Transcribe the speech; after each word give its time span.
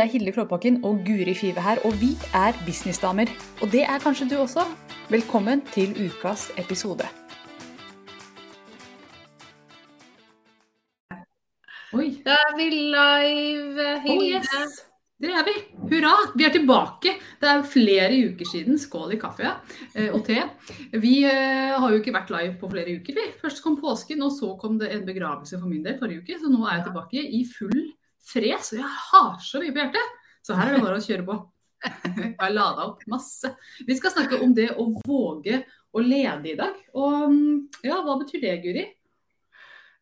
Det 0.00 0.06
er 0.06 0.12
Hilde 0.16 0.32
Klåbakken 0.32 0.78
og 0.88 1.02
Guri 1.04 1.34
Five 1.36 1.60
her, 1.60 1.78
og 1.84 1.92
vi 2.00 2.14
er 2.32 2.56
businessdamer. 2.64 3.28
Og 3.60 3.68
det 3.72 3.82
er 3.84 3.98
kanskje 4.00 4.30
du 4.30 4.38
også. 4.40 4.62
Velkommen 5.12 5.60
til 5.74 5.92
ukas 6.06 6.46
episode. 6.56 7.04
Oi. 11.92 12.06
Da 12.24 12.38
er 12.46 12.56
vi 12.56 12.70
live, 12.70 13.90
Hilde. 14.06 14.40
Oh, 14.40 14.40
yes. 14.40 14.80
Det 15.20 15.36
er 15.36 15.44
vi. 15.44 15.56
Hurra! 15.92 16.16
Vi 16.32 16.48
er 16.48 16.56
tilbake. 16.56 17.14
Det 17.40 17.52
er 17.52 17.62
flere 17.76 18.10
uker 18.32 18.52
siden. 18.54 18.80
Skål 18.80 19.18
i 19.18 19.20
kaffe 19.20 19.52
eh, 19.52 20.08
og 20.08 20.24
te. 20.24 20.40
Vi 20.96 21.18
eh, 21.28 21.76
har 21.76 21.88
jo 21.92 22.00
ikke 22.00 22.16
vært 22.16 22.32
live 22.32 22.56
på 22.56 22.72
flere 22.72 22.96
uker. 22.96 23.20
Vi. 23.20 23.30
Først 23.44 23.60
kom 23.60 23.76
påsken, 23.84 24.24
og 24.24 24.32
så 24.32 24.54
kom 24.56 24.80
det 24.80 24.94
en 24.96 25.04
begravelse 25.04 25.60
for 25.60 25.68
min 25.68 25.84
del 25.84 26.00
forrige 26.00 26.24
uke. 26.24 26.40
Så 26.40 26.48
nå 26.48 26.64
er 26.64 26.78
jeg 26.78 26.88
tilbake 26.88 27.32
i 27.36 27.44
full 27.52 27.82
fres. 28.30 28.72
Og 28.74 28.82
jeg 28.82 28.92
har 29.10 29.32
så 29.44 29.62
mye 29.62 29.74
på 29.74 29.82
hjertet. 29.84 30.20
Så 30.46 30.56
her 30.56 30.70
er 30.70 30.78
det 30.78 30.84
bare 30.86 31.00
å 31.00 31.04
kjøre 31.04 31.26
på. 31.26 31.40
Jeg 32.20 32.34
har 32.36 32.50
lada 32.52 32.86
opp 32.90 33.04
masse. 33.08 33.48
Vi 33.88 33.94
skal 33.96 34.12
snakke 34.12 34.40
om 34.44 34.50
det 34.56 34.66
å 34.76 34.84
våge 35.00 35.62
å 35.96 36.02
lede 36.04 36.50
i 36.52 36.56
dag. 36.58 36.76
Og 36.92 37.86
ja, 37.86 38.00
hva 38.04 38.18
betyr 38.20 38.42
det, 38.44 38.56
Guri? 38.64 38.82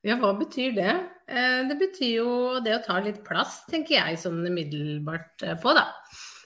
Ja, 0.06 0.16
hva 0.19 0.33
betyr 0.38 0.74
det? 0.77 0.95
Eh, 1.27 1.61
det 1.69 1.77
betyr 1.80 2.12
jo 2.20 2.33
det 2.64 2.77
å 2.77 2.83
ta 2.84 2.98
litt 3.03 3.20
plass, 3.27 3.61
tenker 3.70 3.97
jeg 3.97 4.19
sånn 4.22 4.41
umiddelbart 4.47 5.42
eh, 5.47 5.56
på, 5.58 5.75
da. 5.75 5.88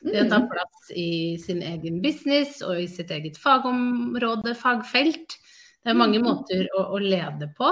Det 0.03 0.25
å 0.25 0.31
ta 0.31 0.41
plass 0.51 0.89
i 0.99 1.39
sin 1.39 1.61
egen 1.63 2.01
business 2.03 2.63
og 2.67 2.81
i 2.81 2.89
sitt 2.91 3.13
eget 3.15 3.37
fagområde, 3.39 4.57
fagfelt. 4.59 5.37
Det 5.83 5.93
er 5.93 5.99
mange 5.99 6.23
måter 6.23 6.65
å, 6.79 6.89
å 6.97 7.03
lede 7.03 7.51
på. 7.59 7.71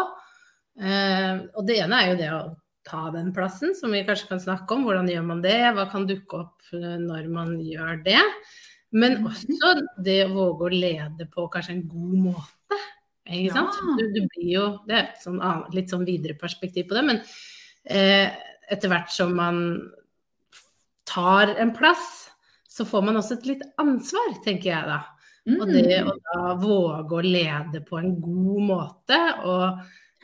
Eh, 0.81 1.43
og 1.57 1.67
det 1.67 1.81
ene 1.83 2.03
er 2.03 2.13
jo 2.13 2.21
det 2.21 2.31
å 2.37 2.43
ta 2.91 3.07
den 3.15 3.31
plassen, 3.37 3.75
som 3.79 3.95
vi 3.95 4.03
kanskje 4.07 4.33
kan 4.33 4.43
snakke 4.43 4.75
om. 4.75 4.83
Hvordan 4.89 5.09
gjør 5.11 5.27
man 5.29 5.45
det? 5.45 5.59
Hva 5.77 5.87
kan 5.93 6.09
dukke 6.11 6.43
opp 6.45 6.73
når 6.75 7.31
man 7.33 7.55
gjør 7.63 8.03
det? 8.05 8.23
Men 8.91 9.21
også 9.29 9.77
det 10.03 10.25
å 10.27 10.33
våge 10.35 10.67
å 10.67 10.73
lede 10.75 11.29
på 11.31 11.47
kanskje 11.53 11.77
en 11.77 11.85
god 11.91 12.17
måte. 12.31 12.81
Ikke 13.31 13.55
sant? 13.55 13.79
Ja. 13.79 13.95
Du, 14.01 14.05
du 14.17 14.21
blir 14.35 14.51
jo, 14.51 14.65
det 14.89 14.97
er 14.97 15.05
et 15.05 15.23
sånn, 15.23 15.39
litt 15.77 15.93
sånn 15.93 16.07
videre 16.09 16.35
perspektiv 16.39 16.89
på 16.91 16.99
det, 16.99 17.05
men 17.07 17.21
eh, 17.87 18.35
etter 18.71 18.91
hvert 18.91 19.13
som 19.15 19.37
man 19.39 19.63
tar 21.07 21.55
en 21.55 21.71
plass, 21.75 22.33
så 22.71 22.87
får 22.87 23.07
man 23.07 23.19
også 23.21 23.39
et 23.39 23.49
litt 23.53 23.65
ansvar, 23.83 24.35
tenker 24.45 24.73
jeg 24.73 24.91
da. 24.91 25.01
Og 25.51 25.71
det 25.71 26.03
å 26.05 26.15
da 26.27 26.53
våge 26.61 27.17
å 27.17 27.25
lede 27.25 27.81
på 27.87 27.99
en 27.99 28.13
god 28.23 28.67
måte, 28.67 29.19
og, 29.47 29.81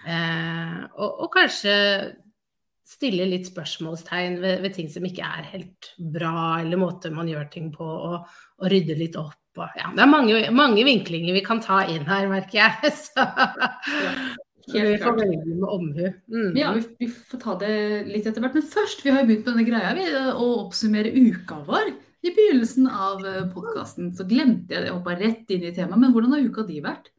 eh, 0.07 0.83
og, 0.95 1.23
og 1.27 1.31
kanskje 1.35 1.77
stille 2.87 3.27
litt 3.29 3.49
spørsmålstegn 3.49 4.39
ved, 4.43 4.63
ved 4.63 4.77
ting 4.77 4.89
som 4.93 5.07
ikke 5.07 5.27
er 5.27 5.51
helt 5.51 5.91
bra, 6.15 6.61
eller 6.63 6.81
måter 6.81 7.15
man 7.15 7.29
gjør 7.31 7.49
ting 7.53 7.73
på, 7.75 7.85
og, 7.85 8.39
og 8.63 8.73
rydde 8.73 8.99
litt 8.99 9.19
opp. 9.21 9.41
Og, 9.57 9.69
ja, 9.79 9.91
det 9.97 10.05
er 10.05 10.11
mange, 10.11 10.41
mange 10.55 10.85
vinklinger 10.87 11.35
vi 11.35 11.43
kan 11.45 11.63
ta 11.65 11.83
inn 11.91 12.05
her, 12.09 12.29
merker 12.31 12.61
jeg. 12.61 12.93
Så 14.67 14.81
helt 14.81 14.91
vi 14.91 14.99
får 14.99 15.19
velge 15.21 15.55
med 15.55 15.69
omhu. 15.71 16.07
Mm. 16.33 16.57
Ja, 16.59 16.73
vi, 16.77 16.83
vi 17.01 17.09
får 17.09 17.41
ta 17.43 17.55
det 17.61 17.75
litt 18.11 18.27
etter 18.27 18.43
hvert. 18.45 18.57
Men 18.59 18.67
først, 18.67 19.05
vi 19.05 19.13
har 19.15 19.23
jo 19.23 19.31
begynt 19.31 19.47
på 19.47 19.55
denne 19.55 19.67
greia 19.67 19.93
vi, 19.97 20.07
å 20.35 20.49
oppsummere 20.67 21.15
uka 21.15 21.63
vår. 21.67 21.93
I 22.27 22.33
begynnelsen 22.35 22.89
av 22.91 23.23
podkasten 23.55 24.11
så 24.19 24.27
glemte 24.29 24.75
jeg 24.75 24.85
det, 24.85 24.95
hoppa 24.95 25.15
rett 25.19 25.55
inn 25.55 25.67
i 25.69 25.75
temaet. 25.75 26.03
Men 26.03 26.15
hvordan 26.15 26.35
har 26.35 26.47
uka 26.47 26.67
di 26.69 26.83
vært? 26.85 27.13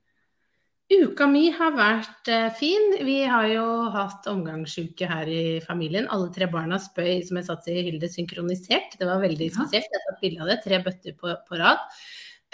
Uka 0.87 1.25
mi 1.27 1.49
har 1.51 1.73
vært 1.75 2.29
eh, 2.31 2.45
fin. 2.55 2.93
Vi 3.03 3.17
har 3.27 3.47
jo 3.51 3.63
hatt 3.91 4.27
omgangsuke 4.31 5.09
her 5.09 5.27
i 5.27 5.59
familien. 5.65 6.07
Alle 6.07 6.29
tre 6.31 6.47
barna 6.47 6.77
spøy, 6.79 7.25
som 7.27 7.39
jeg 7.39 7.47
satt 7.49 7.67
i 7.67 7.81
Hilde, 7.89 8.07
synkronisert. 8.07 8.95
Det 8.95 9.09
var 9.09 9.19
veldig 9.19 9.49
spesielt. 9.51 9.89
Jeg 9.91 10.05
tok 10.05 10.21
bilde 10.21 10.45
av 10.45 10.51
det. 10.53 10.61
Tre 10.63 10.79
bøtter 10.85 11.17
på, 11.19 11.33
på 11.49 11.59
rad. 11.59 11.83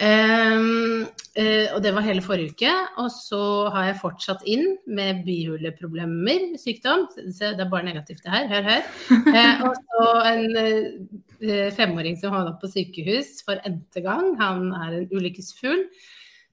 Um, 0.02 1.04
uh, 1.38 1.68
og 1.76 1.84
det 1.86 1.92
var 1.94 2.08
hele 2.08 2.24
forrige 2.26 2.56
uke. 2.56 2.72
Og 3.04 3.12
så 3.14 3.44
har 3.76 3.92
jeg 3.92 4.00
fortsatt 4.02 4.42
inn 4.50 4.80
med 4.90 5.22
bihuleproblemer, 5.28 6.56
sykdom. 6.58 7.06
Så 7.14 7.54
det 7.54 7.62
er 7.62 7.70
bare 7.70 7.86
negativt 7.92 8.26
det 8.26 8.34
her, 8.34 8.50
hør, 8.50 8.66
hør. 8.72 8.90
Uh, 9.30 9.64
og 9.70 9.78
så 9.78 10.10
en 10.32 10.58
uh, 10.58 11.70
femåring 11.78 12.18
som 12.18 12.34
havna 12.34 12.58
på 12.58 12.74
sykehus 12.74 13.44
for 13.46 13.62
n-te 13.70 14.02
gang. 14.02 14.34
Han 14.42 14.72
er 14.82 15.04
en 15.04 15.10
ulykkesfugl. 15.14 15.86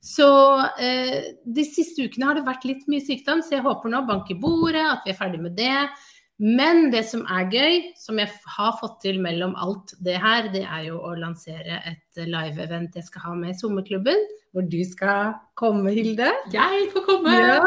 Så 0.01 0.29
eh, 0.81 1.35
de 1.45 1.65
siste 1.69 2.07
ukene 2.09 2.31
har 2.31 2.39
det 2.39 2.47
vært 2.47 2.65
litt 2.69 2.87
mye 2.89 3.05
sykdom, 3.05 3.43
så 3.45 3.59
jeg 3.59 3.67
håper 3.67 3.93
nå 3.93 4.01
bank 4.09 4.33
i 4.33 4.39
bordet, 4.41 4.87
at 4.87 5.05
vi 5.05 5.13
er 5.13 5.19
ferdig 5.19 5.43
med 5.45 5.59
det. 5.59 5.77
Men 6.41 6.87
det 6.89 7.03
som 7.05 7.27
er 7.29 7.51
gøy, 7.53 7.75
som 8.01 8.17
jeg 8.17 8.33
har 8.55 8.77
fått 8.81 8.97
til 9.05 9.19
mellom 9.21 9.53
alt 9.61 9.93
det 10.01 10.17
her, 10.23 10.49
det 10.55 10.65
er 10.65 10.87
jo 10.87 11.03
å 11.05 11.13
lansere 11.21 11.83
et 11.85 12.23
live-event 12.25 12.97
jeg 12.97 13.11
skal 13.11 13.27
ha 13.27 13.35
med 13.37 13.59
sommerklubben, 13.61 14.25
hvor 14.57 14.65
du 14.65 14.81
skal 14.89 15.35
komme, 15.61 15.93
Hilde. 15.93 16.31
Jeg 16.55 16.89
får 16.95 17.05
komme! 17.11 17.37
Ja. 17.37 17.61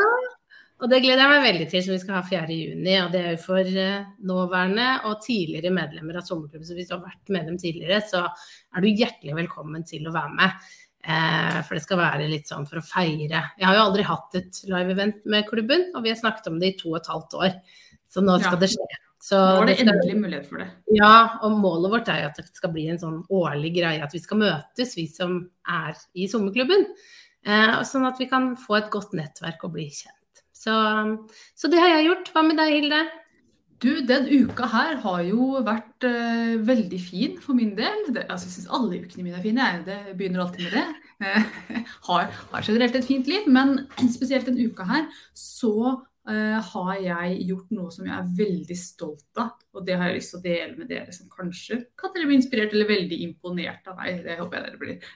Og 0.81 0.89
det 0.91 1.03
gleder 1.03 1.21
jeg 1.21 1.31
meg 1.31 1.45
veldig 1.45 1.67
til, 1.71 1.83
som 1.85 1.93
vi 1.93 2.01
skal 2.01 2.17
ha 2.17 2.23
4. 2.27 2.55
juni. 2.57 2.95
Og 2.99 3.13
det 3.13 3.21
er 3.21 3.35
jo 3.37 3.43
for 3.45 3.77
eh, 3.85 4.07
nåværende 4.25 4.87
og 5.07 5.21
tidligere 5.23 5.71
medlemmer 5.71 6.17
av 6.19 6.25
sommerklubben. 6.27 6.65
Så 6.67 6.75
hvis 6.75 6.89
du 6.89 6.97
har 6.97 7.05
vært 7.05 7.31
medlem 7.31 7.59
tidligere, 7.61 8.01
så 8.09 8.25
er 8.25 8.83
du 8.83 8.89
hjertelig 8.89 9.37
velkommen 9.37 9.85
til 9.87 10.09
å 10.09 10.15
være 10.17 10.33
med. 10.41 10.73
Eh, 11.03 11.61
for 11.67 11.75
det 11.75 11.83
skal 11.83 11.97
være 11.99 12.29
litt 12.31 12.47
sånn 12.47 12.67
for 12.69 12.79
å 12.79 12.85
feire. 12.87 13.41
Jeg 13.59 13.65
har 13.67 13.75
jo 13.75 13.85
aldri 13.89 14.03
hatt 14.07 14.35
et 14.39 14.61
live-event 14.69 15.25
med 15.25 15.47
klubben, 15.49 15.89
og 15.95 16.03
vi 16.05 16.09
har 16.13 16.19
snakket 16.19 16.47
om 16.47 16.59
det 16.61 16.69
i 16.73 16.77
to 16.79 16.93
og 16.93 17.01
et 17.01 17.09
halvt 17.11 17.33
år. 17.41 17.57
Så 18.09 18.21
nå 18.23 18.39
skal 18.39 18.53
Ja. 18.53 18.59
det 18.59 18.69
skje. 18.69 18.87
Så 19.23 19.35
Nå 19.39 19.61
er 19.61 19.65
det 19.67 19.77
skal- 19.79 19.87
endelig 19.93 20.15
mulighet 20.21 20.45
for 20.47 20.57
det. 20.59 20.67
ja, 20.95 21.39
og 21.41 21.51
målet 21.59 21.91
vårt 21.91 22.07
er 22.09 22.21
jo 22.23 22.27
at 22.27 22.35
det 22.37 22.55
skal 22.55 22.71
bli 22.71 22.87
en 22.89 22.97
sånn 22.97 23.25
årlig 23.31 23.73
greie, 23.75 24.01
at 24.03 24.11
vi 24.11 24.19
skal 24.19 24.37
møtes, 24.37 24.95
vi 24.95 25.07
som 25.07 25.49
er 25.67 25.95
i 26.15 26.27
sommerklubben. 26.27 26.85
Eh, 27.45 27.81
sånn 27.83 28.05
at 28.07 28.17
vi 28.19 28.25
kan 28.25 28.55
få 28.55 28.77
et 28.77 28.89
godt 28.91 29.11
nettverk 29.13 29.63
og 29.63 29.73
bli 29.73 29.89
kjent. 29.89 30.43
Så, 30.53 30.71
så 31.55 31.69
det 31.69 31.79
har 31.79 31.89
jeg 31.89 32.07
gjort. 32.07 32.31
Hva 32.33 32.47
med 32.47 32.57
deg, 32.57 32.69
Hilde? 32.83 33.09
Du, 33.83 33.89
den 34.07 34.29
uka 34.31 34.67
her 34.71 34.95
har 35.03 35.23
jo 35.27 35.59
vært 35.65 36.05
uh, 36.07 36.53
veldig 36.63 36.99
fin 37.03 37.33
for 37.43 37.57
min 37.57 37.73
del. 37.75 38.05
Det, 38.15 38.23
altså, 38.31 38.47
jeg 38.47 38.55
syns 38.55 38.69
alle 38.77 39.01
ukene 39.03 39.25
mine 39.25 39.39
er 39.39 39.43
fine. 39.43 39.65
Jeg 39.73 39.83
det 39.89 40.15
begynner 40.19 40.45
alltid 40.45 40.69
med 40.69 40.77
det. 40.77 40.85
Eh, 41.23 41.49
har, 42.07 42.31
har 42.53 42.63
generelt 42.63 42.95
et 42.95 43.09
fint 43.09 43.27
liv, 43.27 43.49
men 43.51 43.75
spesielt 44.17 44.47
den 44.47 44.61
uka 44.63 44.87
her 44.87 45.09
så 45.35 45.99
har 46.23 46.99
jeg 47.03 47.39
gjort 47.49 47.71
noe 47.75 47.91
som 47.91 48.05
jeg 48.07 48.15
er 48.15 48.29
veldig 48.37 48.77
stolt 48.79 49.41
av. 49.43 49.57
Og 49.73 49.85
det 49.87 49.95
har 49.97 50.11
jeg 50.11 50.19
lyst 50.19 50.31
til 50.31 50.37
å 50.39 50.43
dele 50.43 50.77
med 50.77 50.89
dere 50.91 51.13
som 51.15 51.29
kanskje 51.33 51.79
kan 51.99 52.13
dere 52.13 52.27
bli 52.29 52.37
inspirert 52.37 52.75
eller 52.75 52.89
veldig 52.89 53.17
imponert 53.25 53.89
av 53.89 53.97
meg. 53.97 54.21
Det 54.25 54.37
håper 54.37 54.59
jeg 54.59 54.65
dere 54.67 54.81
blir. 54.83 55.07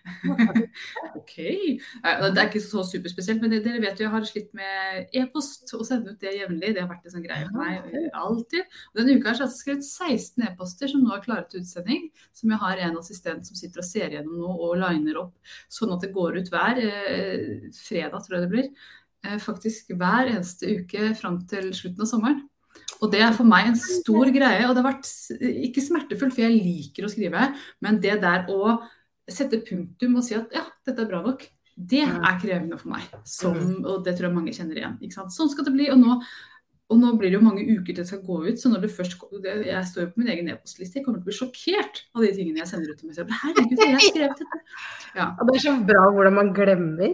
ok. 1.20 1.36
Eh, 1.38 2.26
Det 2.26 2.42
er 2.42 2.50
ikke 2.50 2.64
så 2.66 2.84
superspesielt, 2.90 3.44
men 3.44 3.54
dere 3.54 3.84
vet 3.84 4.02
jo 4.02 4.08
jeg 4.08 4.16
har 4.16 4.28
slitt 4.28 4.52
med 4.58 5.16
e-post 5.22 5.72
og 5.78 5.86
sende 5.88 6.16
ut 6.16 6.26
det 6.26 6.34
jevnlig. 6.40 6.74
Det 6.74 6.84
har 6.84 6.90
vært 6.90 7.06
en 7.06 7.16
sånn 7.16 7.28
greie 7.28 7.46
for 7.46 7.62
meg 7.62 7.88
eh, 7.94 8.10
alltid. 8.18 8.78
Og 8.92 9.02
denne 9.02 9.16
uka 9.18 9.30
har 9.30 9.38
jeg 9.40 9.48
altså 9.48 9.62
skrevet 9.62 9.88
16 9.88 10.50
e-poster 10.50 10.92
som 10.92 11.06
nå 11.06 11.16
er 11.16 11.26
klare 11.26 11.48
til 11.52 11.62
utsending. 11.62 12.10
Som 12.36 12.54
jeg 12.56 12.64
har 12.66 12.86
en 12.90 13.00
assistent 13.00 13.48
som 13.48 13.60
sitter 13.60 13.86
og 13.86 13.92
ser 13.94 14.18
gjennom 14.18 14.42
nå 14.42 14.58
og 14.58 14.80
liner 14.82 15.22
opp, 15.22 15.36
sånn 15.70 15.94
at 15.94 16.04
det 16.04 16.16
går 16.18 16.42
ut 16.42 16.52
hver 16.54 16.82
eh, 16.82 17.68
fredag, 17.78 18.26
tror 18.26 18.40
jeg 18.40 18.48
det 18.48 18.56
blir. 18.58 18.72
Eh, 19.28 19.40
faktisk 19.44 19.92
hver 19.98 20.30
eneste 20.32 20.78
uke 20.80 21.12
fram 21.20 21.42
til 21.50 21.72
slutten 21.76 22.06
av 22.06 22.10
sommeren. 22.10 22.46
Og 23.02 23.12
det 23.12 23.22
er 23.22 23.36
for 23.36 23.48
meg 23.48 23.72
en 23.72 23.80
stor 23.80 24.30
greie. 24.34 24.64
Og 24.68 24.74
det 24.74 24.84
har 24.84 24.92
vært 24.94 25.10
ikke 25.68 25.84
smertefullt, 25.84 26.36
for 26.36 26.46
jeg 26.46 26.62
liker 26.62 27.06
å 27.06 27.12
skrive, 27.12 27.52
men 27.84 28.02
det 28.04 28.20
der 28.24 28.48
å 28.54 28.78
sette 29.28 29.60
punktum 29.66 30.16
og 30.18 30.24
si 30.24 30.38
at 30.38 30.54
ja, 30.56 30.64
dette 30.88 31.04
er 31.04 31.10
bra 31.10 31.20
nok, 31.26 31.44
det 31.78 32.06
er 32.08 32.38
krevende 32.42 32.78
for 32.80 32.94
meg. 32.96 33.10
Som, 33.28 33.58
og 33.84 34.06
det 34.06 34.16
tror 34.18 34.30
jeg 34.30 34.38
mange 34.38 34.54
kjenner 34.56 34.80
igjen. 34.80 34.96
Sånn 35.14 35.52
skal 35.52 35.68
det 35.68 35.76
bli. 35.76 35.90
Og 35.94 36.00
nå, 36.00 36.16
og 36.88 37.02
nå 37.02 37.12
blir 37.20 37.34
det 37.34 37.38
jo 37.38 37.44
mange 37.46 37.66
uker 37.68 37.92
til 37.92 38.00
det 38.00 38.08
skal 38.10 38.24
gå 38.26 38.40
ut, 38.48 38.62
så 38.62 38.72
når 38.72 38.86
det 38.86 38.94
først 38.96 39.18
går 39.20 39.44
det, 39.44 39.58
Jeg 39.68 39.90
står 39.92 40.06
jo 40.06 40.14
på 40.14 40.24
min 40.24 40.32
egen 40.34 40.50
e-postliste, 40.54 40.98
jeg 40.98 41.06
kommer 41.06 41.20
til 41.20 41.28
å 41.28 41.30
bli 41.30 41.38
sjokkert 41.42 42.02
av 42.16 42.24
de 42.24 42.32
tingene 42.38 42.64
jeg 42.64 42.72
sender 42.72 42.94
ut 42.94 43.02
til 43.02 43.12
meg 43.12 43.20
selv. 43.20 43.36
Herregud, 43.44 43.84
jeg 43.84 43.98
har 43.98 44.08
skrevet 44.08 44.42
dette. 44.46 44.64
Ja, 45.20 45.32
Og 45.34 45.50
det 45.50 45.58
er 45.58 45.64
så 45.66 45.76
bra 45.92 46.08
hvordan 46.14 46.40
man 46.40 46.50
glemmer. 46.56 47.14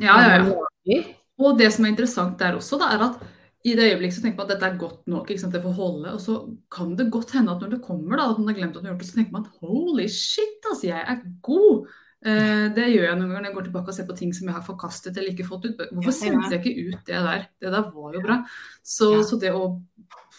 ja, 0.00 0.18
ja. 0.24 0.42
ja. 0.86 1.04
Og 1.42 1.58
det 1.58 1.68
som 1.74 1.84
er 1.84 1.92
interessant 1.92 2.38
der 2.40 2.56
også, 2.56 2.78
da, 2.80 2.92
er 2.94 3.04
at 3.10 3.24
i 3.66 3.74
det 3.74 3.88
øyeblikket 3.90 4.14
så 4.14 4.22
tenker 4.22 4.38
man 4.38 4.46
at 4.46 4.52
dette 4.54 4.68
er 4.68 4.78
godt 4.78 5.08
nok, 5.10 5.30
ikke 5.30 5.42
sant? 5.42 5.54
det 5.56 5.62
får 5.64 5.74
holde. 5.74 6.12
Og 6.14 6.20
så 6.22 6.38
kan 6.72 6.92
det 6.98 7.10
godt 7.12 7.32
hende 7.34 7.52
at 7.52 7.62
når 7.64 7.72
det 7.74 7.84
kommer, 7.84 8.16
da, 8.16 8.28
at 8.30 8.38
man 8.38 8.52
har 8.52 8.58
glemt 8.60 8.76
at 8.76 8.82
man 8.82 8.90
har 8.90 8.94
gjort 8.94 9.02
det, 9.02 9.08
så 9.10 9.18
tenker 9.18 9.34
man 9.34 9.46
at 9.46 9.62
holy 9.62 10.06
shit, 10.06 10.68
altså, 10.70 10.86
jeg 10.86 11.02
er 11.02 11.24
god. 11.48 11.88
Eh, 12.26 12.66
det 12.76 12.86
gjør 12.92 13.08
jeg 13.08 13.18
noen 13.18 13.28
ganger 13.28 13.42
når 13.42 13.50
jeg 13.50 13.56
går 13.56 13.66
tilbake 13.68 13.92
og 13.92 13.96
ser 13.98 14.06
på 14.08 14.16
ting 14.18 14.30
som 14.34 14.48
jeg 14.48 14.56
har 14.56 14.64
forkastet 14.66 15.18
eller 15.18 15.34
ikke 15.34 15.48
fått 15.48 15.66
ut. 15.68 15.82
Hvorfor 15.92 16.14
sendte 16.14 16.54
jeg 16.54 16.62
ikke 16.62 16.94
ut 16.94 17.10
det 17.10 17.24
der? 17.28 17.48
Det 17.62 17.74
der 17.74 17.90
var 17.90 18.16
jo 18.16 18.22
bra. 18.24 18.38
Så, 18.82 19.10
så 19.26 19.38
det 19.42 19.52
å 19.54 19.66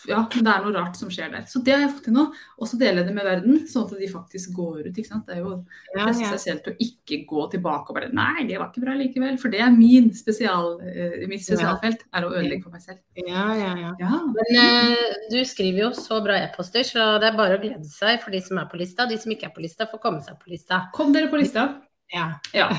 Ja, 0.08 0.20
men 0.34 0.46
det 0.46 0.52
er 0.54 0.64
noe 0.64 0.74
rart 0.76 0.98
som 1.00 1.10
skjer 1.12 1.32
der. 1.34 1.46
Så 1.50 1.62
det 1.66 1.74
har 1.74 1.82
jeg 1.84 1.92
fått 1.96 2.06
til 2.08 2.16
nå. 2.16 2.26
Og 2.60 2.70
så 2.70 2.78
deler 2.80 3.02
jeg 3.02 3.10
det 3.10 3.16
med 3.16 3.26
verden, 3.28 3.58
sånn 3.70 3.88
at 3.88 3.96
de 4.00 4.10
faktisk 4.12 4.54
går 4.58 4.84
ut. 4.86 4.92
ikke 4.92 5.10
sant? 5.10 5.26
Det 5.28 5.38
er 5.38 5.42
jo 5.42 5.54
Ja, 5.96 6.06
presse 6.06 6.52
ja. 6.52 6.58
til 6.64 6.74
å 6.74 6.78
ikke 6.86 7.20
gå 7.30 7.48
tilbake 7.56 7.92
og 7.92 7.98
bare 8.00 8.12
Nei, 8.14 8.46
det 8.50 8.60
var 8.60 8.70
ikke 8.70 8.84
bra 8.86 8.96
likevel. 9.00 9.40
For 9.42 9.54
det 9.54 9.64
er 9.66 9.74
min 9.74 10.12
spesial, 10.16 10.76
uh, 10.84 11.18
mitt 11.32 11.46
spesialfelt, 11.46 12.06
er 12.14 12.28
å 12.28 12.32
ødelegge 12.34 12.68
for 12.68 12.78
meg 12.78 12.86
selv. 12.86 13.02
ja, 13.18 13.48
ja, 13.58 13.74
ja. 13.82 13.94
Ja. 14.04 14.22
Men 14.38 14.94
uh, 14.94 15.18
du 15.34 15.40
skriver 15.48 15.88
jo 15.88 15.92
så 15.98 16.22
bra 16.26 16.38
e-poster, 16.46 16.86
så 16.88 17.10
det 17.22 17.32
er 17.32 17.40
bare 17.40 17.58
å 17.58 17.64
glede 17.64 17.90
seg 17.90 18.22
for 18.24 18.36
de 18.36 18.44
som 18.46 18.62
er 18.62 18.70
på 18.72 18.80
lista. 18.80 19.10
De 19.10 19.18
som 19.20 19.34
ikke 19.34 19.50
er 19.50 19.56
på 19.56 19.66
lista, 19.66 19.90
får 19.90 20.04
komme 20.04 20.24
seg 20.26 20.40
på 20.40 20.54
lista. 20.54 20.86
Kom 20.96 21.16
dere 21.16 21.32
på 21.32 21.42
lista. 21.42 21.70
Ja. 22.14 22.28
Ja. 22.56 22.70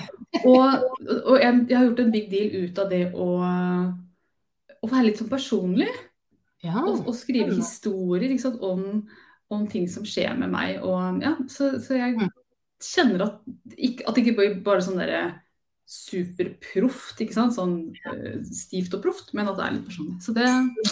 Og, 0.45 0.85
og 1.25 1.35
jeg, 1.41 1.65
jeg 1.69 1.77
har 1.77 1.89
gjort 1.91 2.05
en 2.05 2.13
big 2.13 2.31
deal 2.33 2.65
ut 2.65 2.79
av 2.81 2.93
det 2.93 3.03
å, 3.13 3.29
å 4.79 4.91
være 4.91 5.11
litt 5.11 5.21
sånn 5.21 5.33
personlig. 5.33 5.91
Ja. 6.65 6.83
Og, 6.83 7.07
og 7.07 7.15
skrive 7.17 7.55
historier 7.55 8.31
ikke 8.31 8.47
sant, 8.49 8.63
om, 8.67 9.05
om 9.55 9.67
ting 9.71 9.89
som 9.91 10.07
skjer 10.07 10.35
med 10.39 10.51
meg. 10.55 10.81
Og, 10.83 11.23
ja, 11.25 11.37
så, 11.49 11.77
så 11.83 11.99
jeg 11.99 12.17
Mm. 12.19 12.31
kjenner 12.83 13.25
at, 13.25 13.39
at 14.07 14.15
det 14.15 14.23
ikke 14.25 14.63
bare 14.63 14.83
sånn 14.87 14.99
derre 15.01 15.23
superproft, 15.89 17.17
ikke 17.25 17.33
sant. 17.33 17.55
Sånn 17.57 17.77
uh, 18.05 18.41
stivt 18.45 18.93
og 18.99 19.03
proft, 19.07 19.33
men 19.37 19.49
at 19.49 19.57
det 19.57 19.65
er 19.65 19.77
litt 19.79 19.87
personlig. 19.89 20.19
Så 20.25 20.35
det, 20.37 20.49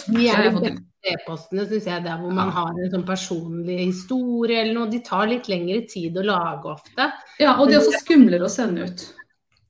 De 0.09 0.25
er 0.31 0.47
de 0.55 0.71
e-postene, 1.07 1.67
syns 1.69 1.85
jeg, 1.87 2.03
der 2.03 2.17
hvor 2.19 2.33
man 2.35 2.49
har 2.55 2.71
en 2.73 2.89
sånn 2.91 3.05
personlig 3.07 3.77
historie 3.85 4.63
eller 4.63 4.73
noe. 4.79 4.89
De 4.91 4.99
tar 5.05 5.29
litt 5.29 5.47
lengre 5.51 5.83
tid 5.87 6.17
å 6.17 6.25
lage 6.25 6.71
ofte. 6.73 7.11
Ja, 7.39 7.53
og 7.59 7.69
det 7.69 7.77
er 7.77 7.83
også 7.83 8.01
skumlere 8.01 8.49
å 8.49 8.51
sende 8.51 8.89
ut. 8.89 9.05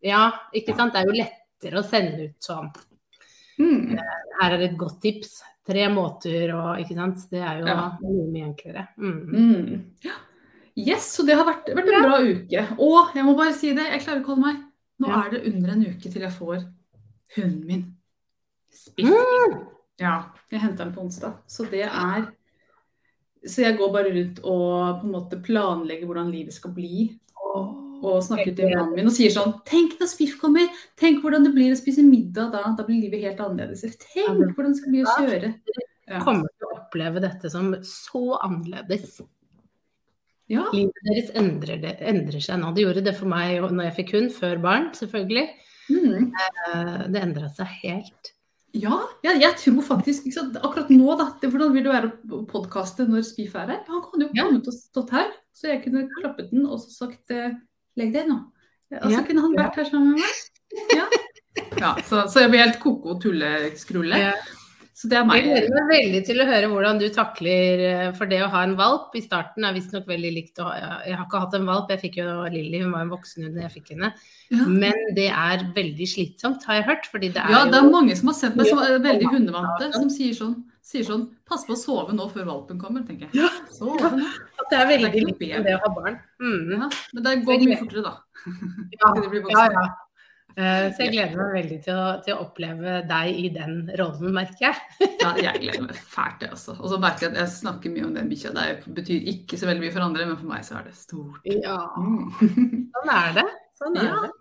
Ja, 0.05 0.29
ikke 0.55 0.77
sant. 0.77 0.95
Det 0.95 1.03
er 1.03 1.11
jo 1.11 1.19
lettere 1.19 1.81
å 1.81 1.85
sende 1.85 2.29
ut 2.29 2.47
sånn. 2.47 2.71
Mm. 3.59 3.97
Her 4.39 4.55
er 4.55 4.65
et 4.69 4.79
godt 4.79 5.01
tips. 5.03 5.41
Tre 5.67 5.87
måter 5.91 6.53
og 6.55 6.79
Ikke 6.79 6.95
sant. 6.95 7.25
Det 7.31 7.41
er 7.43 7.59
jo 7.59 7.65
Ja. 7.67 7.97
mye, 8.01 8.27
mye 8.31 8.45
enklere. 8.53 8.87
Mm. 8.97 9.19
Mm. 9.31 9.83
Ja. 10.05 10.13
Yes, 10.77 11.07
så 11.17 11.25
det 11.25 11.35
har 11.35 11.43
vært, 11.45 11.65
vært 11.75 11.89
en 11.91 12.03
bra 12.05 12.19
uke. 12.21 12.77
Og 12.79 13.15
jeg 13.15 13.25
må 13.25 13.35
bare 13.35 13.53
si 13.53 13.73
det, 13.73 13.83
jeg 13.91 14.01
klarer 14.05 14.21
ikke 14.21 14.31
å 14.31 14.35
holde 14.35 14.45
meg. 14.45 14.63
Nå 15.01 15.07
Ja. 15.09 15.23
er 15.25 15.29
det 15.31 15.53
under 15.53 15.71
en 15.71 15.85
uke 15.85 16.11
til 16.11 16.21
jeg 16.21 16.31
får 16.31 16.63
hunden 17.35 17.65
min. 17.65 17.85
Spist. 18.71 19.09
Mm. 19.11 19.67
Ja, 19.99 20.25
jeg 20.51 20.59
henter 20.61 20.85
den 20.85 20.93
på 20.93 21.01
onsdag. 21.01 21.33
Så 21.47 21.65
det 21.69 21.83
er 21.89 22.27
Så 23.47 23.61
jeg 23.63 23.77
går 23.77 23.91
bare 23.93 24.11
rundt 24.11 24.39
og 24.43 25.01
på 25.01 25.05
en 25.05 25.11
måte 25.13 25.41
planlegger 25.41 26.05
hvordan 26.05 26.31
livet 26.31 26.53
skal 26.53 26.71
bli. 26.71 27.17
Og 27.53 27.86
snakker 28.25 28.55
til 28.57 28.69
mannen 28.73 28.95
min 28.95 29.09
og 29.09 29.13
sier 29.15 29.31
sånn 29.33 29.55
Tenk 29.67 29.95
når 29.99 30.09
Spiff 30.11 30.35
kommer! 30.41 30.67
Tenk 30.99 31.21
hvordan 31.23 31.43
det 31.47 31.53
blir 31.55 31.73
å 31.73 31.79
spise 31.79 32.03
middag 32.05 32.51
da. 32.53 32.63
Da 32.77 32.85
blir 32.87 33.01
livet 33.03 33.23
helt 33.25 33.39
annerledes. 33.43 33.83
Eller 33.83 33.97
tenk 34.03 34.53
hvordan 34.57 34.73
det 34.75 34.81
skal 34.81 34.93
bli 34.93 35.03
å 35.03 35.15
kjøre. 35.17 35.53
Ja. 36.07 36.21
Kommer 36.23 36.47
til 36.55 36.69
å 36.69 36.75
oppleve 36.77 37.19
dette 37.23 37.49
som 37.51 37.73
så 37.83 38.23
annerledes. 38.45 39.17
ja. 40.47 40.63
Livet 40.71 41.03
deres 41.09 41.33
endrer, 41.35 41.81
det, 41.83 41.97
endrer 41.99 42.39
seg 42.43 42.61
nå. 42.61 42.71
Det 42.77 42.85
gjorde 42.85 43.03
det 43.09 43.15
for 43.17 43.27
meg 43.27 43.59
når 43.67 43.89
jeg 43.89 43.97
fikk 44.01 44.13
hund, 44.15 44.31
før 44.37 44.61
barn, 44.63 44.89
selvfølgelig. 44.95 45.47
Mm. 45.91 46.31
Eh, 46.31 47.05
Det 47.11 47.21
endra 47.21 47.49
seg 47.55 47.67
helt. 47.83 48.33
Ja, 48.77 48.97
jeg, 49.23 49.39
jeg 49.41 49.55
tror 49.57 49.81
faktisk 49.87 50.25
sant? 50.35 50.57
Akkurat 50.61 50.89
nå, 50.93 51.07
da. 51.17 51.29
Det, 51.41 51.49
hvordan 51.51 51.71
vil 51.73 51.85
det 51.87 51.93
være 51.93 52.09
å 52.35 52.41
podkaste 52.51 53.05
når 53.09 53.23
Spiff 53.25 53.55
er 53.57 53.71
her? 53.73 53.83
Han 53.87 54.03
kunne 54.05 54.27
jo 54.27 54.35
Ja. 54.35 54.43
kommet 54.47 54.67
og 54.69 54.75
stått 54.75 55.13
her, 55.15 55.31
så 55.55 55.71
jeg 55.71 55.83
kunne 55.85 56.03
klappet 56.19 56.51
den 56.51 56.67
og 56.67 56.79
så 56.83 56.91
sagt 57.07 57.31
eh, 57.33 57.55
legg 57.97 58.13
deg 58.15 58.29
nå. 58.29 58.37
Og 58.97 59.09
så 59.09 59.17
Ja. 59.17 59.23
kunne 59.27 59.43
han 59.43 59.57
vært 59.57 59.81
her 59.81 59.89
sammen 59.89 60.13
med 60.13 60.23
meg. 60.23 60.45
Ja. 60.95 61.07
ja 61.83 61.95
så, 62.07 62.27
så 62.31 62.45
jeg 62.45 62.53
blir 62.53 62.63
helt 62.65 62.79
ko-ko 62.83 63.17
tulleskrulle. 63.23 64.21
Ja. 64.29 64.37
Så 64.97 65.05
det 65.11 65.17
er 65.19 65.27
Jeg 65.37 65.43
gleder 65.45 65.73
meg 65.75 65.91
veldig 65.91 66.19
til 66.25 66.39
å 66.41 66.45
høre 66.49 66.69
hvordan 66.71 66.97
du 66.97 67.05
takler 67.13 67.81
eh, 67.85 68.07
For 68.17 68.29
det 68.29 68.39
å 68.41 68.47
ha 68.49 68.63
en 68.65 68.73
valp 68.79 69.13
i 69.13 69.21
starten 69.21 69.67
er 69.67 69.75
visstnok 69.75 70.07
veldig 70.09 70.31
likt 70.33 70.57
å 70.57 70.65
ha 70.65 70.77
Jeg 71.05 71.13
har 71.13 71.27
ikke 71.27 71.41
hatt 71.43 71.53
en 71.53 71.67
valp, 71.69 71.91
jeg 71.93 72.01
fikk 72.01 72.17
jo 72.23 72.31
Lilly, 72.49 72.79
hun 72.81 72.95
var 72.95 73.05
en 73.05 73.11
voksen 73.13 73.45
hund 73.45 73.59
da 73.59 73.67
jeg 73.67 73.75
fikk 73.75 73.91
henne. 73.93 74.09
Ja. 74.49 74.65
Men 74.65 74.97
det 75.17 75.27
er 75.29 75.67
veldig 75.75 76.07
slitsomt, 76.09 76.65
har 76.65 76.79
jeg 76.79 76.87
hørt. 76.87 77.05
Fordi 77.11 77.29
det 77.35 77.43
er 77.43 77.53
Ja, 77.53 77.61
det 77.69 77.77
er 77.77 77.85
jo 77.85 77.93
mange 77.93 78.17
som 78.17 78.31
har 78.31 78.39
sett 78.39 78.57
meg 78.57 78.71
som 78.71 78.81
er 78.81 78.97
veldig 79.03 79.29
hundevante, 79.35 79.91
som 79.93 80.09
sier 80.13 80.33
sånn, 80.37 80.55
sier 80.81 81.05
sånn 81.05 81.27
Pass 81.47 81.67
på 81.67 81.77
å 81.77 81.79
sove 81.79 82.15
nå 82.17 82.25
før 82.33 82.49
valpen 82.49 82.81
kommer, 82.81 83.05
tenker 83.05 83.29
jeg. 83.29 83.53
Sove 83.77 84.09
nå. 84.17 84.31
Det 84.71 84.77
er 84.81 84.87
veldig 84.91 85.23
likt 85.27 85.39
det 85.65 85.75
å 85.75 85.79
ha 85.85 85.93
barn. 85.95 86.19
Mm. 86.41 86.73
Ja, 86.73 86.89
men 87.13 87.23
det 87.23 87.35
går 87.45 87.63
mye 87.67 87.79
fortere, 87.79 88.03
da. 88.03 88.17
Ja, 88.97 89.15
ja, 89.15 89.71
ja. 89.77 89.85
Eh, 90.57 90.87
Så 90.95 91.03
jeg 91.05 91.11
gleder 91.13 91.35
meg 91.37 91.51
veldig 91.53 91.75
til 91.85 91.93
å, 91.93 92.05
til 92.25 92.33
å 92.33 92.39
oppleve 92.47 92.93
deg 93.05 93.35
i 93.43 93.49
den 93.53 93.75
rollen, 93.99 94.31
merker 94.33 94.71
jeg. 94.71 94.79
Ja, 95.21 95.35
jeg 95.37 95.59
gleder 95.61 95.83
meg 95.85 95.99
fælt, 96.01 96.39
det 96.41 96.49
også. 96.55 96.73
Og 96.81 96.89
så 96.89 96.97
merker 97.03 97.27
jeg 97.27 97.35
at 97.35 97.41
jeg 97.43 97.51
snakker 97.59 97.93
mye 97.93 98.07
om 98.07 98.15
den 98.17 98.31
bikkja. 98.31 98.53
Det 98.57 98.95
betyr 98.97 99.27
ikke 99.35 99.59
så 99.61 99.69
veldig 99.69 99.83
mye 99.85 99.93
for 99.93 100.05
andre, 100.07 100.25
men 100.31 100.39
for 100.39 100.49
meg 100.49 100.65
så 100.65 100.79
er 100.79 100.87
det 100.89 100.95
stort. 100.97 101.45
Ja, 101.45 101.77
Mm. 101.99 102.89
sånn 102.95 103.13
er 103.19 103.33
det. 103.37 103.47
Sånn 103.77 103.97
er 104.01 104.07
Ja. 104.09 104.17
det. 104.23 104.31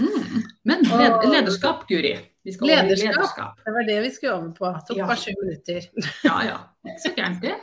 Mm. 0.00 0.42
Men 0.66 0.82
led 0.90 1.28
lederskap, 1.30 1.86
Guri. 1.86 2.16
Lederskap. 2.42 2.98
lederskap. 2.98 3.60
Det 3.66 3.72
var 3.76 3.84
det 3.86 3.98
vi 4.02 4.10
skulle 4.10 4.34
over 4.40 4.50
på. 4.56 4.70
Det 4.74 4.86
tok 4.88 5.06
bare 5.06 5.22
sju 5.22 5.30
minutter. 5.44 5.86
Ja 6.26 6.40
ja, 6.48 6.58
så 7.04 7.12
gærent 7.14 7.40
det. 7.46 7.54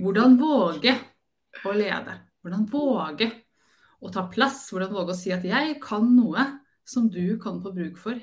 Hvordan 0.00 0.36
våge 0.40 0.96
å 1.64 1.76
lede. 1.76 2.16
Hvordan 2.40 2.66
våge 2.70 3.30
å 4.00 4.10
ta 4.12 4.26
plass. 4.32 4.66
Hvordan 4.72 4.92
våge 4.94 5.14
å 5.14 5.18
si 5.18 5.32
at 5.34 5.46
jeg 5.46 5.78
kan 5.82 6.06
noe 6.16 6.46
som 6.86 7.08
du 7.12 7.38
kan 7.42 7.60
få 7.62 7.72
bruk 7.74 7.98
for. 8.00 8.20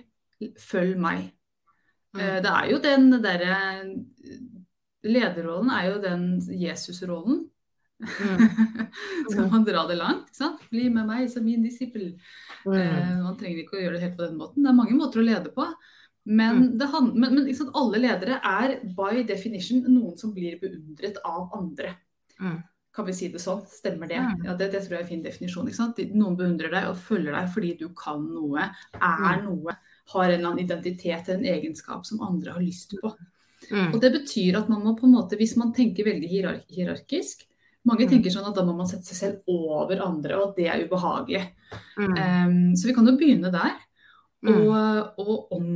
Følg 0.61 1.01
meg. 1.01 1.31
Eh, 2.17 2.37
Mm. 2.37 2.41
Det 2.41 2.49
er 2.49 2.69
jo 2.71 2.77
den 2.81 3.11
derre 3.21 3.57
Lederrollen 5.07 5.69
er 5.69 5.91
jo 5.91 5.99
den 6.01 6.23
Jesus-rollen. 6.57 7.43
Mm. 7.97 8.41
Skal 9.29 9.49
man 9.51 9.65
dra 9.65 9.85
det 9.89 9.97
langt? 9.97 10.27
Ikke 10.29 10.39
sant? 10.39 10.63
Bli 10.71 10.87
med 10.93 11.07
meg 11.09 11.29
som 11.31 11.45
min 11.45 11.63
disippel. 11.65 12.09
Mm. 12.65 12.73
Eh, 12.75 13.13
man 13.21 13.37
trenger 13.39 13.63
ikke 13.63 13.77
å 13.77 13.83
gjøre 13.83 13.97
det 13.97 14.03
helt 14.05 14.17
på 14.17 14.25
den 14.25 14.39
måten. 14.39 14.65
Det 14.65 14.71
er 14.71 14.79
mange 14.79 14.97
måter 14.97 15.21
å 15.21 15.27
lede 15.27 15.53
på. 15.53 15.67
Men, 16.27 16.73
det 16.77 16.89
han, 16.91 17.13
men, 17.15 17.35
men 17.35 17.45
liksom, 17.47 17.69
alle 17.79 18.01
ledere 18.03 18.41
er 18.43 18.73
by 18.97 19.23
definition 19.27 19.85
noen 19.87 20.17
som 20.19 20.33
blir 20.35 20.57
beundret 20.59 21.21
av 21.23 21.53
andre. 21.55 21.93
Mm. 22.41 22.57
Kan 22.97 23.05
vi 23.07 23.13
si 23.13 23.29
det 23.31 23.39
sånn? 23.39 23.61
Stemmer 23.69 24.09
det? 24.09 24.17
Mm. 24.19 24.43
Ja, 24.43 24.55
det, 24.59 24.71
det 24.73 24.81
tror 24.83 24.97
jeg 24.97 24.99
er 24.99 25.05
en 25.05 25.11
fin 25.11 25.23
definisjon. 25.23 25.69
Noen 26.17 26.35
beundrer 26.39 26.73
deg 26.73 26.89
og 26.89 26.97
følger 26.99 27.31
deg 27.37 27.51
fordi 27.53 27.73
du 27.79 27.87
kan 27.95 28.23
noe, 28.25 28.67
er 28.97 29.37
Mm. 29.37 29.45
noe, 29.45 29.77
har 30.13 30.23
en 30.25 30.33
eller 30.33 30.49
annen 30.49 30.63
identitet, 30.65 31.29
en 31.29 31.45
egenskap 31.45 32.05
som 32.09 32.21
andre 32.25 32.55
har 32.57 32.63
lyst 32.63 32.95
på. 32.99 33.13
Mm. 33.71 33.93
Og 33.93 34.01
det 34.01 34.11
betyr 34.13 34.57
at 34.57 34.69
man 34.69 34.83
må 34.83 34.95
på 34.97 35.05
en 35.07 35.15
måte, 35.15 35.37
hvis 35.37 35.55
man 35.57 35.73
tenker 35.73 36.05
veldig 36.05 36.29
hierark 36.29 36.65
hierarkisk 36.69 37.45
Mange 37.87 38.03
Mm. 38.03 38.09
tenker 38.09 38.31
sånn 38.33 38.49
at 38.49 38.55
da 38.55 38.65
må 38.67 38.75
man 38.75 38.87
sette 38.89 39.05
seg 39.07 39.15
selv 39.15 39.47
over 39.47 40.01
andre, 40.03 40.35
og 40.35 40.49
at 40.49 40.55
det 40.57 40.65
er 40.67 40.81
ubehagelig. 40.83 41.43
Mm. 41.97 42.17
Um, 42.17 42.75
så 42.75 42.89
vi 42.89 42.93
kan 42.93 43.07
jo 43.07 43.13
begynne 43.15 43.51
der. 43.53 43.77
Mm. 44.43 44.49
Og, 44.51 45.13
og 45.23 45.53
om 45.55 45.69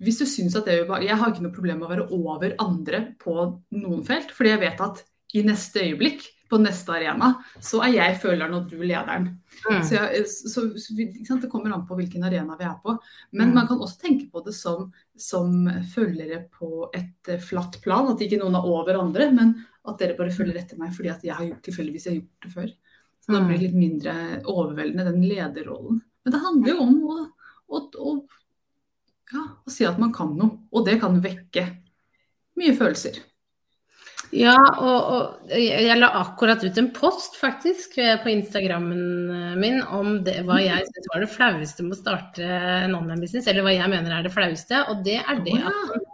Hvis 0.00 0.18
du 0.20 0.26
syns 0.30 0.54
at 0.56 0.64
det 0.68 0.74
er 0.76 0.84
ubehagelig 0.86 1.08
Jeg 1.10 1.18
har 1.18 1.30
ikke 1.32 1.42
noe 1.42 1.54
problem 1.54 1.78
med 1.80 1.86
å 1.88 1.92
være 1.92 2.08
over 2.14 2.52
andre 2.62 3.00
på 3.18 3.34
noen 3.74 4.04
felt, 4.06 4.30
fordi 4.30 4.50
jeg 4.54 4.60
vet 4.60 4.80
at 4.84 5.04
i 5.34 5.42
neste 5.44 5.82
øyeblikk, 5.84 6.22
på 6.48 6.56
neste 6.56 6.88
arena, 6.96 7.26
så 7.60 7.82
er 7.84 7.90
jeg 7.92 8.14
føleren 8.22 8.54
og 8.56 8.70
du 8.70 8.78
lederen. 8.80 9.26
Mm. 9.68 9.82
Så, 9.84 9.98
jeg, 9.98 10.22
så, 10.32 10.62
så 10.80 10.94
sant? 11.28 11.42
Det 11.42 11.50
kommer 11.52 11.74
an 11.76 11.82
på 11.84 11.98
hvilken 11.98 12.24
arena 12.24 12.56
vi 12.56 12.64
er 12.64 12.78
på. 12.80 12.94
Men 13.36 13.50
Mm. 13.50 13.54
man 13.58 13.66
kan 13.68 13.82
også 13.84 13.98
tenke 14.00 14.30
på 14.32 14.40
det 14.46 14.54
som, 14.56 14.86
som 15.20 15.68
følgere 15.92 16.38
på 16.48 16.88
et 16.96 17.28
eh, 17.28 17.36
flatt 17.38 17.76
plan. 17.84 18.08
At 18.08 18.22
ikke 18.24 18.38
noen 18.40 18.56
er 18.56 18.64
over 18.64 18.96
andre, 18.96 19.28
men 19.30 19.52
at 19.84 19.98
dere 20.00 20.16
bare 20.16 20.32
følger 20.32 20.56
etter 20.56 20.78
meg 20.80 20.94
fordi 20.96 21.10
at 21.12 21.22
jeg 21.28 21.36
har 21.36 21.44
gjort, 21.50 21.60
tilfeldigvis 21.68 22.06
har 22.08 22.16
gjort 22.16 22.46
det 22.46 22.54
før. 22.54 22.72
Så 23.20 23.32
da 23.34 23.40
Mm. 23.42 23.46
blir 23.50 23.58
det 23.58 23.66
litt 23.66 23.76
mindre 23.84 24.16
overveldende, 24.48 25.04
den 25.12 25.28
lederrollen. 25.28 26.00
Men 26.24 26.32
det 26.32 26.40
handler 26.46 26.72
jo 26.72 26.80
om 26.80 26.98
å, 27.12 27.18
å, 27.68 27.82
å, 28.08 28.16
ja, 29.32 29.42
og 29.64 29.72
si 29.72 29.86
at 29.88 29.98
man 30.00 30.12
kan 30.14 30.34
noe. 30.38 30.62
Og 30.72 30.86
det 30.86 30.98
kan 31.02 31.18
vekke 31.24 31.66
mye 32.58 32.74
følelser. 32.76 33.18
Ja, 34.34 34.56
og, 34.82 34.98
og 35.08 35.52
jeg 35.56 35.94
la 35.96 36.10
akkurat 36.20 36.60
ut 36.60 36.76
en 36.80 36.90
post 36.92 37.38
faktisk 37.40 37.94
eh, 38.02 38.18
på 38.20 38.28
Instagrammen 38.28 39.30
eh, 39.32 39.54
min 39.56 39.78
om 39.94 40.18
det, 40.26 40.42
hva 40.44 40.58
jeg 40.60 40.84
syns 40.90 41.08
var 41.14 41.22
det 41.24 41.30
flaueste 41.32 41.86
med 41.86 41.96
å 41.96 42.00
starte 42.02 42.44
en 42.44 42.96
online 42.98 43.22
business, 43.22 43.48
eller 43.48 43.64
hva 43.64 43.72
jeg 43.72 43.88
mener 43.88 44.12
er 44.18 44.26
det 44.26 44.34
flaueste, 44.34 44.82
og 44.90 45.00
det 45.06 45.16
er 45.22 45.40
det 45.46 45.56
at 45.62 45.80
man 45.88 46.04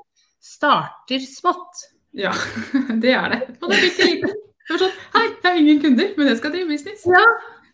starter 0.45 1.27
smått. 1.27 1.83
Ja, 2.15 2.31
det 3.03 3.17
er 3.17 3.35
det. 3.35 3.41
Man 3.59 3.75
er 3.75 3.83
bitte 3.83 4.07
lite. 4.07 4.31
Det 4.69 4.79
sånn 4.81 4.95
Hei, 5.17 5.27
jeg 5.27 5.43
har 5.49 5.59
ingen 5.65 5.83
kunder, 5.83 6.15
men 6.17 6.31
jeg 6.31 6.39
skal 6.39 6.55
drive 6.55 6.71
business. 6.71 7.03
Ja, 7.11 7.25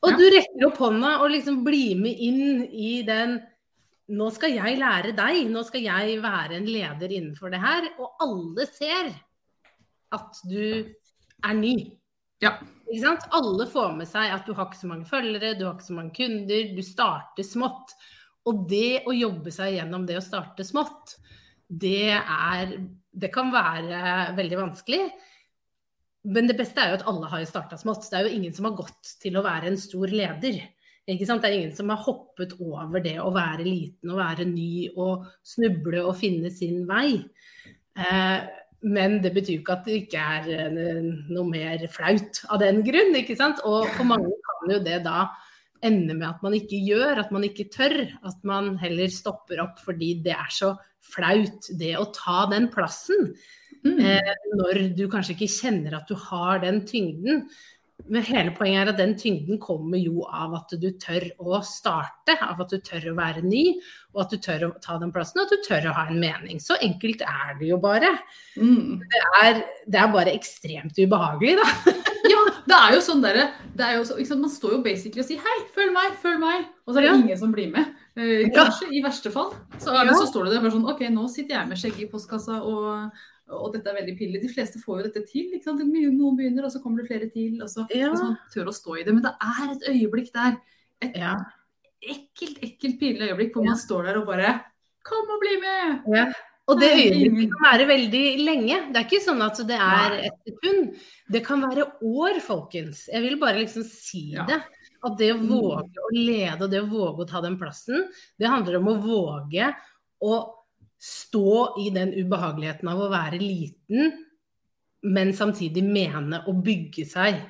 og 0.00 0.14
Ja. 0.14 0.16
du 0.16 0.25
rekker 0.32 0.66
opp 0.70 0.80
hånda 0.80 1.18
og 1.20 1.35
liksom 1.35 1.61
blir 1.66 2.00
med 2.00 2.16
inn 2.16 2.64
i 2.73 3.02
den 3.04 3.37
Nå 4.11 4.26
skal 4.35 4.57
jeg 4.57 4.79
lære 4.81 5.12
deg, 5.14 5.45
nå 5.52 5.62
skal 5.67 5.85
jeg 5.85 6.19
være 6.23 6.59
en 6.59 6.67
leder 6.67 7.12
innenfor 7.14 7.52
det 7.52 7.61
her. 7.62 7.88
Og 8.02 8.23
alle 8.25 8.67
ser 8.71 9.12
at 10.17 10.40
du 10.50 10.62
er 11.47 11.57
ny. 11.57 11.75
Ja. 12.43 12.57
Ikke 12.90 13.05
sant? 13.05 13.26
Alle 13.37 13.69
får 13.71 13.93
med 14.00 14.09
seg 14.11 14.33
at 14.35 14.49
du 14.49 14.55
har 14.57 14.67
ikke 14.67 14.81
så 14.81 14.90
mange 14.90 15.07
følgere, 15.07 15.55
du 15.55 15.67
har 15.69 15.76
ikke 15.76 15.90
så 15.93 15.99
mange 15.99 16.14
kunder, 16.17 16.73
du 16.75 16.83
starter 16.83 17.47
smått. 17.47 17.95
Og 18.50 18.64
det 18.71 19.05
å 19.07 19.14
jobbe 19.14 19.52
seg 19.55 19.76
gjennom 19.76 20.07
det 20.09 20.19
å 20.19 20.25
starte 20.25 20.67
smått, 20.67 21.19
det 21.69 22.17
er 22.19 22.81
Det 23.11 23.26
kan 23.35 23.49
være 23.50 24.37
veldig 24.38 24.59
vanskelig. 24.59 25.00
Men 26.31 26.47
det 26.47 26.55
beste 26.55 26.79
er 26.79 26.93
jo 26.93 26.99
at 27.00 27.07
alle 27.11 27.26
har 27.33 27.43
starta 27.49 27.79
smått. 27.79 28.07
Det 28.07 28.19
er 28.19 28.29
jo 28.29 28.37
ingen 28.37 28.52
som 28.55 28.69
har 28.69 28.76
gått 28.79 29.17
til 29.19 29.35
å 29.35 29.43
være 29.43 29.67
en 29.67 29.79
stor 29.81 30.12
leder. 30.14 30.61
Ikke 31.11 31.26
sant? 31.29 31.43
Det 31.43 31.50
er 31.50 31.59
ingen 31.59 31.75
som 31.76 31.90
har 31.93 32.00
hoppet 32.05 32.55
over 32.61 33.02
det 33.05 33.17
å 33.23 33.33
være 33.35 33.67
liten 33.67 34.12
og 34.12 34.21
være 34.21 34.47
ny 34.49 34.88
og 34.95 35.26
snuble 35.47 36.05
og 36.07 36.17
finne 36.21 36.52
sin 36.55 36.85
vei. 36.88 37.19
Eh, 37.99 38.40
men 38.81 39.19
det 39.21 39.35
betyr 39.37 39.59
jo 39.59 39.61
ikke 39.61 39.76
at 39.76 39.87
det 39.88 39.99
ikke 40.05 40.25
er 40.38 40.50
eh, 40.55 41.07
noe 41.33 41.47
mer 41.49 41.85
flaut 41.93 42.43
av 42.49 42.62
den 42.62 42.83
grunn. 42.87 43.17
ikke 43.19 43.37
sant? 43.38 43.62
Og 43.69 43.88
for 43.97 44.09
mange 44.09 44.33
kan 44.47 44.75
jo 44.76 44.83
det 44.85 45.00
da 45.05 45.26
ende 45.85 46.14
med 46.17 46.29
at 46.29 46.43
man 46.45 46.57
ikke 46.57 46.79
gjør, 46.85 47.23
at 47.23 47.33
man 47.35 47.45
ikke 47.49 47.69
tør. 47.73 47.99
At 48.26 48.40
man 48.47 48.75
heller 48.81 49.12
stopper 49.12 49.62
opp 49.64 49.83
fordi 49.85 50.14
det 50.25 50.37
er 50.37 50.55
så 50.55 50.75
flaut, 51.11 51.73
det 51.81 51.95
å 51.99 52.09
ta 52.14 52.45
den 52.52 52.71
plassen. 52.73 53.33
Mm. 53.85 53.99
Eh, 54.05 54.33
når 54.61 54.83
du 54.97 55.07
kanskje 55.12 55.37
ikke 55.37 55.52
kjenner 55.52 55.97
at 56.00 56.09
du 56.09 56.17
har 56.29 56.61
den 56.64 56.83
tyngden. 56.88 57.47
Men 58.11 58.25
hele 58.26 58.50
poenget 58.57 58.83
er 58.83 58.90
at 58.93 58.99
den 58.99 59.12
tyngden 59.19 59.61
kommer 59.62 60.00
jo 60.00 60.25
av 60.26 60.55
at 60.59 60.75
du 60.83 60.88
tør 60.99 61.29
å 61.38 61.61
starte, 61.67 62.35
av 62.43 62.61
at 62.64 62.73
du 62.75 62.79
tør 62.83 63.12
å 63.12 63.17
være 63.19 63.43
ny, 63.47 63.64
og 64.14 64.25
at 64.25 64.35
du 64.35 64.40
tør 64.43 64.67
å 64.67 64.71
ta 64.83 64.99
den 64.99 65.12
plassen, 65.14 65.38
og 65.40 65.47
at 65.47 65.55
du 65.55 65.69
tør 65.69 65.87
å 65.90 65.95
ha 65.95 66.07
en 66.11 66.19
mening. 66.23 66.59
Så 66.62 66.75
enkelt 66.83 67.23
er 67.23 67.55
det 67.61 67.71
jo 67.71 67.79
bare. 67.83 68.11
Mm. 68.59 68.99
Det 69.12 69.23
er, 69.43 69.62
det 69.87 70.00
er 70.02 70.12
bare 70.14 70.35
ekstremt 70.35 70.99
ubehagelig, 70.99 71.57
da. 71.62 71.97
Ja, 72.31 72.38
det 72.69 72.76
er 72.76 72.93
jo 72.95 72.99
sånn 73.02 73.23
derre 73.25 73.47
er 73.81 74.02
så, 74.05 74.14
Man 74.38 74.50
står 74.52 74.75
jo 74.76 74.83
basically 74.85 75.23
og 75.23 75.26
sier 75.26 75.40
'hei, 75.40 75.55
følg 75.75 75.90
meg, 75.95 76.12
følg 76.21 76.38
meg', 76.38 76.67
og 76.87 76.93
så 76.93 76.99
er 77.00 77.02
det 77.02 77.09
Ja. 77.09 77.14
ingen 77.17 77.38
som 77.38 77.52
blir 77.52 77.71
med. 77.73 77.87
Eh, 78.17 78.45
Ja. 78.45 78.50
kanskje, 78.67 78.90
i 78.93 79.02
verste 79.02 79.33
fall. 79.33 79.55
Så, 79.79 79.90
Ja. 79.90 80.12
så 80.12 80.26
står 80.29 80.45
du 80.45 80.50
der 80.50 80.61
bare 80.61 80.71
sånn 80.71 80.87
'ok, 80.87 81.00
nå 81.11 81.26
sitter 81.29 81.57
jeg 81.57 81.69
med 81.69 81.79
skjegget 81.79 82.02
i 82.02 82.11
postkassa', 82.12 82.61
og, 82.62 83.11
og 83.50 83.73
dette 83.75 83.90
er 83.90 83.97
veldig 84.00 84.16
pinlig. 84.19 84.42
De 84.42 84.49
fleste 84.52 84.78
får 84.83 85.00
jo 85.00 85.07
dette 85.09 85.23
til. 85.30 85.50
ikke 85.54 85.64
sant? 85.64 85.80
Noen 85.83 86.37
begynner, 86.38 86.64
og 86.64 86.73
så 86.73 86.83
kommer 86.83 87.02
det 87.02 87.09
flere 87.11 87.30
til. 87.33 87.61
og 87.62 87.69
så 87.69 87.87
Ja. 87.90 88.11
Hvis 88.11 88.23
man 88.23 88.37
tør 88.54 88.66
å 88.71 88.75
stå 88.75 88.99
i 89.00 89.04
det. 89.04 89.14
Men 89.14 89.23
det 89.23 89.35
er 89.40 89.73
et 89.73 89.88
øyeblikk 89.95 90.33
der. 90.33 90.57
Et 91.02 91.16
Ja. 91.16 91.35
ekkelt, 92.02 92.61
ekkelt 92.62 93.00
pinlig 93.00 93.28
øyeblikk 93.30 93.52
hvor 93.54 93.64
man 93.64 93.76
står 93.76 94.04
der 94.07 94.19
og 94.21 94.26
bare 94.26 94.61
'kom 95.04 95.26
og 95.30 95.40
bli 95.40 95.57
med'! 95.61 96.16
Ja. 96.16 96.33
Og 96.69 96.78
det 96.78 96.90
øyeblikket 96.92 97.50
kan 97.50 97.78
være 97.78 97.87
veldig 97.88 98.45
lenge. 98.45 98.92
Det 98.92 98.97
er 98.97 99.04
ikke 99.09 99.25
sånn 99.25 99.42
at 99.42 99.57
det 99.66 99.76
er 99.80 100.12
et 100.26 100.38
sekund. 100.47 100.97
Det 101.30 101.45
kan 101.45 101.61
være 101.61 101.90
år, 102.02 102.40
folkens. 102.40 103.09
Jeg 103.12 103.23
vil 103.23 103.38
bare 103.40 103.59
liksom 103.59 103.83
si 103.83 104.33
Ja. 104.33 104.45
det. 104.47 104.62
At 105.02 105.16
det 105.19 105.33
å 105.35 105.38
våge 105.40 105.97
å 105.97 106.11
lede 106.12 106.62
og 106.62 106.71
det 106.71 106.83
å 106.83 106.88
våge 106.90 107.25
å 107.25 107.28
ta 107.28 107.40
den 107.40 107.59
plassen, 107.59 108.09
det 108.38 108.47
handler 108.49 108.76
om 108.76 108.87
å 108.88 109.02
våge 109.02 109.75
å 110.23 110.52
stå 111.00 111.76
i 111.80 111.88
den 111.95 112.12
ubehageligheten 112.12 112.90
av 112.92 113.00
å 113.00 113.09
være 113.12 113.40
liten, 113.40 114.12
men 115.09 115.33
samtidig 115.33 115.83
mene 115.87 116.42
å 116.49 116.52
bygge 116.61 117.07
seg 117.09 117.40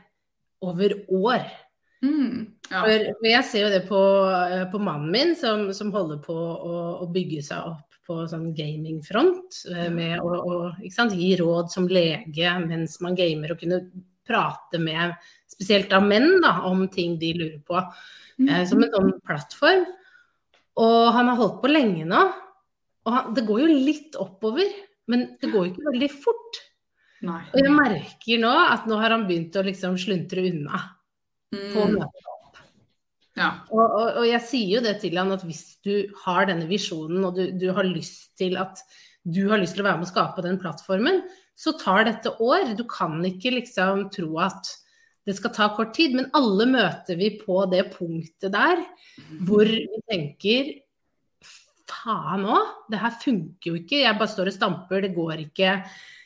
over 0.62 0.94
år. 1.10 1.48
Mm. 2.04 2.46
Ja. 2.70 2.84
For, 2.84 3.06
jeg 3.26 3.46
ser 3.48 3.64
jo 3.66 3.72
det 3.72 3.80
på, 3.88 4.00
eh, 4.30 4.66
på 4.70 4.80
mannen 4.80 5.10
min, 5.12 5.34
som, 5.36 5.66
som 5.76 5.90
holder 5.92 6.20
på 6.24 6.36
å, 6.36 6.76
å 7.02 7.08
bygge 7.12 7.42
seg 7.44 7.72
opp 7.72 7.98
på 8.06 8.20
sånn 8.30 8.52
gamingfront. 8.56 9.64
eh, 9.74 9.90
Med 9.92 10.22
å, 10.22 10.30
å 10.30 10.60
sant, 10.94 11.16
gi 11.18 11.34
råd 11.40 11.72
som 11.74 11.90
lege 11.90 12.54
mens 12.62 13.00
man 13.04 13.18
gamer, 13.18 13.52
og 13.54 13.64
kunne 13.64 13.82
prate 14.30 14.78
med 14.78 15.16
spesielt 15.50 15.92
av 15.92 16.06
menn 16.06 16.38
da, 16.44 16.60
om 16.70 16.86
ting 16.88 17.18
de 17.20 17.34
lurer 17.34 17.60
på. 17.66 17.82
Eh, 18.48 18.62
som 18.68 18.80
en 18.82 18.94
sånn 18.94 19.10
plattform. 19.26 19.84
Og 20.80 21.10
han 21.12 21.28
har 21.28 21.36
holdt 21.36 21.58
på 21.60 21.72
lenge 21.72 22.06
nå. 22.08 22.22
Og 23.10 23.34
det 23.36 23.44
går 23.48 23.62
jo 23.64 23.68
litt 23.90 24.16
oppover, 24.20 24.70
men 25.10 25.26
det 25.42 25.50
går 25.52 25.66
jo 25.66 25.72
ikke 25.72 25.90
veldig 25.90 26.10
fort. 26.14 26.60
Nei. 27.26 27.42
Og 27.52 27.60
jeg 27.60 27.76
merker 27.76 28.40
nå 28.40 28.50
at 28.70 28.86
nå 28.88 28.96
har 29.00 29.12
han 29.12 29.26
begynt 29.28 29.58
å 29.60 29.64
liksom 29.66 29.98
sluntre 30.00 30.46
unna 30.48 30.80
på 31.50 31.86
Mm. 31.86 31.96
møtet. 31.98 32.26
Ja. 33.38 33.50
Og, 33.72 33.82
og, 33.84 34.08
og 34.20 34.26
jeg 34.28 34.42
sier 34.46 34.72
jo 34.76 34.82
det 34.84 34.96
til 35.02 35.16
han 35.18 35.32
at 35.34 35.44
hvis 35.46 35.78
du 35.86 36.10
har 36.24 36.48
denne 36.50 36.66
visjonen 36.70 37.24
og 37.24 37.38
du, 37.38 37.44
du 37.56 37.70
har 37.76 37.86
lyst 37.88 38.34
til 38.40 38.58
at 38.60 38.82
du 39.24 39.46
har 39.50 39.60
lyst 39.60 39.76
til 39.76 39.84
å 39.84 39.88
være 39.88 40.00
med 40.00 40.08
å 40.08 40.10
skape 40.10 40.44
den 40.44 40.58
plattformen, 40.60 41.22
så 41.58 41.74
tar 41.76 42.06
dette 42.08 42.32
år. 42.40 42.72
Du 42.76 42.86
kan 42.88 43.18
ikke 43.26 43.52
liksom 43.58 44.06
tro 44.14 44.38
at 44.40 44.70
det 45.28 45.36
skal 45.36 45.52
ta 45.52 45.68
kort 45.76 45.92
tid, 45.94 46.14
men 46.16 46.30
alle 46.36 46.64
møter 46.70 47.18
vi 47.20 47.34
på 47.42 47.60
det 47.70 47.90
punktet 47.92 48.54
der 48.54 48.80
hvor 49.46 49.68
vi 49.68 50.00
tenker 50.08 50.70
faen 51.90 52.46
òg, 52.48 52.70
det 52.92 53.02
her 53.02 53.18
funker 53.22 53.72
jo 53.72 53.80
ikke. 53.82 54.00
Jeg 54.04 54.18
bare 54.18 54.32
står 54.32 54.50
og 54.50 54.56
stamper, 54.56 55.04
det 55.04 55.12
går 55.16 55.44
ikke. 55.48 55.74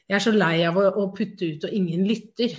Jeg 0.04 0.16
er 0.18 0.22
så 0.22 0.32
lei 0.34 0.58
av 0.68 0.78
å, 0.78 0.86
å 1.00 1.08
putte 1.16 1.48
ut 1.48 1.66
og 1.66 1.74
ingen 1.74 2.04
lytter. 2.08 2.54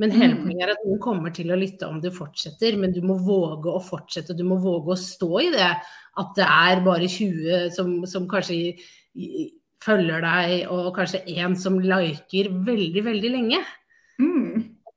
Men 0.00 0.10
hele 0.10 0.34
Mm. 0.34 0.44
poenget 0.44 0.62
er 0.66 0.72
at 0.72 0.84
noen 0.86 1.00
kommer 1.04 1.32
til 1.34 1.52
å 1.52 1.58
lytte 1.58 1.86
om 1.86 2.00
du 2.00 2.10
fortsetter, 2.10 2.76
men 2.80 2.92
du 2.92 3.02
må 3.06 3.18
våge 3.22 3.70
å 3.70 3.82
fortsette. 3.82 4.36
Du 4.36 4.42
må 4.44 4.56
våge 4.58 4.94
å 4.94 4.98
stå 4.98 5.32
i 5.40 5.50
det. 5.52 5.72
At 6.18 6.32
det 6.36 6.46
er 6.48 6.80
bare 6.84 7.08
20 7.08 7.70
som, 7.76 7.92
som 8.08 8.26
kanskje 8.28 8.54
i, 8.56 8.72
i, 9.14 9.44
følger 9.82 10.24
deg, 10.24 10.66
og 10.72 10.94
kanskje 10.96 11.22
én 11.28 11.54
som 11.58 11.78
liker 11.78 12.50
veldig, 12.66 13.04
veldig 13.04 13.30
lenge. 13.36 13.62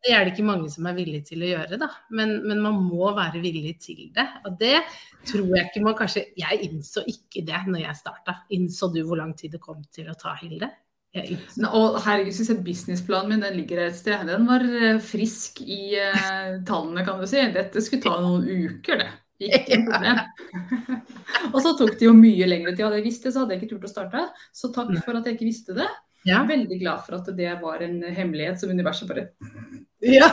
Det 0.05 0.13
er 0.13 0.21
det 0.21 0.35
ikke 0.35 0.45
mange 0.45 0.69
som 0.69 0.85
er 0.85 0.97
villige 0.97 1.25
til 1.31 1.41
å 1.41 1.50
gjøre, 1.50 1.79
da. 1.81 1.88
Men, 2.13 2.38
men 2.45 2.59
man 2.62 2.77
må 2.77 3.09
være 3.17 3.41
villig 3.41 3.74
til 3.81 4.03
det. 4.13 4.25
Og 4.45 4.59
det 4.59 4.77
tror 5.25 5.47
jeg 5.50 5.65
ikke 5.65 5.81
man 5.81 5.95
kanskje 5.97 6.27
Jeg 6.38 6.59
innså 6.67 7.01
ikke 7.09 7.41
det 7.47 7.63
når 7.65 7.88
jeg 7.88 8.01
starta. 8.03 8.35
Innså 8.53 8.91
du 8.93 9.01
hvor 9.07 9.17
lang 9.17 9.33
tid 9.38 9.55
det 9.55 9.63
kom 9.63 9.81
til 9.95 10.12
å 10.12 10.17
ta, 10.19 10.35
Hilde? 10.41 10.69
Nå, 11.15 11.69
Og 11.71 11.95
herregud, 12.03 12.33
synes 12.35 12.50
jeg 12.51 12.63
businessplanen 12.65 13.29
min 13.31 13.43
den 13.45 13.57
ligger 13.57 13.85
et 13.85 13.97
sted. 13.97 14.25
Den 14.27 14.47
var 14.50 14.65
eh, 14.65 14.97
frisk 15.03 15.62
i 15.63 15.95
uh, 15.95 16.57
tallene, 16.67 17.05
kan 17.07 17.21
du 17.21 17.27
si. 17.29 17.39
Dette 17.55 17.83
skulle 17.83 18.03
ta 18.03 18.17
noen 18.19 18.43
uker, 18.45 19.01
det. 19.01 19.12
Og 21.53 21.59
så 21.63 21.71
tok 21.75 21.97
det 22.00 22.07
jo 22.07 22.13
mye 22.15 22.47
lengre 22.47 22.75
tid. 22.75 22.85
Hadde 22.85 23.00
jeg 23.00 23.07
visst 23.07 23.25
det, 23.25 23.33
så 23.33 23.43
hadde 23.43 23.55
jeg 23.55 23.63
ikke 23.63 23.75
turt 23.75 23.88
å 23.88 23.93
starte. 23.93 24.19
Så 24.55 24.71
takk 24.75 24.91
for 25.05 25.17
at 25.17 25.27
jeg 25.27 25.39
ikke 25.39 25.50
visste 25.50 25.77
det. 25.77 25.88
Ja. 26.25 26.39
Veldig 26.50 26.77
glad 26.81 27.03
for 27.05 27.19
at 27.19 27.27
det 27.38 27.51
var 27.62 27.83
en 27.85 28.00
hemmelighet 28.03 28.59
som 28.59 28.71
universet 28.74 29.09
bare 29.09 29.29
ja. 30.05 30.29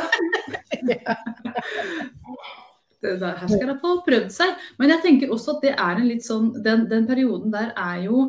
det 3.03 3.17
der, 3.21 3.37
Her 3.41 3.49
skal 3.51 3.75
få 3.83 3.93
prøvd 4.07 4.31
seg. 4.35 4.55
Men 4.79 4.93
jeg 4.95 5.03
tenker 5.05 5.33
også 5.35 5.57
at 5.57 5.65
det 5.67 5.75
er 5.75 5.99
en 6.01 6.09
litt 6.09 6.25
sånn 6.27 6.53
Den, 6.65 6.87
den 6.91 7.07
perioden 7.09 7.53
der 7.55 7.73
er 7.79 8.03
jo 8.07 8.29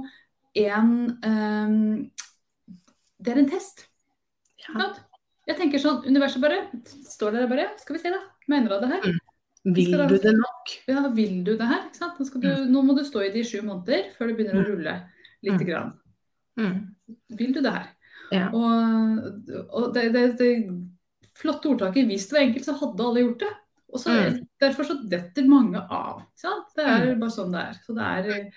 en 0.58 0.90
um, 1.26 1.76
Det 3.18 3.34
er 3.34 3.42
en 3.42 3.50
test. 3.50 3.88
Ja. 4.64 4.90
Jeg 5.50 5.60
tenker 5.60 5.82
sånn, 5.82 6.04
Universet 6.08 6.42
bare 6.44 6.62
står 7.10 7.36
der 7.36 7.50
bare 7.52 7.70
Skal 7.82 7.98
vi 7.98 8.04
se, 8.06 8.14
da. 8.14 8.22
Mener 8.52 8.72
du 8.72 8.86
det 8.86 8.92
her? 8.96 9.20
Vil 9.64 9.94
du 10.10 10.18
det 10.20 10.34
nok? 10.36 10.72
Ja, 10.92 11.02
vil 11.16 11.36
du 11.48 11.54
det 11.56 11.68
her? 11.68 11.86
Ikke 11.88 12.02
sant? 12.02 12.18
Nå, 12.20 12.56
du, 12.68 12.80
må 12.84 12.96
du 12.98 13.04
stå 13.08 13.22
i 13.24 13.30
det 13.32 13.46
i 13.46 13.48
sju 13.48 13.62
måneder 13.64 14.10
før 14.18 14.32
det 14.32 14.38
begynner 14.40 14.60
å 14.60 14.66
rulle 14.68 14.96
lite 15.44 15.60
Mm. 15.60 15.68
grann. 15.68 15.94
Mm. 16.60 16.76
Vil 17.40 17.54
du 17.56 17.62
det 17.64 17.72
her? 17.72 17.88
Ja. 18.32 18.50
Og, 18.56 18.68
og 19.70 19.94
det, 19.96 20.10
det, 20.14 20.24
det 20.40 20.50
flotte 21.44 21.70
ordtaket 21.74 22.08
'hvis 22.08 22.30
det 22.30 22.38
var 22.38 22.46
enkelt, 22.48 22.66
så 22.66 22.78
hadde 22.80 23.04
alle 23.10 23.24
gjort 23.26 23.40
det'. 23.44 23.58
Og 23.94 24.00
så, 24.02 24.10
Mm. 24.10 24.48
Derfor 24.60 24.84
så 24.90 24.96
detter 25.10 25.46
mange 25.48 25.78
av. 25.92 26.24
Det 26.42 26.84
er 26.84 27.16
bare 27.16 27.30
sånn 27.30 27.52
det 27.52 27.62
er. 27.62 27.74
Så 27.86 27.94
det 27.94 28.04
er, 28.04 28.52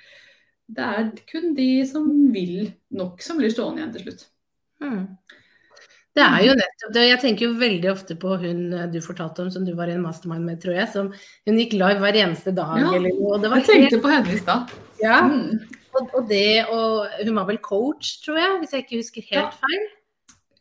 det 0.73 0.85
er 0.85 1.11
kun 1.29 1.55
de 1.55 1.85
som 1.87 2.07
vil 2.33 2.73
nok, 2.91 3.21
som 3.21 3.37
blir 3.37 3.51
stående 3.53 3.83
igjen 3.83 3.93
til 3.93 4.03
slutt. 4.07 4.25
Mm. 4.81 5.09
Det 6.17 6.25
er 6.25 6.41
jo 6.47 6.55
nettopp 6.57 6.93
det. 6.95 7.03
Jeg 7.11 7.21
tenker 7.21 7.45
jo 7.47 7.59
veldig 7.61 7.91
ofte 7.93 8.17
på 8.17 8.39
hun 8.41 8.73
eh, 8.73 8.87
du 8.91 9.01
fortalte 9.05 9.43
om, 9.45 9.51
som 9.53 9.67
du 9.67 9.75
var 9.77 9.89
i 9.89 9.93
en 9.93 10.01
mastermind 10.03 10.47
med, 10.47 10.61
tror 10.63 10.73
jeg. 10.79 10.89
Som 10.89 11.13
hun 11.47 11.59
gikk 11.61 11.73
live 11.77 12.01
hver 12.01 12.17
eneste 12.23 12.55
dag. 12.57 12.79
Ja, 12.81 12.95
eller 12.97 13.11
noe. 13.13 13.35
og 13.35 13.43
det 13.43 13.51
var 13.51 13.59
Jeg 13.61 13.67
tenkte 13.67 14.01
på 14.01 14.09
henne 14.15 14.33
i 14.33 14.39
stad. 14.39 14.71
ja, 15.03 15.21
Mm. 15.29 15.61
og, 16.01 16.11
og 16.15 16.29
det, 16.31 16.65
og 16.71 17.07
hun 17.27 17.35
var 17.35 17.45
vel 17.45 17.59
coach, 17.59 18.23
tror 18.25 18.39
jeg, 18.41 18.59
hvis 18.61 18.71
jeg 18.73 18.85
ikke 18.87 18.97
husker 19.03 19.23
helt 19.37 19.53
feil. 19.61 19.87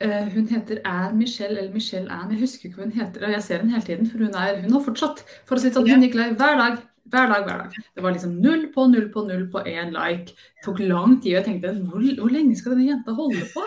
Eh, 0.03 0.25
hun 0.33 0.47
heter 0.51 0.81
Anne 0.83 1.15
Michelle 1.15 1.59
eller 1.59 1.71
Michelle 1.73 2.11
Anne, 2.11 2.33
jeg 2.35 2.43
husker 2.43 2.67
ikke 2.67 2.81
hva 2.81 2.89
hun 2.89 2.97
heter. 2.97 3.23
Og 3.23 3.37
jeg 3.37 3.45
ser 3.45 3.61
henne 3.61 3.75
hele 3.77 3.87
tiden, 3.87 4.09
for 4.11 4.25
hun, 4.25 4.35
er, 4.35 4.59
hun 4.65 4.75
har 4.75 4.83
fortsatt. 4.83 5.23
For 5.47 5.55
å 5.55 5.63
si 5.63 5.71
sånn, 5.71 5.87
hun 5.87 6.03
gikk 6.03 6.17
live 6.19 6.35
hver 6.39 6.59
dag. 6.59 6.83
Hver 7.13 7.27
dag, 7.29 7.43
hver 7.45 7.59
dag. 7.61 7.73
Det 7.93 8.01
var 8.01 8.15
liksom 8.15 8.31
null 8.41 8.63
på 8.73 8.87
null 8.89 9.05
på 9.13 9.21
null 9.27 9.43
på 9.53 9.61
én 9.69 9.91
like. 9.93 10.33
Det 10.33 10.65
tok 10.65 10.79
lang 10.81 11.19
tid. 11.21 11.35
og 11.35 11.37
Jeg 11.37 11.45
tenkte 11.45 11.73
hvor, 11.91 12.01
hvor 12.17 12.33
lenge 12.33 12.57
skal 12.57 12.73
denne 12.73 12.87
jenta 12.87 13.13
holde 13.13 13.45
på? 13.53 13.65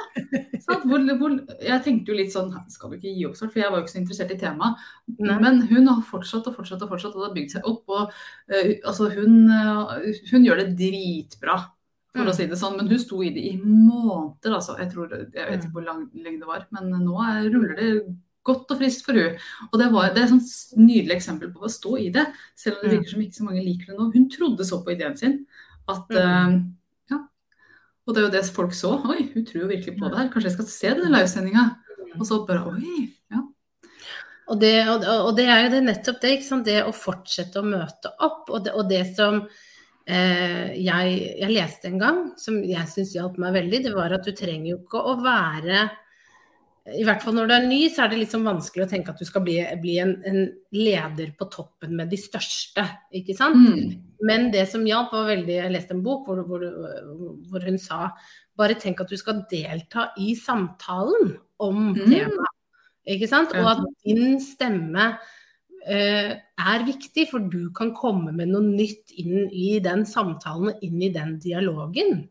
Sant? 0.65 0.83
Hvor, 0.91 1.05
hvor, 1.21 1.37
jeg 1.63 1.81
tenkte 1.85 2.11
jo 2.11 2.17
litt 2.19 2.33
sånn 2.35 2.51
Skal 2.69 2.91
du 2.91 2.97
ikke 2.99 3.13
gi 3.15 3.23
opp 3.29 3.39
snart? 3.39 3.55
For 3.55 3.63
jeg 3.63 3.71
var 3.71 3.79
jo 3.79 3.87
ikke 3.87 3.93
så 3.95 4.01
interessert 4.03 4.35
i 4.35 4.41
temaet. 4.43 4.83
Men 5.23 5.63
hun 5.71 5.87
har 5.89 6.03
fortsatt 6.11 6.51
og 6.51 6.59
fortsatt 6.59 6.83
og 6.85 6.91
fortsatt, 6.93 7.15
og 7.15 7.23
det 7.23 7.29
har 7.29 7.37
bygd 7.39 7.55
seg 7.55 7.71
opp. 7.71 7.95
Og 7.95 8.11
uh, 8.11 8.73
altså 8.83 9.09
hun, 9.15 9.39
uh, 9.49 9.95
hun 10.33 10.45
gjør 10.45 10.65
det 10.65 10.75
dritbra, 10.83 11.61
for 12.19 12.27
Mm. 12.27 12.33
å 12.33 12.37
si 12.37 12.47
det 12.51 12.59
sånn. 12.61 12.77
Men 12.77 12.89
hun 12.91 12.99
sto 13.03 13.23
i 13.23 13.31
det 13.35 13.45
i 13.49 13.57
måneder, 13.63 14.55
altså. 14.59 14.77
Jeg, 14.79 14.91
tror, 14.93 15.11
jeg 15.11 15.33
vet 15.51 15.65
ikke 15.65 15.73
hvor 15.79 15.87
lang 15.87 16.09
lenge 16.15 16.41
det 16.43 16.49
var, 16.51 16.67
men 16.75 16.91
nå 17.05 17.17
er, 17.25 17.49
ruller 17.55 17.77
det 17.79 18.17
godt 18.49 18.71
og 18.73 18.79
friskt 18.81 19.05
for 19.05 19.13
hun. 19.19 19.37
Og 19.73 19.79
det, 19.81 19.89
var, 19.93 20.13
det 20.15 20.23
er 20.25 20.35
et 20.35 20.79
nydelig 20.81 21.17
eksempel 21.19 21.51
på 21.53 21.65
å 21.67 21.71
stå 21.73 21.97
i 22.01 22.09
det, 22.15 22.27
selv 22.57 22.79
om 22.79 22.83
det 22.85 22.91
Mm. 22.91 22.97
virker 22.99 23.11
som 23.11 23.21
ikke 23.21 23.39
så 23.41 23.45
mange 23.49 23.65
liker 23.65 23.87
det 23.93 23.99
nå. 23.99 24.13
Hun 24.15 24.29
trodde 24.31 24.65
så 24.65 24.83
på 24.85 24.93
ideen 24.95 25.17
sin 25.17 25.47
at 25.89 26.09
Mm. 26.09 26.17
uh, 26.17 26.63
ja. 27.11 27.19
Og 28.07 28.15
det 28.15 28.23
er 28.23 28.27
jo 28.29 28.33
det 28.37 28.45
folk 28.53 28.73
så. 28.73 28.95
Oi, 29.11 29.31
hun 29.35 29.45
tror 29.45 29.63
jo 29.63 29.69
virkelig 29.69 29.99
på 29.99 30.09
det 30.11 30.19
her. 30.19 30.29
Kanskje 30.33 30.49
jeg 30.49 30.57
skal 30.59 30.67
se 30.67 30.89
denne 30.95 31.13
livesendinga. 31.17 31.77
Og 32.19 32.25
så 32.27 32.47
bare 32.47 32.65
oi. 32.73 33.13
Ja. 33.31 33.43
Og 34.49 34.59
det, 34.61 34.89
og, 34.89 35.05
og 35.05 35.37
det 35.37 35.45
er 35.47 35.65
jo 35.67 35.71
det 35.75 35.83
nettopp 35.85 36.21
det, 36.23 36.65
det 36.65 36.79
å 36.87 36.93
fortsette 36.97 37.61
å 37.61 37.67
møte 37.69 38.09
opp. 38.19 38.49
Og 38.49 38.65
det, 38.65 38.73
og 38.73 38.89
det 38.89 39.15
som 39.15 39.43
jeg, 40.09 41.17
jeg 41.37 41.53
leste 41.53 41.91
en 41.91 41.99
gang, 42.01 42.21
som 42.41 42.63
jeg 42.65 42.89
syns 42.89 43.11
hjalp 43.13 43.35
meg 43.43 43.59
veldig, 43.59 43.83
det 43.85 43.93
var 43.93 44.15
at 44.17 44.25
du 44.25 44.33
trenger 44.33 44.71
jo 44.71 44.79
ikke 44.81 45.03
å 45.05 45.19
være 45.21 45.83
i 46.97 47.05
hvert 47.05 47.21
fall 47.21 47.37
når 47.37 47.49
du 47.49 47.55
er 47.55 47.67
ny, 47.69 47.79
så 47.93 48.05
er 48.05 48.13
det 48.13 48.21
litt 48.23 48.33
sånn 48.33 48.47
vanskelig 48.47 48.87
å 48.87 48.91
tenke 48.91 49.13
at 49.13 49.21
du 49.21 49.27
skal 49.29 49.43
bli, 49.45 49.57
bli 49.83 49.99
en, 50.01 50.15
en 50.29 50.39
leder 50.73 51.33
på 51.37 51.49
toppen 51.53 51.95
med 51.99 52.09
de 52.13 52.19
største, 52.21 52.85
ikke 53.15 53.37
sant. 53.37 53.59
Mm. 53.61 53.97
Men 54.29 54.49
det 54.55 54.65
som 54.71 54.87
hjalp, 54.89 55.13
var 55.15 55.29
veldig 55.29 55.59
Jeg 55.59 55.73
leste 55.75 55.95
en 55.95 56.05
bok 56.07 56.27
hvor, 56.27 56.41
hvor, 56.49 56.65
hvor 57.51 57.67
hun 57.67 57.77
sa 57.79 58.09
bare 58.59 58.79
tenk 58.81 59.03
at 59.05 59.13
du 59.13 59.19
skal 59.21 59.45
delta 59.51 60.09
i 60.19 60.33
samtalen 60.39 61.37
om 61.63 61.93
Mm. 61.93 62.07
temaet. 62.07 62.55
Ikke 63.09 63.29
sant? 63.31 63.55
Og 63.57 63.69
at 63.71 63.85
din 64.05 64.37
stemme 64.43 65.05
eh, 65.13 65.37
er 65.87 66.85
viktig, 66.87 67.29
for 67.31 67.45
du 67.53 67.71
kan 67.77 67.95
komme 67.97 68.33
med 68.35 68.51
noe 68.51 68.65
nytt 68.67 69.15
inn 69.17 69.47
i 69.53 69.79
den 69.85 70.05
samtalen, 70.09 70.75
inn 70.83 71.01
i 71.03 71.13
den 71.15 71.37
dialogen. 71.43 72.27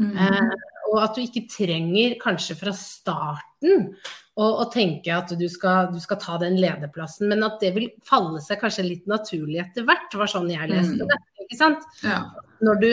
Mm. 0.00 0.12
Eh, 0.18 0.54
og 0.92 1.00
at 1.02 1.16
du 1.16 1.24
ikke 1.24 1.46
trenger 1.50 2.16
kanskje 2.22 2.56
fra 2.58 2.74
starten 2.76 3.88
å, 4.34 4.46
å 4.62 4.64
tenke 4.72 5.14
at 5.14 5.32
du 5.38 5.46
skal, 5.50 5.90
du 5.94 6.00
skal 6.02 6.18
ta 6.22 6.38
den 6.42 6.58
lederplassen, 6.60 7.28
men 7.30 7.44
at 7.46 7.60
det 7.62 7.72
vil 7.76 7.88
falle 8.06 8.42
seg 8.42 8.60
kanskje 8.62 8.86
litt 8.86 9.06
naturlig 9.10 9.62
etter 9.62 9.86
hvert. 9.88 10.14
Var 10.14 10.30
sånn 10.30 10.50
jeg 10.52 10.70
leste 10.70 11.02
Mm. 11.02 11.10
det. 11.10 11.20
ikke 11.46 11.60
sant? 11.60 11.86
ja. 12.02 12.24
Når 12.64 12.80
du 12.80 12.88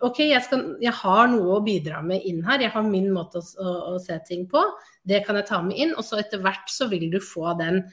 OK, 0.00 0.22
jeg, 0.24 0.40
skal, 0.42 0.62
jeg 0.80 0.92
har 1.02 1.28
noe 1.28 1.58
å 1.58 1.64
bidra 1.64 2.00
med 2.02 2.24
inn 2.24 2.40
her. 2.46 2.62
Jeg 2.64 2.72
har 2.72 2.82
min 2.82 3.10
måte 3.12 3.38
å, 3.38 3.44
å, 3.60 3.74
å 3.92 3.98
se 4.00 4.16
ting 4.26 4.46
på. 4.48 4.62
Det 5.04 5.20
kan 5.26 5.36
jeg 5.36 5.46
ta 5.50 5.60
med 5.62 5.76
inn. 5.76 5.92
Og 6.00 6.06
så 6.06 6.18
etter 6.22 6.40
hvert 6.40 6.72
så 6.72 6.88
vil 6.88 7.10
du 7.12 7.20
få 7.20 7.52
den 7.60 7.84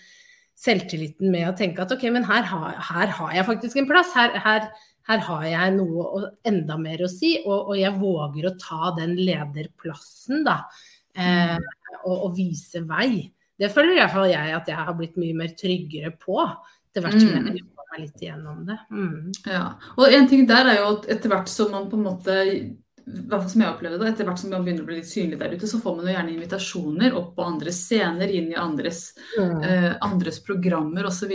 selvtilliten 0.58 1.32
med 1.32 1.48
å 1.52 1.56
tenke 1.58 1.84
at 1.84 1.94
OK, 1.94 2.08
men 2.14 2.26
her 2.28 2.46
har, 2.50 2.78
her 2.90 3.12
har 3.20 3.34
jeg 3.36 3.48
faktisk 3.48 3.82
en 3.82 3.90
plass. 3.90 4.14
Her, 4.18 4.34
her, 4.42 4.70
her 5.08 5.24
har 5.28 5.46
jeg 5.46 5.74
noe 5.78 6.06
og 6.08 6.28
enda 6.48 6.80
mer 6.82 7.06
å 7.06 7.12
si, 7.12 7.36
og, 7.44 7.70
og, 7.70 7.76
jeg 7.78 7.94
våger 8.02 8.50
å 8.50 8.56
ta 8.62 8.94
den 8.98 9.16
lederplassen, 9.20 10.44
da. 10.48 10.64
Eh, 11.18 11.58
og, 12.04 12.16
og, 12.16 12.32
vise 12.38 12.82
vei. 12.90 13.28
Det 13.58 13.70
føler 13.74 13.96
i 13.96 14.02
hvert 14.02 14.14
fall 14.14 14.30
jeg 14.30 14.54
at 14.54 14.68
jeg 14.70 14.88
har 14.90 14.98
blitt 14.98 15.18
mye 15.18 15.38
mer 15.38 15.54
tryggere 15.58 16.14
på. 16.18 16.42
Etter 16.90 17.06
hvert 17.06 17.18
som 17.18 17.32
jeg 17.32 17.46
har 17.46 17.62
jobba 17.62 17.88
meg 17.92 18.04
litt 18.04 18.26
igjennom 18.26 18.60
det. 18.68 18.78
Mm. 18.94 19.32
Ja. 19.50 19.64
Og 19.98 20.14
en 20.14 20.28
ting 20.30 20.46
der 20.50 20.74
er 20.74 20.82
jo 20.82 20.92
at 20.96 21.08
etter 21.14 21.34
hvert 21.34 21.50
som 21.52 21.74
man 21.74 21.90
på 21.90 21.98
en 21.98 22.06
måte 22.06 22.38
som 23.50 23.62
jeg 23.62 23.70
opplevde 23.72 24.00
det, 24.02 24.10
etter 24.14 24.26
hvert 24.28 24.40
som 24.42 24.52
man 24.52 24.66
begynner 24.66 24.84
å 24.84 24.88
bli 24.90 24.98
litt 25.00 25.08
synlig 25.10 25.40
der 25.40 25.54
ute, 25.56 25.68
så 25.70 25.80
får 25.80 25.96
man 25.96 26.08
jo 26.10 26.14
gjerne 26.16 26.34
invitasjoner 26.36 27.14
opp 27.16 27.36
på 27.38 27.46
andre 27.48 27.72
scener, 27.72 28.28
inn 28.30 28.52
i 28.52 28.56
andres, 28.60 29.14
Mm. 29.40 29.64
eh, 29.64 29.94
andres 30.02 30.40
programmer 30.44 31.06
osv. 31.08 31.32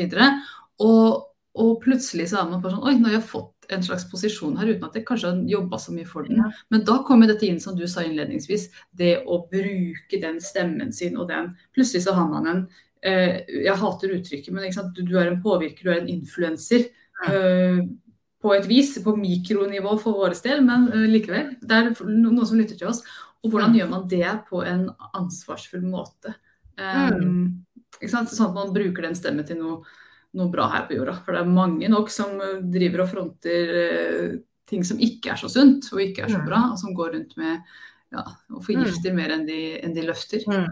Og, 0.81 1.25
og 1.55 1.73
plutselig 1.85 2.29
så 2.31 2.41
er 2.43 2.51
man 2.51 2.63
bare 2.63 2.73
sånn 2.77 2.87
Oi, 2.89 2.95
nå 2.99 3.09
har 3.09 3.19
jeg 3.21 3.29
fått 3.31 3.49
en 3.73 3.83
slags 3.83 4.05
posisjon 4.11 4.57
her 4.59 4.67
uten 4.73 4.85
at 4.85 4.95
jeg 4.99 5.05
kanskje 5.07 5.31
har 5.31 5.43
jobba 5.49 5.79
så 5.79 5.93
mye 5.95 6.05
for 6.09 6.25
den. 6.29 6.43
Men 6.71 6.85
da 6.85 6.99
kommer 7.07 7.27
dette 7.31 7.47
inn, 7.47 7.61
som 7.61 7.77
du 7.79 7.87
sa 7.89 8.03
innledningsvis, 8.05 8.69
det 8.93 9.23
å 9.25 9.39
bruke 9.49 10.21
den 10.21 10.41
stemmen 10.41 10.93
sin 10.93 11.17
og 11.17 11.29
den 11.29 11.55
Plutselig 11.75 12.03
så 12.05 12.13
har 12.17 12.29
man 12.29 12.47
en 12.51 12.63
eh, 13.03 13.41
Jeg 13.49 13.77
hater 13.81 14.13
uttrykket, 14.19 14.53
men? 14.53 14.69
Du, 14.95 15.03
du 15.07 15.17
er 15.19 15.31
en 15.31 15.43
påvirker, 15.43 15.85
du 15.85 15.91
er 15.95 16.01
en 16.03 16.09
influenser. 16.09 16.89
eh, 17.29 17.81
på 18.43 18.55
et 18.57 18.67
vis, 18.67 18.97
på 19.05 19.15
mikronivå 19.17 19.97
for 20.03 20.19
vår 20.19 20.35
del, 20.43 20.63
men 20.67 20.89
eh, 20.93 21.09
likevel. 21.11 21.55
Det 21.63 21.79
er 21.79 21.93
noen 22.09 22.47
som 22.47 22.59
lytter 22.59 22.79
til 22.79 22.89
oss. 22.91 23.03
Og 23.43 23.51
hvordan 23.51 23.71
Mm. 23.73 23.77
gjør 23.79 23.89
man 23.91 24.09
det 24.09 24.33
på 24.49 24.63
en 24.67 24.89
ansvarsfull 25.15 25.83
måte? 25.83 26.35
Um, 26.79 27.65
ikke 28.01 28.11
sant? 28.11 28.31
Sånn 28.31 28.49
at 28.51 28.55
man 28.55 28.73
bruker 28.75 29.03
den 29.03 29.15
stemmen 29.19 29.47
til 29.47 29.59
noe, 29.59 29.83
noe 30.35 30.51
bra 30.51 30.69
her 30.73 30.87
på 30.89 30.95
jorda. 30.97 31.17
For 31.25 31.33
det 31.35 31.43
er 31.43 31.51
mange 31.51 31.89
nok 31.91 32.11
som 32.11 32.41
eh, 32.41 32.61
driver 32.63 33.03
og 33.05 33.11
fronter 33.11 33.73
uh, 33.79 34.37
ting 34.67 34.85
som 34.87 34.99
ikke 35.03 35.33
er 35.35 35.37
så 35.41 35.51
sunt 35.53 35.91
og 35.93 36.01
ikke 36.01 36.23
er 36.25 36.31
så 36.33 36.39
Mm. 36.41 36.47
bra, 36.47 36.61
og 36.73 36.79
som 36.79 36.95
går 36.95 37.13
rundt 37.15 37.37
med 37.37 37.61
ja, 38.13 38.23
og 38.53 38.63
forgifter 38.65 39.15
mer 39.17 39.31
enn 39.33 39.47
de, 39.47 39.81
enn 39.83 39.95
de 39.95 40.03
løfter. 40.05 40.43
Mm. 40.47 40.67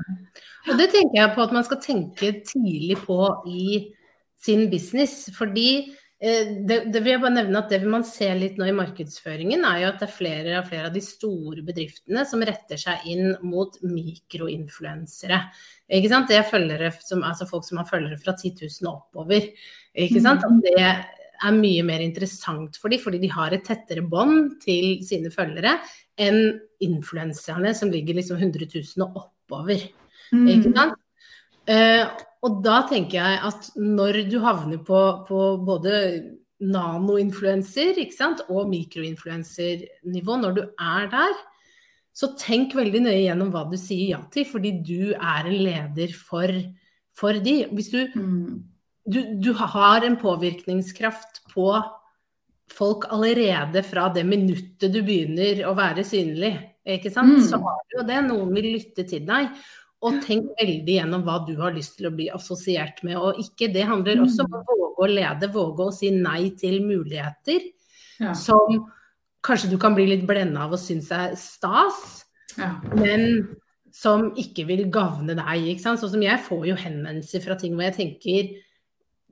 Og 0.70 0.76
det 0.78 0.90
tenker 0.92 1.16
jeg 1.22 1.34
på 1.34 1.42
at 1.42 1.52
man 1.56 1.64
skal 1.64 1.78
tenke 1.80 2.32
tidlig 2.44 2.98
på 3.06 3.16
i 3.48 3.94
sin 4.36 4.70
business. 4.70 5.30
Fordi 5.36 5.92
det, 6.20 6.92
det 6.92 7.00
vil 7.00 7.14
jeg 7.14 7.20
bare 7.22 7.32
nevne 7.32 7.60
at 7.62 7.70
det 7.72 7.78
man 7.88 8.02
ser 8.04 8.34
litt 8.36 8.58
nå 8.60 8.66
i 8.68 8.74
markedsføringen, 8.76 9.62
er 9.64 9.78
jo 9.80 9.86
at 9.88 10.02
det 10.02 10.08
er 10.08 10.12
flere 10.12 10.58
og 10.58 10.66
flere 10.68 10.90
av 10.90 10.96
de 10.96 11.00
store 11.04 11.64
bedriftene 11.64 12.26
som 12.28 12.44
retter 12.44 12.80
seg 12.80 13.06
inn 13.08 13.30
mot 13.40 13.78
mikroinfluensere. 13.80 15.38
Ikke 15.96 16.10
sant? 16.12 16.28
Det 16.28 16.36
er 16.36 16.50
følgere 16.50 16.92
som, 17.00 17.24
altså 17.24 17.48
folk 17.48 17.64
som 17.64 17.80
har 17.80 17.88
følgere 17.88 18.20
fra 18.20 18.36
10 18.36 18.52
000 18.60 18.90
og 18.90 18.98
oppover. 18.98 19.48
Ikke 19.96 20.20
sant? 20.20 20.44
At 20.44 20.60
det 20.66 20.76
er 20.84 21.56
mye 21.56 21.86
mer 21.88 22.04
interessant 22.04 22.76
for 22.76 22.92
dem, 22.92 23.00
fordi 23.00 23.22
de 23.24 23.32
har 23.32 23.56
et 23.56 23.64
tettere 23.64 24.04
bånd 24.04 24.58
til 24.60 24.98
sine 25.08 25.32
følgere 25.32 25.78
enn 26.20 26.58
influenserne 26.84 27.72
som 27.76 27.88
ligger 27.92 28.20
liksom 28.20 28.36
100 28.36 28.68
000 28.76 29.06
og 29.08 29.22
oppover. 29.24 29.88
Ikke 30.36 30.68
Mm. 30.68 30.74
sant? 30.76 30.99
Eh, 31.70 32.04
og 32.42 32.62
da 32.64 32.80
tenker 32.88 33.20
jeg 33.20 33.40
at 33.50 33.70
når 33.78 34.24
du 34.30 34.38
havner 34.42 34.80
på, 34.84 35.00
på 35.28 35.40
både 35.66 35.94
nanoinfluenser 36.60 38.00
og 38.48 38.68
mikroinfluensernivå, 38.70 40.36
når 40.40 40.56
du 40.56 40.62
er 40.64 41.08
der, 41.12 41.38
så 42.16 42.32
tenk 42.40 42.74
veldig 42.76 43.04
nøye 43.06 43.22
gjennom 43.22 43.52
hva 43.54 43.64
du 43.70 43.78
sier 43.80 44.16
ja 44.16 44.20
til, 44.34 44.44
fordi 44.48 44.74
du 44.84 45.12
er 45.14 45.46
en 45.46 45.60
leder 45.62 46.12
for, 46.16 46.52
for 47.16 47.38
de. 47.40 47.62
Hvis 47.72 47.92
du, 47.94 48.00
Mm. 48.14 48.64
du, 49.06 49.20
du 49.40 49.52
har 49.54 50.04
en 50.04 50.16
påvirkningskraft 50.20 51.44
på 51.54 51.70
folk 52.70 53.06
allerede 53.10 53.82
fra 53.82 54.08
det 54.14 54.24
minuttet 54.26 54.92
du 54.92 55.00
begynner 55.02 55.64
å 55.66 55.74
være 55.78 56.04
synlig, 56.06 56.52
ikke 56.86 57.10
sant? 57.10 57.38
Mm. 57.40 57.46
Så 57.46 57.58
har 57.62 57.80
du 57.88 57.96
jo 57.98 58.06
det. 58.06 58.20
Noen 58.26 58.52
vil 58.54 58.72
lytte 58.76 59.06
til 59.08 59.24
deg. 59.26 59.50
Og 60.02 60.22
tenk 60.24 60.46
veldig 60.56 60.94
gjennom 60.96 61.22
hva 61.26 61.38
du 61.46 61.54
har 61.60 61.74
lyst 61.76 61.98
til 61.98 62.08
å 62.08 62.14
bli 62.16 62.30
assosiert 62.32 63.02
med 63.04 63.18
og 63.20 63.36
ikke. 63.42 63.68
Det 63.72 63.82
handler 63.84 64.22
også 64.22 64.46
om 64.46 64.54
å 64.56 64.62
våge 64.64 65.04
å 65.04 65.08
lede, 65.10 65.50
våge 65.52 65.86
å 65.90 65.92
si 65.92 66.10
nei 66.14 66.50
til 66.56 66.80
muligheter 66.84 67.60
Ja. 68.20 68.32
som 68.34 68.90
kanskje 69.42 69.70
du 69.70 69.78
kan 69.78 69.94
bli 69.94 70.06
litt 70.06 70.26
blenda 70.28 70.60
av 70.66 70.72
og 70.72 70.78
synes 70.80 71.10
er 71.12 71.34
stas, 71.36 72.24
Ja. 72.58 72.78
men 72.94 73.48
som 73.92 74.30
ikke 74.36 74.66
vil 74.66 74.90
gagne 74.90 75.34
deg. 75.34 75.64
ikke 75.76 75.80
sant? 75.80 76.00
Sånn 76.00 76.10
som 76.10 76.22
jeg 76.22 76.38
får 76.40 76.66
jo 76.66 76.74
henvendelser 76.76 77.42
fra 77.42 77.54
ting 77.56 77.74
hvor 77.74 77.82
jeg 77.88 77.96
tenker 77.96 78.50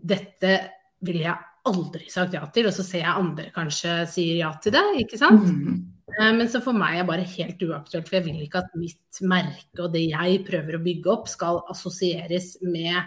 dette 0.05 0.71
ville 1.03 1.23
jeg 1.25 1.37
aldri 1.67 2.09
sagt 2.11 2.33
ja 2.35 2.45
til, 2.47 2.67
og 2.67 2.73
så 2.73 2.83
ser 2.85 3.01
jeg 3.05 3.15
andre 3.15 3.51
kanskje 3.55 4.07
sier 4.09 4.37
ja 4.39 4.53
til 4.63 4.73
det, 4.73 4.85
ikke 5.05 5.19
sant. 5.19 5.45
Mm. 5.45 5.93
Eh, 6.17 6.33
Men 6.33 6.49
så 6.49 6.61
for 6.65 6.73
meg 6.73 6.95
er 6.97 7.03
det 7.03 7.09
bare 7.11 7.27
helt 7.37 7.61
uaktuelt, 7.63 8.09
for 8.09 8.17
jeg 8.17 8.25
vil 8.25 8.41
ikke 8.47 8.59
at 8.65 8.75
mitt 8.81 9.19
merke 9.23 9.83
og 9.85 9.93
det 9.93 10.07
jeg 10.11 10.45
prøver 10.47 10.75
å 10.79 10.85
bygge 10.85 11.11
opp, 11.13 11.29
skal 11.29 11.61
assosieres 11.69 12.57
med 12.63 13.03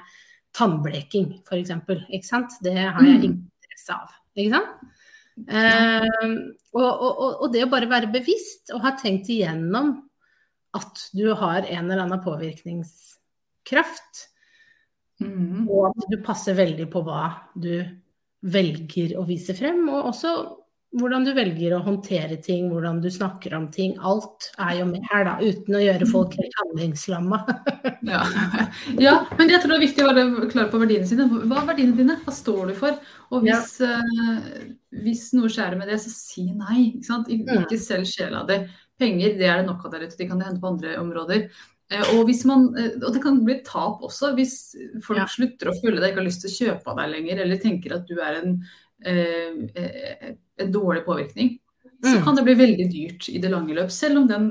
tannbleking, 0.53 1.39
f.eks. 1.47 1.69
Ikke 2.11 2.25
sant. 2.27 2.51
Det 2.61 2.75
har 2.77 3.01
jeg 3.01 3.17
Mm. 3.21 3.23
interesse 3.31 3.91
av. 3.95 4.09
Ikke 4.37 4.51
sant. 4.51 4.67
Eh, 5.47 6.27
og, 6.73 7.01
og, 7.01 7.17
og- 7.17 7.41
og 7.41 7.51
det 7.53 7.63
å 7.65 7.69
bare 7.71 7.87
være 7.89 8.11
bevisst 8.11 8.69
og 8.73 8.81
ha 8.81 8.91
tenkt 8.97 9.29
igjennom 9.29 10.01
at 10.73 11.09
du 11.15 11.33
har 11.33 11.61
en 11.65 11.91
eller 11.91 12.03
annen 12.03 12.21
påvirkningskraft, 12.23 14.27
Mm. 15.21 15.67
og 15.69 15.85
at 15.95 16.09
du 16.09 16.17
passer 16.23 16.53
veldig 16.55 16.89
på 16.89 17.03
hva 17.05 17.33
du 17.55 17.85
velger 18.43 19.15
å 19.19 19.25
vise 19.27 19.53
frem, 19.53 19.87
og 19.89 20.05
også 20.13 20.57
hvordan 20.99 21.23
du 21.23 21.29
velger 21.33 21.71
å 21.77 21.83
håndtere 21.85 22.35
ting, 22.43 22.65
hvordan 22.71 22.97
du 23.01 23.07
snakker 23.13 23.53
om 23.55 23.69
ting. 23.71 23.93
Alt 24.03 24.49
er 24.59 24.79
jo 24.81 24.85
med 24.89 25.05
her, 25.07 25.23
da, 25.23 25.37
uten 25.39 25.77
å 25.77 25.83
gjøre 25.83 26.07
folk 26.11 26.35
helt 26.39 26.57
handlingslamma. 26.63 27.39
Ja. 28.11 28.23
ja, 29.05 29.11
men 29.37 29.49
jeg 29.51 29.61
tror 29.61 29.71
det 29.71 29.77
er 29.77 29.83
viktig 29.85 30.03
å 30.03 30.09
være 30.11 30.47
klar 30.51 30.69
på 30.71 30.79
verdiene 30.81 31.05
sine. 31.07 31.27
Hva 31.29 31.59
er 31.61 31.67
verdiene 31.69 31.95
dine? 31.95 32.15
Hva 32.25 32.33
står 32.33 32.71
du 32.71 32.73
for? 32.79 32.95
Og 33.31 33.43
hvis, 33.45 33.75
eh, 33.85 34.63
hvis 35.05 35.27
noe 35.37 35.51
skjærer 35.53 35.77
med 35.77 35.87
det, 35.91 35.99
så 36.01 36.09
si 36.11 36.47
nei. 36.49 36.87
Ikke, 36.95 37.05
sant? 37.05 37.29
Ik- 37.29 37.45
Mm. 37.45 37.67
selv 37.77 38.09
sjela 38.09 38.41
di. 38.49 38.57
Penger 38.99 39.37
det 39.37 39.47
er 39.47 39.61
det 39.61 39.67
nok 39.69 39.85
av 39.85 39.91
der 39.93 40.07
ute, 40.07 40.17
de 40.17 40.27
kan 40.27 40.39
det 40.41 40.47
hende 40.49 40.59
på 40.61 40.71
andre 40.73 40.95
områder. 40.99 41.45
Eh, 41.91 42.03
Og, 42.17 42.25
hvis 42.27 42.43
man, 42.49 42.67
eh, 42.77 42.97
og 43.05 43.13
det 43.13 43.21
kan 43.21 43.39
bli 43.45 43.59
tap 43.63 44.01
også, 44.01 44.33
hvis 44.35 44.75
folk 45.05 45.19
Ja. 45.19 45.25
slutter 45.29 45.69
å 45.71 45.77
følge 45.79 45.99
deg, 46.01 46.11
ikke 46.11 46.21
har 46.23 46.29
lyst 46.29 46.41
til 46.41 46.49
å 46.51 46.59
kjøpe 46.59 46.87
av 46.87 46.97
deg 46.97 47.11
lenger, 47.15 47.41
eller 47.45 47.57
tenker 47.57 47.95
at 47.95 48.07
du 48.07 48.15
er 48.19 48.41
en, 48.41 48.57
en 50.65 50.71
dårlig 50.73 51.05
påvirkning. 51.05 51.57
Så 52.03 52.15
Mm. 52.17 52.23
kan 52.25 52.35
det 52.35 52.43
bli 52.47 52.53
veldig 52.57 52.87
dyrt 52.91 53.29
i 53.29 53.37
det 53.37 53.51
lange 53.51 53.75
løp, 53.77 53.91
selv 53.91 54.17
om 54.17 54.27
den, 54.27 54.45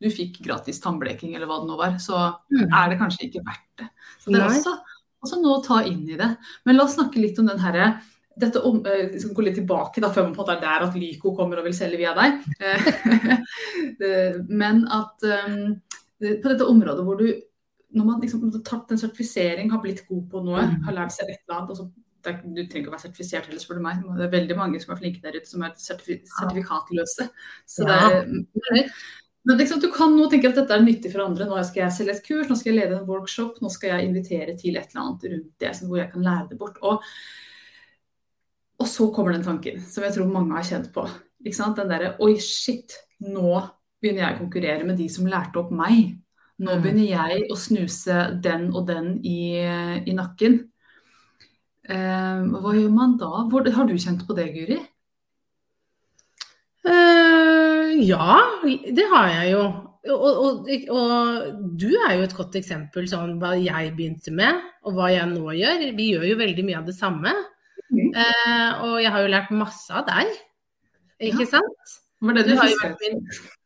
du 0.00 0.08
fikk 0.10 0.42
gratis 0.44 0.80
tannbleking 0.80 1.34
eller 1.34 1.46
hva 1.48 1.60
det 1.62 1.68
nå 1.70 1.76
var, 1.78 1.94
så 1.98 2.34
Mm. 2.52 2.68
er 2.72 2.90
det 2.90 2.98
kanskje 3.00 3.24
ikke 3.30 3.44
verdt 3.44 3.78
det. 3.78 3.88
Så 4.20 4.30
det 4.32 4.40
er 4.42 4.48
også, 4.48 4.74
også 5.24 5.40
noe 5.42 5.60
å 5.60 5.64
ta 5.64 5.78
inn 5.84 6.08
i 6.10 6.16
det. 6.16 6.36
Men 6.66 6.76
la 6.76 6.84
oss 6.84 6.96
snakke 6.96 7.16
litt 7.22 7.38
om 7.38 7.46
den 7.46 7.58
herre 7.58 8.00
dette 8.36 8.60
om, 8.66 8.84
eh, 8.84 9.08
vi 9.12 9.18
skal 9.20 9.32
gå 9.34 9.44
litt 9.44 9.54
tilbake 9.56 10.00
da, 10.00 10.08
før 10.10 10.24
man 10.24 10.34
på 10.34 10.40
en 10.42 10.46
måte 10.46 10.56
er 10.56 10.60
der 10.60 10.86
at 10.88 10.94
Lyco 10.94 11.36
kommer 11.36 11.56
og 11.58 11.64
vil 11.64 11.72
selge 11.72 11.96
via 11.98 12.14
deg. 12.14 12.42
Eh, 12.60 14.34
Men 14.48 14.86
at 14.90 15.22
um, 15.22 15.80
på 16.20 16.48
dette 16.50 16.66
området 16.66 17.04
hvor 17.04 17.16
du 17.18 17.28
når 17.94 18.04
man 18.08 18.20
liksom 18.20 18.48
har 18.50 18.60
tatt 18.66 18.90
en 18.90 18.98
sertifisering, 18.98 19.70
har 19.70 19.78
blitt 19.78 20.00
god 20.08 20.24
på 20.28 20.40
noe, 20.44 20.62
Mm. 20.66 20.82
har 20.82 20.92
lært 20.94 21.12
seg 21.12 21.28
et 21.30 21.38
eller 21.48 21.60
annet 21.60 21.70
og 21.70 21.76
så, 21.76 21.84
det 21.94 22.03
er, 22.26 22.40
Du 22.42 22.62
trenger 22.66 22.82
ikke 22.82 22.90
å 22.92 22.96
være 22.96 23.04
sertifisert 23.08 23.46
heller, 23.46 23.60
spør 23.60 23.76
du 23.76 23.82
meg. 23.82 24.02
Det 24.18 24.24
er 24.26 24.32
veldig 24.40 24.56
mange 24.56 24.80
som 24.82 24.94
er 24.94 25.00
flinke 25.00 25.20
der 25.22 25.36
ute 25.38 25.46
som 25.50 25.62
er 25.62 25.74
sertifi 25.76 26.20
sertifikatløse. 26.38 27.28
Så 27.66 27.84
det 27.86 27.98
Ja. 28.00 28.10
er, 28.10 28.90
men 29.46 29.58
liksom, 29.58 29.80
du 29.80 29.90
kan 29.92 30.16
nå 30.16 30.30
tenke 30.30 30.48
at 30.48 30.54
dette 30.56 30.72
er 30.72 30.80
nyttig 30.80 31.12
for 31.12 31.20
andre. 31.26 31.44
Nå 31.44 31.62
skal 31.64 31.82
jeg 31.84 31.92
selge 31.92 32.14
et 32.16 32.24
kurs, 32.26 32.48
nå 32.48 32.56
skal 32.56 32.72
jeg 32.72 32.80
lede 32.88 32.98
en 33.00 33.06
workshop, 33.06 33.58
nå 33.60 33.70
skal 33.70 33.90
jeg 33.98 34.08
invitere 34.08 34.56
til 34.58 34.76
et 34.76 34.88
eller 34.88 35.02
annet 35.04 35.24
rundt 35.32 35.58
det 35.60 35.76
som- 35.76 35.88
hvor 35.88 35.98
jeg 35.98 36.12
kan 36.12 36.22
lære 36.22 36.48
det 36.48 36.58
bort. 36.58 36.78
Og, 36.82 37.02
og 38.80 38.86
så 38.86 39.12
kommer 39.14 39.32
den 39.32 39.44
tanken, 39.44 39.80
som 39.80 40.02
jeg 40.04 40.14
tror 40.14 40.26
mange 40.32 40.54
har 40.56 40.62
kjent 40.62 40.92
på. 40.92 41.08
Den 41.44 41.88
derre 41.88 42.16
Oi, 42.20 42.36
shit, 42.40 42.96
nå 43.20 43.68
begynner 44.02 44.24
jeg 44.30 44.36
å 44.36 44.38
konkurrere 44.44 44.84
med 44.86 44.96
de 44.96 45.08
som 45.08 45.26
lærte 45.26 45.56
opp 45.60 45.70
meg. 45.70 46.16
Nå 46.60 46.76
Mm. 46.76 46.82
begynner 46.82 47.08
jeg 47.08 47.50
å 47.50 47.56
snuse 47.56 48.40
den 48.40 48.72
og 48.74 48.86
den 48.86 49.20
i, 49.24 49.58
i 49.60 50.12
nakken. 50.14 50.70
Eh, 51.84 52.44
hva 52.48 52.72
gjør 52.76 52.92
man 52.94 53.16
da? 53.20 53.30
Hvor, 53.50 53.66
har 53.76 53.88
du 53.88 53.96
kjent 54.00 54.22
på 54.28 54.36
det, 54.38 54.48
Guri? 54.54 54.78
Eh, 56.84 57.90
ja, 58.04 58.38
det 58.92 59.08
har 59.12 59.28
jeg 59.32 59.52
jo. 59.54 59.64
Og, 60.04 60.24
og, 60.44 60.66
og 60.92 61.76
du 61.80 61.86
er 61.96 62.18
jo 62.18 62.24
et 62.26 62.34
godt 62.36 62.56
eksempel 62.60 63.06
sånn 63.08 63.38
hva 63.40 63.54
jeg 63.56 63.94
begynte 63.96 64.34
med, 64.36 64.58
og 64.84 64.98
hva 64.98 65.08
jeg 65.12 65.30
nå 65.32 65.54
gjør. 65.56 65.84
Vi 65.96 66.10
gjør 66.12 66.26
jo 66.28 66.40
veldig 66.40 66.64
mye 66.68 66.80
av 66.82 66.88
det 66.90 66.96
samme. 66.96 67.32
Mm. 67.88 68.10
Eh, 68.12 68.82
og 68.84 68.98
jeg 69.00 69.12
har 69.14 69.24
jo 69.24 69.30
lært 69.32 69.52
masse 69.54 69.92
av 69.96 70.04
deg, 70.08 70.32
ikke 71.30 71.44
Ja. 71.46 71.52
sant? 71.56 71.94
Var 72.24 72.36
det 72.38 72.44
Du 72.46 72.50
du 72.52 72.56
har 72.56 72.68
jo 72.70 72.76
vært 72.80 73.02
min, 73.04 73.18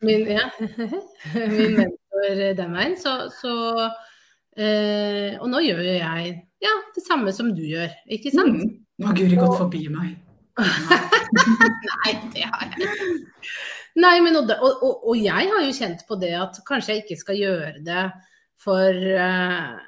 min, 0.02 0.22
ja, 0.34 0.46
min 1.54 1.74
mentor 1.78 2.54
den 2.58 2.72
veien. 2.74 2.96
Så, 2.98 3.12
så 3.38 3.52
eh, 4.58 5.36
Og 5.38 5.46
nå 5.52 5.60
gjør 5.62 5.82
jo 5.86 5.94
jeg 6.00 6.32
ja, 6.64 6.74
det 6.94 7.04
samme 7.06 7.32
som 7.34 7.52
du 7.54 7.62
gjør, 7.66 7.92
ikke 8.10 8.32
sant? 8.34 8.62
Mm. 8.62 8.78
Nå 8.98 9.10
har 9.10 9.18
Guri 9.18 9.38
gått 9.38 9.58
forbi 9.60 9.84
meg. 9.94 10.16
Nei, 10.58 12.14
det 12.34 12.46
har 12.50 12.64
jeg 12.64 12.88
ikke. 12.88 13.18
Nei, 13.98 14.16
men 14.22 14.38
og, 14.38 14.50
og, 14.62 14.88
og, 15.02 15.14
jeg 15.18 15.50
har 15.50 15.62
jo 15.64 15.74
kjent 15.74 16.04
på 16.08 16.18
det 16.20 16.32
at 16.38 16.58
kanskje 16.66 16.94
jeg 16.96 17.04
ikke 17.04 17.20
skal 17.22 17.38
gjøre 17.38 17.70
det 17.86 18.02
for 18.62 18.94
uh, 19.18 19.78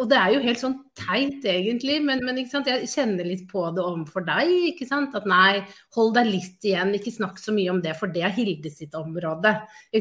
Og 0.00 0.08
det 0.10 0.18
er 0.20 0.32
jo 0.34 0.42
helt 0.44 0.60
sånn 0.60 0.76
teit 0.98 1.44
egentlig, 1.48 1.98
men, 2.04 2.22
men 2.24 2.40
jeg 2.40 2.88
kjenner 2.90 3.26
litt 3.28 3.44
på 3.50 3.66
det 3.76 3.84
overfor 3.84 4.24
deg. 4.26 4.52
ikke 4.70 4.88
sant? 4.88 5.16
At 5.16 5.28
nei, 5.28 5.64
hold 5.96 6.14
deg 6.16 6.30
litt 6.30 6.64
igjen, 6.66 6.94
ikke 6.96 7.12
snakk 7.14 7.40
så 7.40 7.54
mye 7.54 7.72
om 7.72 7.82
det, 7.84 7.96
for 8.00 8.12
det 8.12 8.24
er 8.26 8.34
Hilde 8.34 8.72
sitt 8.72 8.96
område. 8.98 9.56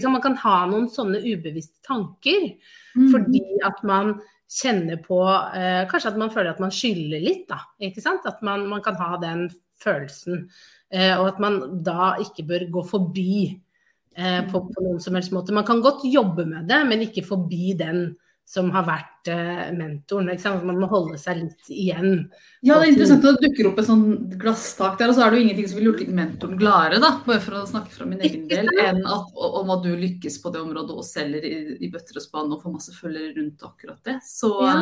Man 0.07 0.23
kan 0.23 0.39
ha 0.43 0.63
noen 0.71 0.87
sånne 0.91 1.23
ubevisste 1.23 1.79
tanker 1.87 2.53
Mm. 2.93 3.07
fordi 3.09 3.39
at 3.65 3.79
man 3.89 4.11
kjenner 4.53 4.99
på 5.01 5.19
eh, 5.25 5.83
Kanskje 5.89 6.13
at 6.13 6.19
man 6.21 6.31
føler 6.33 6.53
at 6.53 6.61
man 6.61 6.73
skylder 6.73 7.23
litt, 7.23 7.45
da. 7.49 7.59
Ikke 7.83 8.03
sant? 8.03 8.25
At 8.29 8.43
man, 8.45 8.67
man 8.69 8.83
kan 8.85 8.97
ha 8.99 9.17
den 9.21 9.47
følelsen. 9.81 10.47
Eh, 10.93 11.13
og 11.17 11.33
at 11.33 11.41
man 11.43 11.59
da 11.85 12.13
ikke 12.21 12.45
bør 12.49 12.67
gå 12.77 12.83
forbi 12.91 13.37
eh, 13.49 14.41
på, 14.49 14.61
på 14.67 14.85
noen 14.85 15.01
som 15.03 15.17
helst 15.17 15.33
måte. 15.35 15.55
Man 15.55 15.67
kan 15.67 15.81
godt 15.83 16.05
jobbe 16.07 16.45
med 16.49 16.69
det, 16.69 16.83
men 16.89 17.05
ikke 17.07 17.25
forbi 17.25 17.73
den 17.79 18.05
som 18.45 18.69
har 18.75 18.83
vært 18.85 19.29
eh, 19.31 19.69
mentoren. 19.73 20.29
Man 20.67 20.81
må 20.81 20.89
holde 20.91 21.17
seg 21.21 21.39
litt 21.39 21.69
igjen. 21.71 22.27
Ja, 22.61 22.75
det 22.77 22.89
er 22.89 22.91
interessant 22.91 23.25
at 23.25 23.39
det 23.39 23.49
dukker 23.49 23.69
opp 23.71 23.79
et 23.81 23.87
sånn 23.87 24.05
glasstak 24.39 24.99
der, 24.99 25.13
og 25.13 25.17
så 25.17 25.23
er 25.25 25.31
det 25.31 25.39
jo 25.39 25.45
ingenting 25.47 25.69
som 25.71 25.79
ville 25.79 25.93
gjort 25.93 26.13
mentoren 26.19 26.59
gladere, 26.59 26.99
da, 27.03 27.15
bare 27.25 27.41
for 27.43 27.61
å 27.61 27.63
snakke 27.69 27.95
fra 27.95 28.07
min 28.09 28.21
egen 28.21 28.45
del, 28.51 28.69
enn 28.83 29.01
at, 29.01 29.33
om 29.63 29.73
at 29.73 29.87
du 29.87 29.91
lykkes 29.97 30.37
på 30.43 30.53
det 30.53 30.61
området 30.61 30.99
og 30.99 31.07
selger 31.07 31.47
i, 31.49 31.55
i 31.79 31.91
bøtter 31.93 32.19
og 32.19 32.27
spann 32.27 32.53
og 32.53 32.61
får 32.61 32.77
masse 32.77 32.95
følgere 32.99 33.33
rundt 33.39 33.67
akkurat 33.71 34.11
det. 34.11 34.19
Så 34.27 34.53
Ja. 34.61 34.77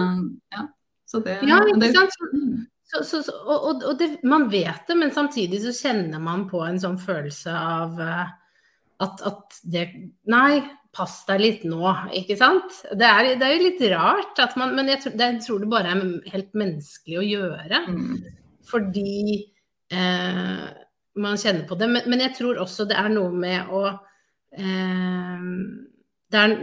ja. 0.58 0.68
Så 1.12 1.20
det, 1.20 1.42
Ja, 1.44 1.58
ikke 1.68 1.92
sant? 1.92 2.14
Mm. 2.34 2.68
Så, 2.92 3.04
så, 3.04 3.22
så, 3.24 3.34
og 3.46 3.66
og, 3.70 3.84
og 3.88 3.98
det, 4.00 4.10
man 4.28 4.50
vet 4.52 4.88
det, 4.88 4.96
men 5.00 5.12
samtidig 5.16 5.62
så 5.64 5.72
kjenner 5.76 6.20
man 6.24 6.48
på 6.52 6.60
en 6.66 6.80
sånn 6.80 6.98
følelse 7.00 7.52
av 7.56 8.00
eh, 8.04 8.32
at, 9.02 9.24
at 9.28 9.60
det 9.64 9.86
Nei, 10.32 10.62
pass 10.92 11.22
deg 11.28 11.40
litt 11.40 11.64
nå, 11.68 11.86
ikke 12.20 12.36
sant? 12.40 12.82
Det 12.92 13.08
er, 13.08 13.32
det 13.40 13.48
er 13.48 13.56
jo 13.56 13.64
litt 13.64 13.84
rart, 13.94 14.36
at 14.44 14.58
man, 14.60 14.74
men 14.76 14.92
jeg 14.92 15.06
tror, 15.06 15.16
det, 15.16 15.30
jeg 15.38 15.44
tror 15.46 15.62
det 15.64 15.70
bare 15.72 15.94
er 15.94 16.04
helt 16.34 16.52
menneskelig 16.60 17.20
å 17.22 17.28
gjøre. 17.28 17.82
Mm. 17.88 18.18
Fordi 18.72 19.22
eh, 19.96 20.66
man 21.24 21.40
kjenner 21.40 21.64
på 21.70 21.78
det. 21.80 21.90
Men, 21.92 22.12
men 22.12 22.26
jeg 22.28 22.36
tror 22.38 22.60
også 22.64 22.88
det 22.90 23.00
er 23.00 23.10
noe 23.14 23.32
med 23.36 23.72
å 23.72 23.86
eh, 23.88 25.50
Det 26.32 26.44
er 26.44 26.56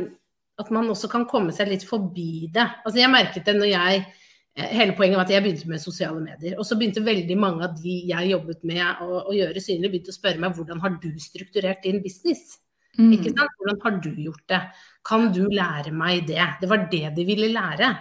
at 0.59 0.71
man 0.75 0.91
også 0.91 1.11
kan 1.11 1.27
komme 1.31 1.55
seg 1.55 1.71
litt 1.71 1.85
forbi 1.87 2.49
det. 2.53 2.67
Altså 2.85 2.99
jeg 2.99 3.13
merket 3.13 3.47
det 3.47 3.55
når 3.57 3.71
jeg 3.71 4.01
eh, 4.03 4.71
Hele 4.75 4.97
poenget 4.99 5.21
var 5.21 5.29
at 5.29 5.33
jeg 5.33 5.45
begynte 5.45 5.69
med 5.71 5.83
sosiale 5.83 6.21
medier. 6.21 6.57
Og 6.59 6.67
så 6.67 6.77
begynte 6.77 7.05
veldig 7.07 7.37
mange 7.39 7.65
av 7.65 7.77
de 7.79 8.01
jeg 8.11 8.33
jobbet 8.33 8.65
med 8.67 9.05
å, 9.05 9.23
å 9.31 9.37
gjøre 9.37 9.63
synlig, 9.63 9.93
begynte 9.93 10.13
å 10.13 10.19
spørre 10.19 10.43
meg 10.43 10.57
hvordan 10.59 10.83
har 10.85 10.99
du 10.99 11.13
strukturert 11.23 11.85
din 11.87 12.03
business? 12.05 12.59
Mm. 12.99 13.15
Ikke 13.17 13.33
sant? 13.33 13.57
Hvordan 13.59 13.81
har 13.85 13.99
du 14.05 14.11
gjort 14.27 14.45
det? 14.51 14.61
Kan 15.07 15.33
du 15.35 15.45
lære 15.47 15.95
meg 15.95 16.27
det? 16.29 16.45
Det 16.61 16.71
var 16.71 16.87
det 16.91 17.05
de 17.17 17.27
ville 17.29 17.51
lære. 17.55 17.93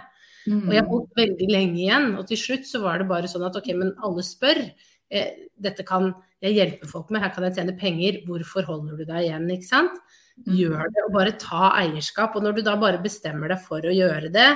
Mm. 0.48 0.62
Og 0.66 0.72
jeg 0.74 0.86
holdt 0.90 1.20
veldig 1.20 1.50
lenge 1.50 1.80
igjen. 1.84 2.08
Og 2.18 2.28
til 2.28 2.40
slutt 2.40 2.66
så 2.68 2.82
var 2.82 3.00
det 3.00 3.10
bare 3.10 3.30
sånn 3.30 3.46
at 3.46 3.58
ok, 3.58 3.70
men 3.78 3.94
alle 4.04 4.24
spør. 4.26 4.62
Eh, 5.08 5.46
dette 5.56 5.86
kan 5.88 6.10
jeg 6.44 6.54
hjelpe 6.54 6.88
folk 6.90 7.08
med, 7.10 7.22
her 7.24 7.32
kan 7.34 7.46
jeg 7.48 7.56
tjene 7.58 7.76
penger. 7.78 8.20
Hvorfor 8.28 8.66
holder 8.68 8.98
du 8.98 9.06
deg 9.06 9.28
igjen, 9.28 9.48
ikke 9.54 9.70
sant? 9.70 10.02
Mm. 10.44 10.52
Gjør 10.58 10.84
det, 10.84 11.06
og 11.06 11.14
bare 11.16 11.38
ta 11.40 11.72
eierskap. 11.80 12.36
Og 12.36 12.44
når 12.46 12.58
du 12.58 12.62
da 12.66 12.76
bare 12.78 13.02
bestemmer 13.02 13.54
deg 13.54 13.62
for 13.64 13.82
å 13.82 13.94
gjøre 13.94 14.30
det, 14.34 14.50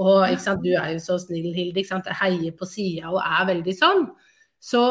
og 0.00 0.24
ikke 0.24 0.44
sant, 0.46 0.64
du 0.64 0.72
er 0.72 0.94
jo 0.94 1.00
så 1.04 1.18
snill, 1.20 1.50
Hilde, 1.52 1.82
ikke 1.82 1.90
sant, 1.90 2.08
jeg 2.08 2.16
heier 2.16 2.54
på 2.56 2.68
sida 2.68 3.10
og 3.12 3.20
er 3.20 3.48
veldig 3.50 3.74
sånn, 3.76 4.06
så, 4.62 4.82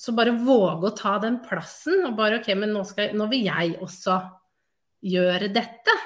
så 0.00 0.14
bare 0.16 0.32
våge 0.32 0.88
å 0.88 0.96
ta 0.96 1.18
den 1.20 1.40
plassen. 1.44 2.04
Og 2.08 2.16
bare 2.18 2.40
ok, 2.40 2.52
men 2.56 2.72
nå, 2.72 2.84
skal, 2.88 3.12
nå 3.16 3.28
vil 3.32 3.44
jeg 3.50 3.76
også 3.84 4.16
gjøre 5.10 5.50
dette. 5.52 5.96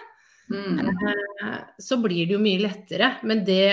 Mm. 0.51 0.89
Eh, 0.89 1.61
så 1.79 1.99
blir 2.03 2.27
det 2.27 2.37
jo 2.37 2.43
mye 2.43 2.63
lettere. 2.65 3.15
Men 3.23 3.45
det, 3.47 3.69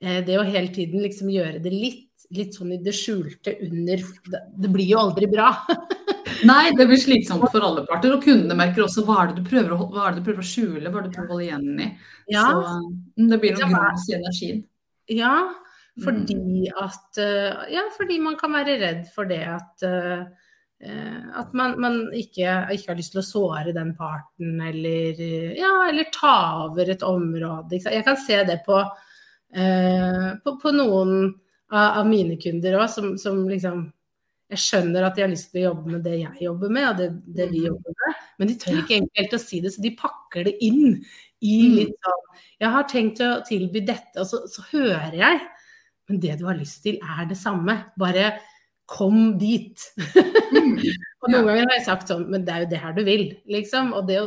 eh, 0.00 0.20
det 0.24 0.38
å 0.40 0.46
hele 0.46 0.72
tiden 0.74 1.04
liksom 1.04 1.28
gjøre 1.32 1.60
det 1.64 1.74
litt, 1.74 2.04
litt 2.34 2.56
sånn 2.56 2.74
i 2.74 2.80
det 2.82 2.92
skjulte 2.96 3.54
under 3.64 4.02
Det, 4.28 4.72
blir 4.72 4.88
jo 4.88 5.02
aldri 5.04 5.28
bra. 5.30 5.52
Nei, 6.48 6.70
det 6.76 6.86
blir 6.88 7.00
slitsomt 7.00 7.48
for 7.52 7.64
alle 7.64 7.84
parter. 7.88 8.16
Og 8.16 8.24
kundene 8.24 8.56
merker 8.56 8.86
også 8.86 9.04
hva 9.04 9.22
er 9.22 9.32
det 9.32 9.42
du 9.42 9.48
prøver 9.52 9.76
å, 9.76 9.84
du 10.16 10.24
prøver 10.24 10.40
å 10.40 10.48
skjule, 10.48 10.88
hva 10.88 11.02
er 11.02 11.06
det 11.06 11.12
du 11.12 11.16
prøver 11.20 11.28
å 11.28 11.36
holde 11.36 11.48
igjen 11.48 11.80
i. 11.84 11.94
Ja, 12.32 12.48
Så 12.48 12.76
mm, 13.20 13.30
det 13.34 13.42
blir 13.44 13.58
noe 13.58 13.72
grums 13.76 14.08
i 14.08 14.20
energien. 14.22 14.68
ja. 15.20 15.34
Fordi 16.04 16.68
at 16.78 17.18
eh, 17.18 17.72
Ja, 17.74 17.82
fordi 17.96 18.18
man 18.22 18.36
kan 18.40 18.52
være 18.54 18.78
redd 18.82 19.06
for 19.14 19.24
det 19.30 19.42
at 19.46 19.82
eh, 19.88 20.26
at 21.34 21.50
man, 21.58 21.72
man 21.82 21.96
ikke, 22.14 22.46
ikke 22.70 22.92
har 22.92 22.96
lyst 23.00 23.10
til 23.10 23.18
å 23.18 23.26
såre 23.26 23.72
den 23.74 23.96
parten, 23.98 24.60
eller, 24.62 25.18
ja, 25.58 25.72
eller 25.88 26.06
ta 26.14 26.36
over 26.68 26.86
et 26.94 27.02
område. 27.02 27.80
Jeg 27.82 28.04
kan 28.06 28.16
se 28.22 28.36
det 28.46 28.60
på, 28.66 28.78
eh, 29.58 30.28
på, 30.44 30.54
på 30.62 30.72
noen 30.76 31.34
av, 31.72 31.98
av 32.04 32.06
mine 32.06 32.38
kunder 32.38 32.78
òg, 32.78 32.86
som, 32.94 33.16
som 33.18 33.42
liksom 33.50 33.88
Jeg 34.54 34.62
skjønner 34.62 35.04
at 35.04 35.18
de 35.18 35.20
har 35.26 35.28
lyst 35.28 35.50
til 35.52 35.60
å 35.60 35.66
jobbe 35.74 35.90
med 35.96 36.06
det 36.06 36.14
jeg 36.22 36.46
jobber 36.46 36.70
med, 36.72 36.86
og 36.88 36.96
det, 37.02 37.08
det 37.36 37.50
vi 37.50 37.58
Mhm. 37.58 37.66
jobber 37.72 37.98
med, 38.06 38.14
men 38.38 38.48
de 38.48 38.54
tør 38.62 38.78
ikke 38.80 39.00
helt 39.18 39.34
å 39.36 39.40
si 39.42 39.58
det, 39.60 39.72
så 39.74 39.82
de 39.84 39.90
pakker 39.98 40.44
det 40.46 40.54
inn 40.64 41.02
i 41.42 41.56
Mm. 41.68 41.74
litt 41.76 41.98
sånn 42.06 42.24
Jeg 42.62 42.70
har 42.70 42.86
tenkt 42.88 43.20
å 43.20 43.42
tilby 43.44 43.80
dette, 43.84 44.14
og 44.16 44.26
så, 44.30 44.46
så 44.48 44.62
hører 44.70 45.12
jeg 45.18 45.40
men 46.08 46.20
det 46.22 46.38
du 46.40 46.46
har 46.48 46.58
lyst 46.58 46.82
til 46.86 46.98
er 47.04 47.28
det 47.28 47.38
samme. 47.38 47.74
Bare 48.00 48.32
kom 48.88 49.36
dit. 49.40 49.82
Mm. 50.54 50.78
Og 51.22 51.32
noen 51.32 51.48
ganger 51.50 51.66
har 51.66 51.74
jeg 51.76 51.86
sagt 51.88 52.10
sånn, 52.10 52.28
men 52.32 52.46
det 52.46 52.54
er 52.54 52.64
jo 52.64 52.70
det 52.70 52.80
her 52.82 52.94
du 52.96 53.02
vil, 53.06 53.26
liksom. 53.50 53.92
Og 53.96 54.08
det, 54.08 54.22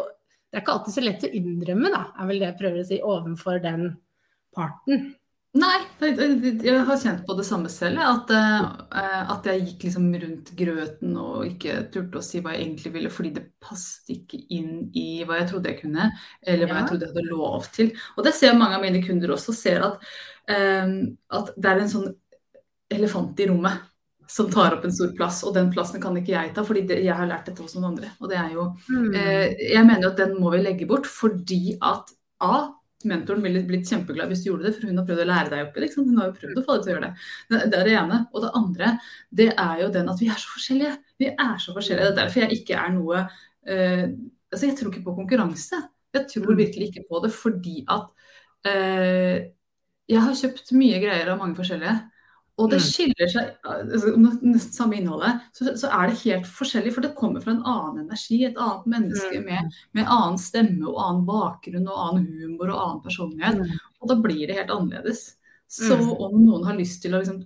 det 0.52 0.60
er 0.60 0.64
ikke 0.64 0.76
alltid 0.78 0.98
så 0.98 1.06
lett 1.06 1.26
å 1.26 1.32
innrømme, 1.40 1.94
da, 1.94 2.04
er 2.20 2.30
vel 2.30 2.42
det 2.42 2.50
jeg 2.52 2.60
prøver 2.60 2.84
å 2.84 2.88
si, 2.90 3.00
overfor 3.14 3.62
den 3.64 3.88
parten. 4.56 5.12
Nei, 5.52 5.82
jeg 6.00 6.84
har 6.88 7.00
kjent 7.02 7.26
på 7.28 7.36
det 7.36 7.44
samme 7.44 7.68
selv. 7.72 8.00
At, 8.00 8.30
eh, 8.32 9.32
at 9.34 9.48
jeg 9.50 9.66
gikk 9.66 9.82
liksom 9.90 10.06
rundt 10.22 10.52
grøten 10.56 11.18
og 11.20 11.42
ikke 11.50 11.74
turte 11.92 12.22
å 12.22 12.24
si 12.24 12.40
hva 12.40 12.54
jeg 12.56 12.64
egentlig 12.70 12.94
ville, 12.94 13.12
fordi 13.12 13.34
det 13.36 13.44
passet 13.60 14.14
ikke 14.16 14.40
inn 14.56 14.86
i 14.96 15.26
hva 15.28 15.42
jeg 15.42 15.50
trodde 15.52 15.74
jeg 15.74 15.82
kunne, 15.82 16.08
eller 16.48 16.68
hva 16.72 16.78
Ja. 16.78 16.80
jeg 16.80 16.88
trodde 16.94 17.06
jeg 17.10 17.12
hadde 17.18 17.28
lov 17.34 17.68
til. 17.76 17.92
Og 18.18 18.24
det 18.24 18.34
ser 18.34 18.56
mange 18.56 18.76
av 18.80 18.82
mine 18.82 19.04
kunder 19.04 19.28
også, 19.36 19.54
ser 19.54 19.84
at, 19.84 20.00
eh, 20.48 20.88
at 21.32 21.52
det 21.60 21.66
er 21.74 21.80
en 21.84 21.90
sånn 21.90 22.16
elefant 22.90 23.38
i 23.40 23.48
rommet 23.52 23.82
som 24.32 24.50
tar 24.50 24.72
opp 24.78 24.86
en 24.86 24.92
stor 24.96 25.12
plass, 25.18 25.44
og 25.44 25.54
den 25.54 25.70
plassen 25.74 26.00
kan 26.02 26.16
ikke 26.16 26.32
jeg 26.32 26.54
ta, 26.56 26.64
fordi 26.64 26.88
det, 26.88 27.04
jeg 27.04 27.14
har 27.14 27.28
lært 27.28 27.46
dette 27.46 27.60
hos 27.62 27.76
noen 27.76 27.92
andre. 27.92 28.08
Og 28.22 28.30
det 28.30 28.38
er 28.38 28.54
jo, 28.54 28.74
Mm. 28.88 29.16
eh, 29.16 29.56
Jeg 29.76 29.86
mener 29.86 30.02
jo 30.04 30.10
at 30.12 30.18
den 30.18 30.40
må 30.40 30.52
vi 30.52 30.64
legge 30.64 30.88
bort, 30.88 31.04
fordi 31.06 31.78
at 31.82 32.10
A. 32.40 32.72
Mentoren 33.10 33.44
ville 33.46 33.64
blitt 33.68 33.90
kjempeglad 33.90 34.32
hvis 34.32 34.44
du 34.44 34.50
gjorde 34.50 34.68
det, 34.68 34.74
for 34.76 34.90
hun 34.90 35.00
har 35.00 35.08
prøvd 35.08 35.24
å 35.24 35.30
lære 35.30 35.54
deg 35.54 35.64
opp 35.66 35.78
i 35.78 35.84
det. 35.84 35.90
Hun 35.96 36.20
har 36.20 36.30
jo 36.30 36.36
prøvd 36.38 36.60
å 36.62 36.66
få 36.66 36.76
deg 36.76 36.84
til 36.84 36.92
å 36.92 36.96
gjøre 36.96 37.08
det. 37.08 37.30
Det, 37.54 37.80
er 37.80 37.88
det 37.88 37.96
ene. 38.02 38.20
Og 38.32 38.46
det 38.46 38.52
andre, 38.62 38.92
det 39.42 39.48
er 39.54 39.82
jo 39.84 39.90
den 39.96 40.12
at 40.12 40.22
vi 40.24 40.30
er 40.32 40.42
så 40.42 40.54
forskjellige. 40.56 40.94
Vi 41.22 41.32
er 41.32 41.56
så 41.64 41.76
forskjellige. 41.78 42.10
Det 42.10 42.14
er 42.14 42.20
derfor 42.22 42.46
jeg 42.46 42.60
ikke 42.60 42.84
er 42.84 42.94
noe 42.98 43.24
uh, 43.26 44.06
Altså, 44.52 44.66
jeg 44.68 44.76
tror 44.76 44.92
ikke 44.92 45.06
på 45.06 45.16
konkurranse. 45.16 45.78
Jeg 46.12 46.28
tror 46.28 46.58
virkelig 46.60 46.90
ikke 46.90 47.06
på 47.08 47.22
det 47.24 47.30
fordi 47.32 47.86
at 47.88 48.10
uh, 48.68 49.38
jeg 50.12 50.24
har 50.26 50.36
kjøpt 50.42 50.74
mye 50.76 50.98
greier 51.00 51.32
av 51.32 51.40
mange 51.40 51.56
forskjellige. 51.56 51.94
Og 52.62 52.70
det 52.70 52.80
Mm. 52.80 52.86
skiller 52.86 53.32
seg 53.34 53.52
altså, 53.66 54.14
Nesten 54.22 54.74
samme 54.76 54.98
innholdet, 55.00 55.42
så, 55.58 55.74
så 55.82 55.90
er 55.98 56.12
det 56.12 56.20
helt 56.22 56.46
forskjellig. 56.46 56.94
For 56.94 57.02
det 57.02 57.16
kommer 57.18 57.42
fra 57.42 57.56
en 57.56 57.64
annen 57.66 58.04
energi, 58.06 58.44
et 58.46 58.60
annet 58.62 58.86
menneske 58.94 59.40
Mm. 59.42 59.46
med, 59.50 59.78
med 59.98 60.06
annen 60.08 60.38
stemme 60.38 60.86
og 60.88 61.00
annen 61.02 61.26
bakgrunn 61.26 61.88
og 61.90 62.02
annen 62.08 62.28
humor 62.42 62.70
og 62.76 62.82
annen 62.86 63.02
personlighet. 63.06 63.58
Mm. 63.64 63.80
Og 64.02 64.10
da 64.14 64.16
blir 64.22 64.46
det 64.48 64.60
helt 64.62 64.70
annerledes. 64.78 65.32
Så 65.72 65.96
om 65.98 66.36
noen 66.46 66.66
har 66.68 66.76
lyst 66.78 67.02
til 67.02 67.16
å 67.16 67.22
liksom 67.24 67.46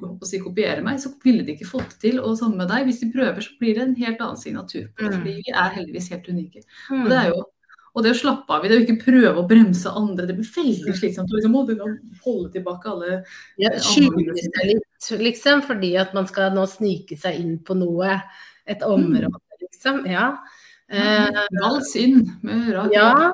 å 0.00 0.24
si, 0.24 0.38
kopiere 0.38 0.82
meg, 0.86 1.00
så 1.02 1.10
ville 1.24 1.42
de 1.44 1.56
ikke 1.56 1.66
fått 1.66 1.90
det 1.96 1.98
til. 2.04 2.20
Og 2.20 2.36
samme 2.38 2.56
med 2.62 2.68
deg, 2.70 2.84
hvis 2.86 3.00
de 3.02 3.08
prøver, 3.12 3.40
så 3.42 3.56
blir 3.58 3.74
det 3.74 3.82
en 3.82 3.96
helt 3.98 4.20
annen 4.22 4.38
signatur. 4.38 4.86
Fordi 4.96 5.18
vi 5.24 5.42
er 5.50 5.72
heldigvis 5.74 6.10
helt 6.14 6.28
unike. 6.30 6.62
Og 6.94 7.08
det 7.10 7.18
er 7.18 7.28
jo 7.32 7.40
og 7.90 8.04
det 8.04 8.12
å 8.14 8.18
slappe 8.20 8.54
av 8.54 8.64
i 8.64 8.70
det, 8.70 8.78
og 8.78 8.86
ikke 8.86 9.04
prøve 9.04 9.34
å 9.40 9.46
bremse 9.50 9.90
andre, 9.98 10.28
det 10.28 10.36
blir 10.38 10.50
veldig 10.54 10.94
slitsomt. 10.96 11.32
Liksom, 11.34 11.56
å, 11.58 11.90
holde 12.24 12.52
tilbake 12.54 12.90
alle 12.92 13.12
Ja, 13.60 13.72
eh, 13.72 13.80
skjule 13.82 14.36
seg 14.38 14.70
litt, 14.70 15.10
liksom, 15.24 15.64
fordi 15.66 15.94
at 16.00 16.14
man 16.16 16.28
skal 16.30 16.54
nå 16.54 16.66
snike 16.70 17.18
seg 17.18 17.40
inn 17.42 17.58
på 17.66 17.76
noe, 17.78 18.20
et 18.70 18.84
område, 18.86 19.42
liksom. 19.64 20.04
Ja. 20.06 20.32
Eh, 20.90 21.44
Vals 21.60 21.94
inn 21.98 22.24
med 22.46 22.72
rak 22.74 22.94
ja. 22.94 23.30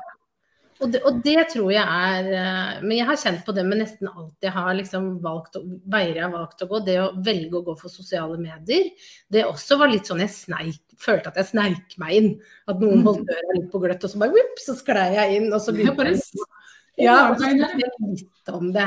Og 0.85 0.91
det, 0.93 1.01
og 1.09 1.23
det 1.25 1.39
tror 1.55 1.71
jeg 1.73 1.81
er 1.83 2.27
eh, 2.37 2.81
Men 2.85 2.93
jeg 2.99 3.07
har 3.09 3.17
kjent 3.17 3.45
på 3.47 3.55
det 3.57 3.63
med 3.65 3.79
nesten 3.81 4.11
alt 4.11 4.45
jeg 4.45 4.53
har 4.53 4.75
liksom 4.77 5.07
valgt, 5.25 5.57
å- 5.57 5.63
veier 5.89 6.15
jeg 6.19 6.25
har 6.27 6.35
valgt 6.35 6.61
å 6.61 6.69
gå. 6.69 6.81
Det 6.85 6.97
å 7.01 7.07
velge 7.25 7.57
å 7.57 7.65
gå 7.65 7.77
for 7.81 7.89
sosiale 7.89 8.37
medier. 8.37 8.91
Det 9.33 9.45
også 9.49 9.79
var 9.81 9.89
litt 9.89 10.05
sånn 10.11 10.21
jeg 10.21 10.35
sneik, 10.35 10.81
følte 11.01 11.29
at 11.33 11.41
jeg 11.41 11.49
sneik 11.55 11.97
meg 12.03 12.13
inn. 12.19 12.29
At 12.69 12.77
noen 12.83 13.01
Mm. 13.01 13.05
holdt 13.09 13.25
døra 13.31 13.57
litt 13.57 13.71
på 13.73 13.81
gløtt, 13.81 14.05
og 14.05 14.11
så 14.13 14.19
bare 14.21 14.37
vipp, 14.37 14.59
så 14.61 14.77
sklei 14.77 15.15
jeg 15.17 15.41
inn. 15.41 15.53
Og 15.53 15.61
så 15.65 15.73
begynte 15.73 16.05
jeg 16.05 16.21
Ja, 16.99 17.31
og 17.31 17.37
så 17.41 17.49
jeg 17.57 17.83
litt 18.09 18.49
om 18.53 18.71
det. 18.73 18.87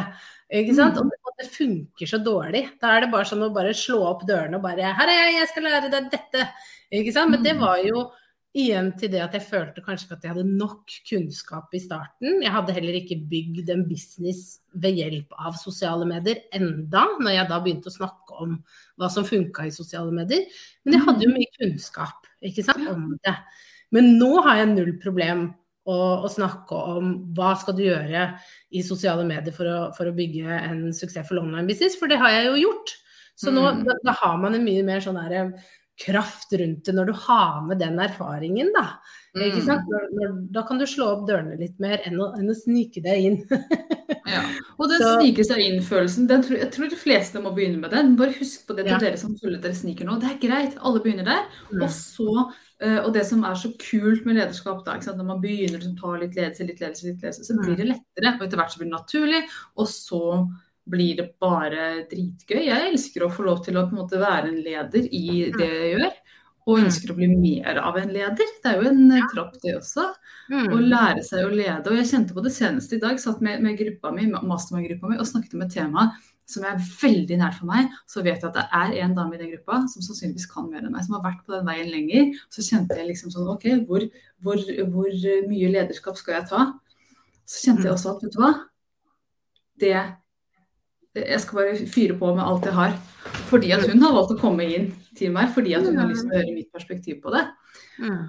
Ikke 0.51 0.75
sant? 0.75 0.95
Mm. 0.95 1.01
Og, 1.05 1.11
det, 1.11 1.33
det 1.45 1.49
funker 1.57 2.05
så 2.09 2.17
dårlig. 2.23 2.63
Da 2.81 2.95
er 2.97 3.01
det 3.01 3.11
bare 3.11 3.25
sånn 3.25 3.43
å 3.45 3.53
bare 3.53 3.73
slå 3.73 3.99
opp 4.09 4.23
dørene 4.27 4.55
og 4.57 4.63
bare 4.63 4.93
Her 4.97 5.07
er 5.07 5.19
jeg, 5.25 5.35
jeg 5.41 5.47
skal 5.51 5.63
lære 5.63 5.91
deg 5.93 6.09
dette. 6.11 6.47
Ikke 6.91 7.13
sant? 7.13 7.31
Men 7.31 7.43
det 7.43 7.55
Mm. 7.55 7.59
var 7.61 7.77
jo 7.85 8.11
igjen 8.57 8.89
til 8.97 9.11
det 9.13 9.19
at 9.21 9.35
jeg 9.37 9.45
følte 9.45 9.83
kanskje 9.85 10.07
ikke 10.07 10.15
at 10.17 10.23
jeg 10.25 10.33
hadde 10.33 10.57
nok 10.57 10.93
kunnskap 11.05 11.75
i 11.77 11.81
starten. 11.83 12.39
Jeg 12.41 12.53
hadde 12.53 12.73
heller 12.73 12.97
ikke 12.97 13.19
bygd 13.29 13.69
en 13.69 13.83
business 13.89 14.59
ved 14.73 14.97
hjelp 14.97 15.35
av 15.37 15.57
sosiale 15.59 16.07
medier 16.09 16.41
enda, 16.57 17.05
når 17.21 17.35
jeg 17.35 17.49
da 17.51 17.59
begynte 17.61 17.91
å 17.91 17.97
snakke 17.99 18.39
om 18.41 18.57
hva 18.97 19.09
som 19.13 19.27
funka 19.27 19.67
i 19.69 19.73
sosiale 19.75 20.13
medier. 20.15 20.47
Men 20.83 20.97
jeg 20.97 21.05
hadde 21.05 21.27
jo 21.27 21.33
mye 21.35 21.51
kunnskap 21.59 22.29
ikke 22.49 22.65
sant, 22.65 22.87
om 22.89 23.11
det. 23.27 23.35
Men 23.93 24.15
nå 24.17 24.31
har 24.45 24.63
jeg 24.63 24.71
null 24.73 24.95
problem 25.01 25.49
å, 25.89 25.99
å 26.25 26.29
snakke 26.29 26.77
om 26.95 27.13
hva 27.37 27.53
skal 27.57 27.77
du 27.77 27.83
gjøre 27.85 28.31
i 28.73 28.81
sosiale 28.85 29.25
medier 29.29 29.53
for 29.55 29.69
å, 29.69 29.77
for 29.97 30.09
å 30.09 30.15
bygge 30.15 30.57
en 30.57 30.87
suksessfull 30.93 31.41
online-business, 31.43 31.97
for 32.01 32.09
det 32.09 32.19
har 32.21 32.33
jeg 32.33 32.49
jo 32.49 32.57
gjort. 32.65 32.95
Så 33.39 33.53
nå 33.55 33.61
Mm. 33.63 33.85
da, 33.87 33.93
da 34.03 34.13
har 34.19 34.37
man 34.41 34.57
en 34.57 34.65
mye 34.65 34.83
mer 34.83 34.99
sånn 34.99 35.15
der 35.15 35.53
kraft 35.99 36.53
rundt 36.59 36.85
det 36.87 36.93
når 36.95 37.09
du 37.11 37.13
har 37.27 37.61
med 37.67 37.79
den 37.81 37.99
erfaringen, 37.99 38.71
da. 38.75 38.85
Ikke 39.35 39.59
Mm. 39.61 39.65
sant? 39.65 39.85
Når, 39.91 40.05
når, 40.17 40.51
da 40.51 40.61
kan 40.65 40.79
du 40.79 40.85
slå 40.89 41.05
opp 41.13 41.27
dørene 41.27 41.57
litt 41.59 41.77
mer 41.79 41.99
enn 42.07 42.15
å, 42.17 42.31
enn 42.39 42.49
å 42.49 42.55
snike 42.55 43.03
deg 43.03 43.25
inn. 43.29 43.39
Ja. 44.29 44.41
Og 44.77 44.89
den 44.89 45.01
Så- 45.01 45.15
snike 45.17 45.43
seg 45.45 45.57
inn-følelsen, 45.63 46.27
den 46.29 46.43
tror, 46.45 46.57
jeg 46.59 46.71
tror 46.71 46.89
de 46.89 46.97
fleste 46.97 47.41
må 47.41 47.49
begynne 47.55 47.79
med 47.81 47.89
den. 47.91 48.11
Bare 48.17 48.33
husk 48.37 48.67
på 48.67 48.75
det 48.77 48.85
til 48.85 48.93
Ja. 48.93 48.99
dere 49.01 49.17
som 49.17 49.35
føler 49.41 49.57
dere 49.61 49.73
sniker 49.73 50.05
nå. 50.05 50.19
Det 50.21 50.29
er 50.29 50.37
greit, 50.47 50.77
alle 50.85 50.99
begynner 51.01 51.25
der. 51.25 51.45
Mm. 51.73 51.81
Og 51.81 51.89
så, 51.89 52.51
eh, 52.79 52.99
og 53.01 53.11
det 53.13 53.25
som 53.25 53.43
er 53.43 53.53
så 53.57 53.71
kult 53.81 54.25
med 54.25 54.35
lederskap, 54.37 54.83
da, 54.85 54.97
når 54.97 55.25
man 55.25 55.41
begynner 55.41 55.81
å 55.81 55.97
ta 55.99 56.13
litt 56.17 56.35
ledelse, 56.35 56.65
litt 56.67 56.79
ledelse, 56.79 57.03
litt 57.09 57.21
ledelse, 57.23 57.41
så 57.45 57.53
Mm. 57.57 57.65
blir 57.65 57.77
det 57.77 57.87
lettere. 57.87 58.35
Og 58.37 58.41
etter 58.47 58.57
hvert 58.57 58.71
så 58.71 58.77
blir 58.77 58.89
det 58.89 58.99
naturlig, 58.99 59.43
og 59.77 59.87
så 59.87 60.47
blir 60.89 61.19
det 61.19 61.27
bare 61.41 62.05
dritgøy. 62.09 62.63
Jeg 62.67 62.89
elsker 62.91 63.25
å 63.25 63.31
få 63.33 63.45
lov 63.47 63.63
til 63.65 63.77
å 63.77 63.85
på 63.87 63.95
en 63.95 64.01
måte 64.01 64.21
være 64.21 64.49
en 64.51 64.59
leder 64.65 65.05
i 65.11 65.51
det 65.55 65.69
jeg 65.69 65.93
gjør. 65.97 66.11
Og 66.69 66.77
Mm. 66.77 66.85
ønsker 66.85 67.09
å 67.11 67.15
bli 67.17 67.27
mer 67.33 67.77
av 67.81 67.95
en 67.97 68.11
leder. 68.13 68.49
Det 68.61 68.69
er 68.69 68.81
jo 68.81 68.89
en 68.89 69.09
kropp 69.09 69.31
trapp, 69.33 69.61
det 69.63 69.75
også. 69.79 70.03
Mm. 70.51 70.67
Å 70.69 70.81
lære 70.83 71.23
seg 71.25 71.45
å 71.45 71.49
lede. 71.55 71.87
Og 71.89 71.97
jeg 71.97 72.09
kjente 72.11 72.35
på 72.35 72.43
det 72.43 72.51
seneste 72.53 72.97
i 72.97 72.99
dag. 72.99 73.17
Satt 73.17 73.41
med, 73.41 73.61
med 73.63 73.77
gruppa 73.79 74.11
mi, 74.13 74.27
mastermind-gruppa 74.29 75.09
mi 75.09 75.17
og 75.17 75.25
snakket 75.25 75.55
om 75.55 75.63
et 75.65 75.73
tema 75.73 76.11
som 76.49 76.63
er 76.65 76.77
veldig 76.77 77.37
nært 77.39 77.57
for 77.57 77.69
meg. 77.69 77.89
Så 78.09 78.21
vet 78.25 78.41
jeg 78.41 78.49
at 78.49 78.53
det 78.57 78.67
er 78.73 78.93
en 79.03 79.15
dame 79.17 79.33
i 79.33 79.41
den 79.41 79.51
gruppa 79.55 79.79
som 79.89 80.01
sannsynligvis 80.05 80.49
kan 80.51 80.69
mer 80.69 80.81
enn 80.83 80.93
meg, 80.93 81.05
som 81.05 81.17
har 81.17 81.25
vært 81.31 81.43
på 81.45 81.53
den 81.55 81.65
veien 81.65 81.89
lenger. 81.93 82.37
Så 82.53 82.65
kjente 82.65 82.97
jeg 82.97 83.07
liksom 83.07 83.33
sånn 83.33 83.49
OK, 83.49 83.65
hvor, 83.89 84.05
hvor, 84.41 84.57
hvor 84.93 85.19
mye 85.49 85.73
lederskap 85.73 86.17
skal 86.17 86.39
jeg 86.39 86.49
ta? 86.49 86.67
Så 87.49 87.65
kjente 87.65 87.87
jeg 87.87 87.95
også 87.95 88.15
at 88.15 88.23
vet 88.25 88.33
du 88.33 88.41
hva? 88.43 88.53
Det 89.79 89.95
Jeg 91.17 91.39
skal 91.41 91.57
bare 91.57 91.87
fyre 91.89 92.17
på 92.19 92.33
med 92.35 92.45
alt 92.45 92.67
jeg 92.69 92.75
har. 92.77 92.97
Fordi 93.49 93.71
at 93.73 93.87
hun 93.89 94.03
har 94.05 94.13
valgt 94.13 94.35
å 94.35 94.39
komme 94.39 94.67
inn 94.67 94.91
til 95.17 95.33
meg, 95.33 95.49
fordi 95.55 95.73
at 95.77 95.87
hun 95.87 95.97
har 95.97 96.09
lyst 96.09 96.27
til 96.27 96.35
å 96.35 96.37
høre 96.37 96.53
mitt 96.53 96.69
perspektiv 96.75 97.17
på 97.23 97.33
det. 97.33 97.45
Mm. 98.03 98.27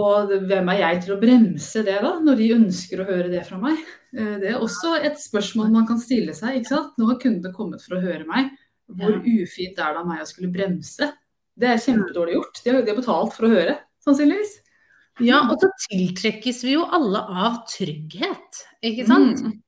Og 0.00 0.30
hvem 0.46 0.68
er 0.70 0.78
jeg 0.84 1.00
til 1.04 1.16
å 1.16 1.20
bremse 1.20 1.82
det, 1.86 1.96
da, 2.04 2.12
når 2.22 2.38
de 2.38 2.50
ønsker 2.54 3.02
å 3.02 3.08
høre 3.08 3.30
det 3.32 3.42
fra 3.48 3.58
meg? 3.58 3.80
Eh, 4.14 4.36
Det 4.38 4.52
er 4.52 4.62
også 4.62 4.94
et 5.02 5.18
spørsmål 5.18 5.72
man 5.74 5.88
kan 5.88 5.98
stille 5.98 6.34
seg. 6.36 6.60
ikke 6.60 6.70
sant? 6.70 6.94
Nå 6.98 7.08
har 7.10 7.18
kundene 7.18 7.54
kommet 7.54 7.82
for 7.82 7.98
å 7.98 8.04
høre 8.04 8.24
meg. 8.28 8.52
Hvor 8.86 9.18
ufint 9.18 9.78
er 9.78 9.94
det 9.94 10.02
av 10.02 10.06
meg 10.06 10.22
å 10.22 10.28
skulle 10.30 10.50
bremse? 10.54 11.10
Det 11.58 11.68
er 11.68 11.82
kjempedårlig 11.82 12.38
gjort. 12.38 12.62
De 12.64 12.70
har, 12.70 12.82
de 12.82 12.92
har 12.92 12.98
betalt 12.98 13.34
for 13.34 13.46
å 13.46 13.52
høre, 13.52 13.76
sannsynligvis. 14.06 14.54
Ja, 15.20 15.42
og 15.50 15.58
så 15.60 15.68
tiltrekkes 15.90 16.62
vi 16.64 16.78
jo 16.78 16.86
alle 16.88 17.20
av 17.20 17.58
trygghet, 17.68 18.62
ikke 18.86 19.04
sant? 19.10 19.42
Mm. 19.44 19.58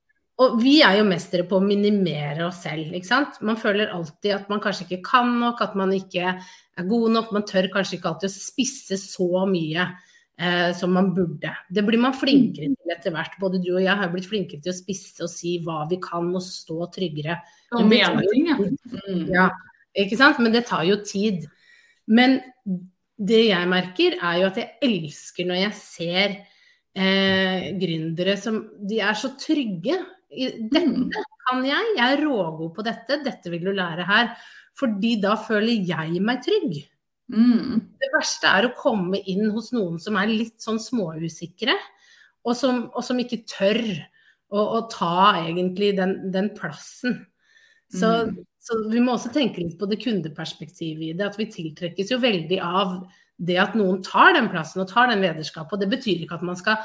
Og 0.42 0.56
vi 0.62 0.78
er 0.82 0.98
jo 0.98 1.06
mestere 1.06 1.44
på 1.48 1.58
å 1.58 1.64
minimere 1.64 2.46
oss 2.48 2.62
selv, 2.64 2.92
ikke 2.96 3.08
sant. 3.08 3.36
Man 3.44 3.58
føler 3.60 3.92
alltid 3.94 4.34
at 4.34 4.48
man 4.50 4.62
kanskje 4.64 4.86
ikke 4.88 5.02
kan 5.06 5.34
nok, 5.38 5.60
at 5.64 5.76
man 5.78 5.92
ikke 5.94 6.32
er 6.32 6.88
god 6.88 7.12
nok. 7.16 7.34
Man 7.36 7.46
tør 7.48 7.68
kanskje 7.72 7.98
ikke 7.98 8.10
alltid 8.12 8.30
å 8.30 8.34
spisse 8.34 8.98
så 9.00 9.44
mye 9.48 9.86
eh, 9.86 10.70
som 10.78 10.94
man 10.96 11.12
burde. 11.16 11.52
Det 11.70 11.84
blir 11.86 12.00
man 12.02 12.16
flinkere 12.16 12.72
til 12.72 12.94
etter 12.94 13.14
hvert. 13.14 13.36
Både 13.42 13.60
du 13.62 13.70
og 13.74 13.82
jeg 13.84 13.98
har 14.02 14.12
blitt 14.12 14.30
flinkere 14.30 14.64
til 14.64 14.72
å 14.72 14.78
spisse 14.78 15.26
og 15.26 15.32
si 15.32 15.58
hva 15.64 15.82
vi 15.90 16.00
kan 16.02 16.30
og 16.32 16.44
stå 16.46 16.88
tryggere. 16.96 17.38
Og 17.76 17.84
Men 17.84 17.92
mene 17.92 18.24
ting, 18.32 18.48
ja. 18.50 18.58
Mm. 19.02 19.26
Ja, 19.32 19.50
ikke 20.04 20.18
sant? 20.20 20.40
Men 20.42 20.56
det 20.56 20.66
tar 20.70 20.86
jo 20.88 20.98
tid. 21.06 21.44
Men 22.10 22.40
det 23.22 23.44
jeg 23.50 23.70
merker, 23.70 24.16
er 24.18 24.40
jo 24.40 24.48
at 24.48 24.58
jeg 24.58 24.72
elsker 24.88 25.46
når 25.46 25.60
jeg 25.60 25.78
ser 25.78 26.34
eh, 26.96 27.70
gründere 27.78 28.36
som 28.40 28.64
De 28.88 28.98
er 29.04 29.18
så 29.18 29.34
trygge. 29.38 30.00
I, 30.32 30.48
dette 30.72 30.88
Mm. 30.88 31.10
kan 31.48 31.64
jeg, 31.66 31.94
jeg 31.96 32.12
er 32.16 32.22
rågod 32.24 32.74
på 32.74 32.84
dette, 32.86 33.18
dette 33.24 33.50
vil 33.50 33.64
du 33.64 33.72
lære 33.76 34.06
her. 34.08 34.32
Fordi 34.78 35.20
da 35.20 35.34
føler 35.36 35.84
jeg 35.84 36.20
meg 36.24 36.40
trygg. 36.44 36.78
Mm. 37.32 37.80
Det 38.00 38.08
verste 38.14 38.48
er 38.48 38.66
å 38.68 38.74
komme 38.76 39.20
inn 39.28 39.50
hos 39.52 39.70
noen 39.72 39.98
som 40.00 40.16
er 40.16 40.26
litt 40.32 40.60
sånn 40.64 40.80
småusikre, 40.80 41.74
og 42.44 42.56
som, 42.56 42.86
og 42.96 43.04
som 43.04 43.20
ikke 43.20 43.44
tør 43.46 43.82
å, 44.52 44.60
å 44.78 44.80
ta 44.90 45.44
egentlig 45.44 45.92
den, 45.96 46.30
den 46.32 46.50
plassen. 46.56 47.26
Så, 47.92 48.08
Mm. 48.26 48.38
så 48.60 48.78
vi 48.88 49.00
må 49.04 49.12
også 49.18 49.32
tenke 49.32 49.60
litt 49.60 49.78
på 49.78 49.86
det 49.90 50.00
kundeperspektivet 50.00 51.10
i 51.10 51.12
det. 51.12 51.26
At 51.26 51.36
vi 51.36 51.46
tiltrekkes 51.52 52.10
jo 52.14 52.18
veldig 52.22 52.60
av 52.64 53.02
det 53.42 53.58
at 53.58 53.74
noen 53.76 54.02
tar 54.02 54.32
den 54.36 54.48
plassen 54.48 54.80
og 54.80 54.88
tar 54.88 55.08
den 55.12 55.20
lederskapet. 55.20 55.72
Og 55.76 55.80
det 55.80 55.90
betyr 55.92 56.22
ikke 56.24 56.38
at 56.40 56.44
man 56.46 56.56
skal 56.56 56.80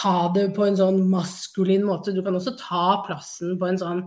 ta 0.00 0.14
det 0.34 0.48
på 0.56 0.64
en 0.66 0.78
sånn 0.78 1.02
maskulin 1.12 1.84
måte. 1.88 2.14
Du 2.16 2.22
kan 2.24 2.36
også 2.38 2.56
ta 2.58 3.02
plassen 3.06 3.58
på 3.60 3.68
en 3.68 3.80
sånn 3.80 4.02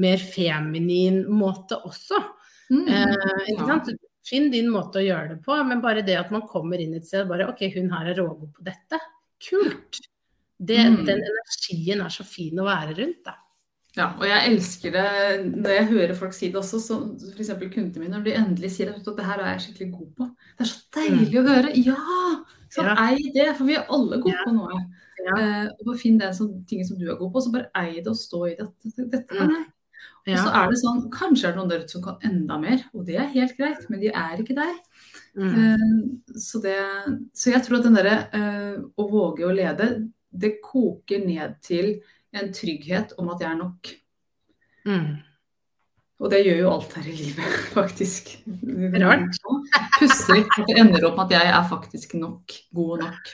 mer 0.00 0.18
feminin 0.22 1.22
måte 1.30 1.78
også. 1.84 2.22
Mm. 2.72 2.88
Eh, 2.88 3.54
Ja. 3.58 3.78
Finn 4.24 4.46
din 4.48 4.70
måte 4.72 5.02
å 5.02 5.04
gjøre 5.04 5.34
det 5.34 5.42
på, 5.44 5.52
men 5.68 5.82
bare 5.84 6.00
det 6.00 6.14
at 6.16 6.30
man 6.32 6.46
kommer 6.48 6.80
inn 6.80 6.94
et 6.96 7.04
sted 7.04 7.26
og 7.26 7.34
bare 7.34 7.44
OK, 7.50 7.60
hun 7.74 7.90
her 7.92 8.06
er 8.08 8.16
rågod 8.22 8.54
på 8.56 8.64
dette. 8.64 8.96
Kult! 9.50 10.00
Det, 10.56 10.78
Mm. 10.78 11.04
Den 11.04 11.20
energien 11.20 12.00
er 12.00 12.08
så 12.14 12.24
fin 12.24 12.56
å 12.56 12.64
være 12.64 12.94
rundt, 12.96 13.20
da. 13.26 13.34
Ja, 13.94 14.06
og 14.16 14.24
jeg 14.26 14.48
elsker 14.48 14.90
det 14.94 15.44
når 15.52 15.70
jeg 15.74 15.86
hører 15.92 16.14
folk 16.18 16.32
si 16.32 16.48
det 16.48 16.56
også, 16.58 16.80
som 16.80 17.02
f.eks. 17.36 17.52
kundene 17.74 18.00
mine, 18.00 18.16
når 18.16 18.24
de 18.24 18.32
endelig 18.40 18.70
sier 18.74 18.94
at 18.94 19.04
det 19.04 19.26
her 19.26 19.38
er 19.42 19.52
jeg 19.52 19.66
skikkelig 19.66 19.90
god 19.92 20.08
på. 20.16 20.30
Det 20.56 20.64
er 20.64 20.70
så 20.72 20.80
deilig 20.96 21.38
å 21.38 21.44
høre. 21.50 21.74
Ja! 21.84 21.98
Så 22.74 22.82
Ja. 22.82 22.94
ei 23.08 23.30
det, 23.34 23.56
for 23.56 23.64
vi 23.68 23.74
er 23.76 23.86
alle 23.88 24.18
gode 24.20 24.34
Ja. 24.34 24.44
på 24.46 24.54
noe. 24.54 24.80
Ja. 25.24 25.36
Eh, 25.38 25.68
og 25.78 25.86
bare 25.86 25.98
Finn 25.98 26.18
den 26.18 26.32
tingen 26.66 26.84
som 26.86 26.98
du 26.98 27.06
er 27.10 27.16
god 27.16 27.32
på, 27.32 27.40
så 27.42 27.52
bare 27.52 27.70
ei 27.76 28.00
det 28.00 28.08
og 28.08 28.16
stå 28.18 28.46
i 28.50 28.56
det. 28.58 28.66
Dette, 28.84 29.10
dette 29.10 29.28
kan 29.38 29.48
Mm. 29.48 29.54
jeg. 29.54 29.66
Og 30.26 30.38
så 30.38 30.50
er 30.54 30.70
det 30.70 30.78
sånn, 30.80 31.10
Kanskje 31.10 31.44
er 31.48 31.52
det 31.52 31.56
noen 31.56 31.68
der 31.68 31.80
ute 31.84 31.90
som 31.90 32.02
kan 32.02 32.16
enda 32.24 32.58
mer, 32.58 32.80
og 32.94 33.04
det 33.06 33.16
er 33.16 33.26
helt 33.28 33.56
greit, 33.58 33.88
men 33.90 34.00
de 34.00 34.08
er 34.08 34.36
ikke 34.40 34.54
der. 34.56 34.74
Mm. 35.36 35.54
Eh, 35.54 36.34
så, 36.36 36.60
det, 36.62 36.76
så 37.34 37.52
jeg 37.52 37.62
tror 37.62 37.76
at 37.78 37.84
den 37.84 37.94
derre 37.94 38.28
eh, 38.32 38.76
å 38.98 39.10
våge 39.10 39.44
å 39.44 39.54
lede, 39.54 40.10
det 40.36 40.60
koker 40.62 41.24
ned 41.24 41.60
til 41.62 42.00
en 42.32 42.48
trygghet 42.52 43.12
om 43.18 43.28
at 43.30 43.40
jeg 43.40 43.50
er 43.52 43.56
nok. 43.56 43.94
Mm. 44.86 45.18
Og 46.22 46.30
det 46.30 46.44
gjør 46.46 46.60
jo 46.62 46.68
alt 46.70 46.92
her 46.98 47.06
i 47.10 47.14
livet, 47.18 47.56
faktisk. 47.78 48.30
Rart. 49.02 49.40
Pussig 49.98 50.44
at 50.44 50.68
det 50.68 50.76
ender 50.78 51.08
opp 51.08 51.16
med 51.18 51.26
at 51.26 51.34
jeg 51.40 51.54
er 51.56 51.66
faktisk 51.72 52.14
nok, 52.20 52.54
god 52.76 53.02
nok. 53.02 53.32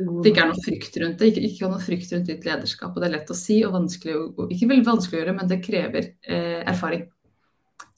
Det 0.00 0.30
ikke 0.32 0.42
er 0.42 0.48
noe 0.48 0.64
frykt 0.64 0.94
rundt 1.02 1.20
det. 1.20 1.28
Ikke, 1.30 1.42
ikke 1.46 1.68
noe 1.70 1.82
frykt 1.84 2.12
rundt 2.14 2.28
ditt 2.30 2.46
lederskap. 2.48 2.94
Og 2.94 3.02
det 3.02 3.10
er 3.10 3.14
lett 3.18 3.30
å 3.30 3.36
si 3.36 3.58
og 3.68 3.74
vanskelig 3.76 4.14
å, 4.16 4.46
ikke 4.48 4.68
veldig 4.70 4.86
vanskelig 4.88 5.18
å 5.18 5.22
gjøre, 5.22 5.34
men 5.36 5.50
det 5.50 5.58
krever 5.64 6.06
eh, 6.24 6.60
erfaring. 6.70 7.06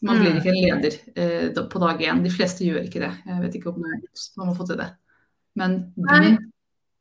Man 0.02 0.18
blir 0.18 0.32
Mm. 0.32 0.38
ikke 0.40 0.50
en 0.50 0.62
leder 0.66 0.94
eh, 1.14 1.60
på 1.70 1.78
dag 1.78 2.00
én. 2.02 2.24
De 2.24 2.30
fleste 2.34 2.66
gjør 2.66 2.88
ikke 2.88 3.04
det. 3.04 3.12
Jeg 3.28 3.42
vet 3.44 3.54
ikke 3.54 3.70
om 3.70 3.78
noen 3.84 4.00
som 4.18 4.48
har 4.48 4.56
fått 4.58 4.72
til 4.74 4.80
det. 4.82 4.88
Men 5.58 5.78
begynn. 5.94 6.40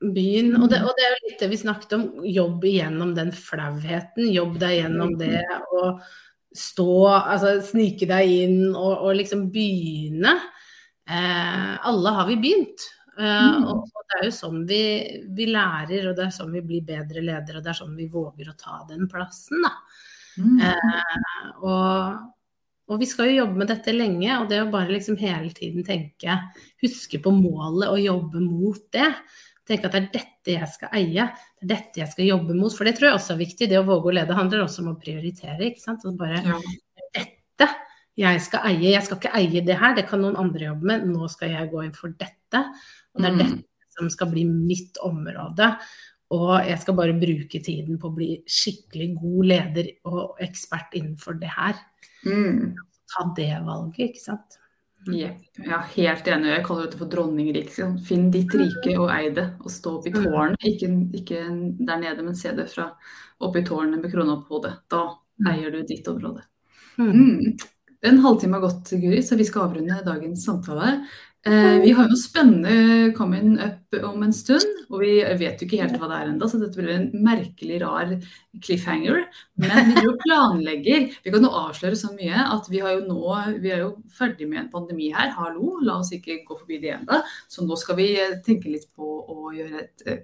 Byen, 0.02 0.56
og 0.58 0.70
det, 0.72 0.80
og 0.82 0.96
det 0.98 1.04
er 1.06 1.12
jo 1.14 1.26
litt 1.28 1.42
det 1.44 1.48
vi 1.52 1.58
snakket 1.62 1.92
om, 1.94 2.04
jobb 2.26 2.64
igjennom 2.66 3.12
den 3.18 3.30
flauheten. 3.38 4.30
Jobb 4.34 4.56
deg 4.62 4.80
gjennom 4.80 5.12
det 5.20 5.44
å 5.78 5.92
stå, 6.56 7.08
altså 7.08 7.58
snike 7.64 8.08
deg 8.10 8.32
inn 8.46 8.58
og, 8.72 9.06
og 9.08 9.16
liksom 9.20 9.46
begynne. 9.54 10.34
Eh, 11.10 11.72
alle 11.88 12.16
har 12.18 12.28
vi 12.28 12.40
begynt. 12.42 12.88
Eh, 13.20 13.48
Mm. 13.52 13.66
og, 13.68 13.88
det 14.12 14.18
er 14.20 14.26
jo 14.28 14.34
sånn 14.36 14.64
vi, 14.68 14.84
vi 15.36 15.46
lærer, 15.48 16.10
og 16.10 16.16
det 16.18 16.26
er 16.26 16.34
sånn 16.36 16.52
vi 16.52 16.62
blir 16.68 16.82
bedre 16.84 17.22
ledere, 17.24 17.60
og 17.60 17.64
det 17.64 17.72
er 17.72 17.78
sånn 17.78 17.96
vi 17.96 18.10
våger 18.12 18.50
å 18.52 18.58
ta 18.60 18.82
den 18.90 19.08
plassen, 19.12 19.62
da. 19.64 19.72
Mm. 20.42 20.58
Eh, 20.68 21.52
og, 21.64 22.18
og 22.92 23.00
vi 23.00 23.08
skal 23.08 23.30
jo 23.30 23.38
jobbe 23.44 23.62
med 23.62 23.72
dette 23.72 23.94
lenge, 23.96 24.32
og 24.36 24.50
det 24.52 24.60
å 24.64 24.72
bare 24.74 24.92
liksom 24.92 25.20
hele 25.22 25.52
tiden 25.56 25.86
tenke, 25.88 26.36
huske 26.84 27.22
på 27.24 27.32
målet 27.36 27.88
og 27.88 28.04
jobbe 28.04 28.44
mot 28.44 28.84
det. 28.96 29.08
Tenke 29.70 29.86
at 29.86 29.94
det 29.94 30.02
er 30.02 30.12
dette 30.16 30.54
jeg 30.56 30.68
skal 30.74 30.90
eie, 30.98 31.26
det 31.62 31.68
er 31.68 31.76
dette 31.76 32.00
jeg 32.02 32.10
skal 32.12 32.26
jobbe 32.26 32.56
mot. 32.58 32.74
For 32.74 32.84
det 32.88 32.96
tror 32.98 33.12
jeg 33.12 33.18
også 33.20 33.34
er 33.36 33.42
viktig. 33.44 33.70
Det 33.70 33.78
å 33.80 33.86
våge 33.86 34.10
å 34.10 34.16
lede 34.18 34.34
handler 34.38 34.64
også 34.66 34.82
om 34.82 34.96
å 34.96 35.00
prioritere. 35.00 35.60
ikke 35.70 35.82
sant? 35.84 36.06
Og 36.06 36.18
bare 36.18 36.42
Ja. 36.44 36.60
dette 37.14 37.70
jeg 38.18 38.42
skal 38.42 38.60
eie. 38.72 38.92
Jeg 38.92 39.04
skal 39.04 39.18
ikke 39.18 39.36
eie 39.38 39.62
det 39.66 39.78
her, 39.78 39.94
det 39.96 40.08
kan 40.10 40.20
noen 40.22 40.36
andre 40.36 40.66
jobbe 40.72 40.84
med. 40.84 41.06
Nå 41.08 41.30
skal 41.30 41.50
jeg 41.50 41.72
gå 41.72 41.84
inn 41.86 41.94
for 41.94 42.10
dette. 42.10 42.64
Og 43.16 43.22
det 43.22 43.26
er 43.26 43.32
Mm. 43.32 43.38
dette 43.38 43.64
som 43.98 44.10
skal 44.10 44.28
bli 44.32 44.44
mitt 44.46 44.98
område. 45.04 45.78
Og 46.32 46.66
jeg 46.66 46.80
skal 46.80 46.94
bare 46.96 47.14
bruke 47.20 47.62
tiden 47.64 47.98
på 48.00 48.10
å 48.10 48.16
bli 48.16 48.42
skikkelig 48.48 49.20
god 49.22 49.46
leder 49.46 49.90
og 50.06 50.38
ekspert 50.40 50.92
innenfor 50.94 51.40
det 51.40 51.50
her. 51.50 51.76
Mm. 52.26 52.74
Ta 53.12 53.34
det 53.36 53.50
valget, 53.66 53.98
ikke 54.16 54.20
sant. 54.22 54.58
Jepp. 55.10 55.42
Jeg 55.58 55.74
er 55.74 55.90
helt 55.96 56.28
enig. 56.30 56.52
Jeg 56.52 56.64
kaller 56.68 56.86
dette 56.86 57.00
for 57.00 57.10
dronningriket. 57.10 57.98
Finn 58.06 58.30
ditt 58.34 58.54
rike 58.54 58.96
og 59.00 59.10
ei 59.14 59.32
det. 59.34 59.48
Og 59.64 59.74
stå 59.74 59.98
opp 59.98 60.08
i 60.08 60.14
tårnet. 60.14 60.68
Ikke, 60.68 60.92
ikke 61.18 61.42
der 61.80 62.02
nede, 62.04 62.26
men 62.26 62.38
se 62.38 62.54
det 62.58 62.68
fra 62.70 62.92
oppe 63.42 63.64
i 63.64 63.66
tårnet 63.66 64.02
med 64.02 64.14
krona 64.14 64.38
på 64.44 64.58
hodet. 64.58 64.76
Da 64.92 65.08
eier 65.50 65.74
du 65.74 65.82
ditt 65.88 66.08
område. 66.12 66.46
Mm. 67.02 67.12
Mm. 67.12 67.58
En 68.02 68.18
halvtime 68.18 68.58
har 68.58 68.62
gått, 68.66 68.94
Guri, 68.98 69.22
så 69.24 69.38
vi 69.38 69.46
skal 69.46 69.68
avrunde 69.68 70.00
dagens 70.06 70.46
samtale. 70.46 70.94
Eh, 71.46 71.82
vi 71.82 71.92
har 71.92 72.06
jo 72.10 72.16
spennende 72.16 73.14
coming 73.18 73.56
up 73.60 73.96
om 74.04 74.22
en 74.24 74.34
stund, 74.34 74.84
og 74.94 75.00
vi 75.02 75.16
vet 75.40 75.58
jo 75.58 75.66
ikke 75.66 75.80
helt 75.82 75.96
hva 75.98 76.10
det 76.12 76.20
er 76.20 76.30
ennå, 76.30 76.46
så 76.46 76.60
dette 76.62 76.78
blir 76.78 76.94
en 76.94 77.08
merkelig 77.26 77.80
rar 77.82 78.12
cliffhanger. 78.62 79.24
Men 79.64 79.90
vi 79.90 80.04
jo 80.06 80.14
planlegger. 80.22 81.08
Vi 81.26 81.34
kan 81.34 81.48
jo 81.48 81.54
avsløre 81.64 81.98
så 81.98 82.12
mye 82.14 82.46
at 82.46 82.70
vi 82.70 82.84
har 82.86 82.94
jo 83.00 83.08
nå 83.10 83.40
Vi 83.64 83.74
er 83.74 83.82
jo 83.88 83.96
ferdig 84.14 84.46
med 84.52 84.66
en 84.66 84.72
pandemi 84.74 85.10
her, 85.16 85.34
hallo, 85.34 85.80
la 85.82 85.98
oss 86.04 86.14
ikke 86.14 86.44
gå 86.46 86.60
forbi 86.60 86.78
det 86.84 86.94
ennå. 87.00 87.24
Så 87.50 87.66
nå 87.66 87.80
skal 87.80 87.98
vi 87.98 88.12
eh, 88.22 88.38
tenke 88.46 88.70
litt 88.70 88.86
på 88.94 89.10
å 89.26 89.56
gjøre 89.58 89.82
et 89.82 90.06
eh, 90.06 90.24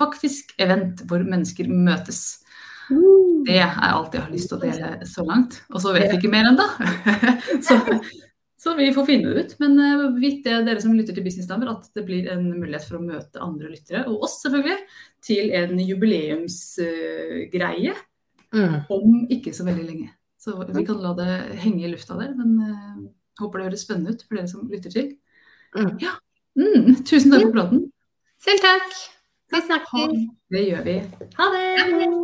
faktisk 0.00 0.56
event 0.56 1.04
hvor 1.10 1.28
mennesker 1.28 1.68
møtes. 1.68 2.40
Det 3.44 3.60
er 3.60 3.76
alt 3.84 4.16
jeg 4.16 4.24
har 4.24 4.32
lyst 4.32 4.48
til 4.48 4.56
å 4.56 4.64
dele 4.64 5.08
så 5.08 5.24
langt. 5.28 5.60
Og 5.72 5.84
så 5.84 5.92
vet 5.92 6.08
vi 6.08 6.22
ikke 6.22 6.32
mer 6.32 6.48
ennå. 6.48 6.66
så, 7.66 7.76
så 8.64 8.72
vi 8.78 8.86
får 8.96 9.04
finne 9.04 9.28
det 9.28 9.36
ut. 9.44 9.52
Men 9.60 9.72
uh, 9.76 10.16
vidt 10.16 10.40
det 10.46 10.64
dere 10.64 10.80
som 10.80 10.96
lytter 10.96 11.12
til 11.16 11.26
Businessdamer, 11.26 11.68
at 11.74 11.84
det 11.96 12.04
blir 12.08 12.24
en 12.32 12.44
mulighet 12.48 12.86
for 12.88 12.96
å 12.96 13.04
møte 13.04 13.44
andre 13.44 13.68
lyttere, 13.74 14.00
og 14.08 14.24
oss 14.24 14.36
selvfølgelig, 14.40 14.78
til 15.24 15.44
en 15.56 15.72
jubileumsgreie 15.80 17.94
Mm. 18.54 18.74
om 18.88 19.26
ikke 19.34 19.50
så 19.54 19.64
veldig 19.66 19.84
lenge. 19.84 20.08
Så 20.38 20.54
vi 20.76 20.84
kan 20.86 21.00
la 21.02 21.14
det 21.18 21.30
henge 21.64 21.86
i 21.86 21.90
lufta 21.90 22.14
der, 22.20 22.30
men 22.38 22.50
uh, 22.60 22.96
håper 23.40 23.58
det 23.58 23.66
høres 23.70 23.82
spennende 23.86 24.12
ut 24.14 24.22
for 24.22 24.34
dere 24.38 24.48
som 24.50 24.68
lytter 24.70 24.90
til. 24.94 25.06
Mm. 25.74 25.96
Ja. 26.04 26.12
Mm, 26.54 26.94
tusen 27.08 27.30
takk 27.34 27.42
for 27.48 27.56
praten. 27.56 27.78
Selv 28.44 28.60
takk. 28.62 28.88
Vi 29.54 29.58
snakkes. 29.64 30.10
det 30.54 30.62
gjør 30.68 30.82
vi. 30.86 30.96
Ha 31.40 31.44
det! 31.56 32.23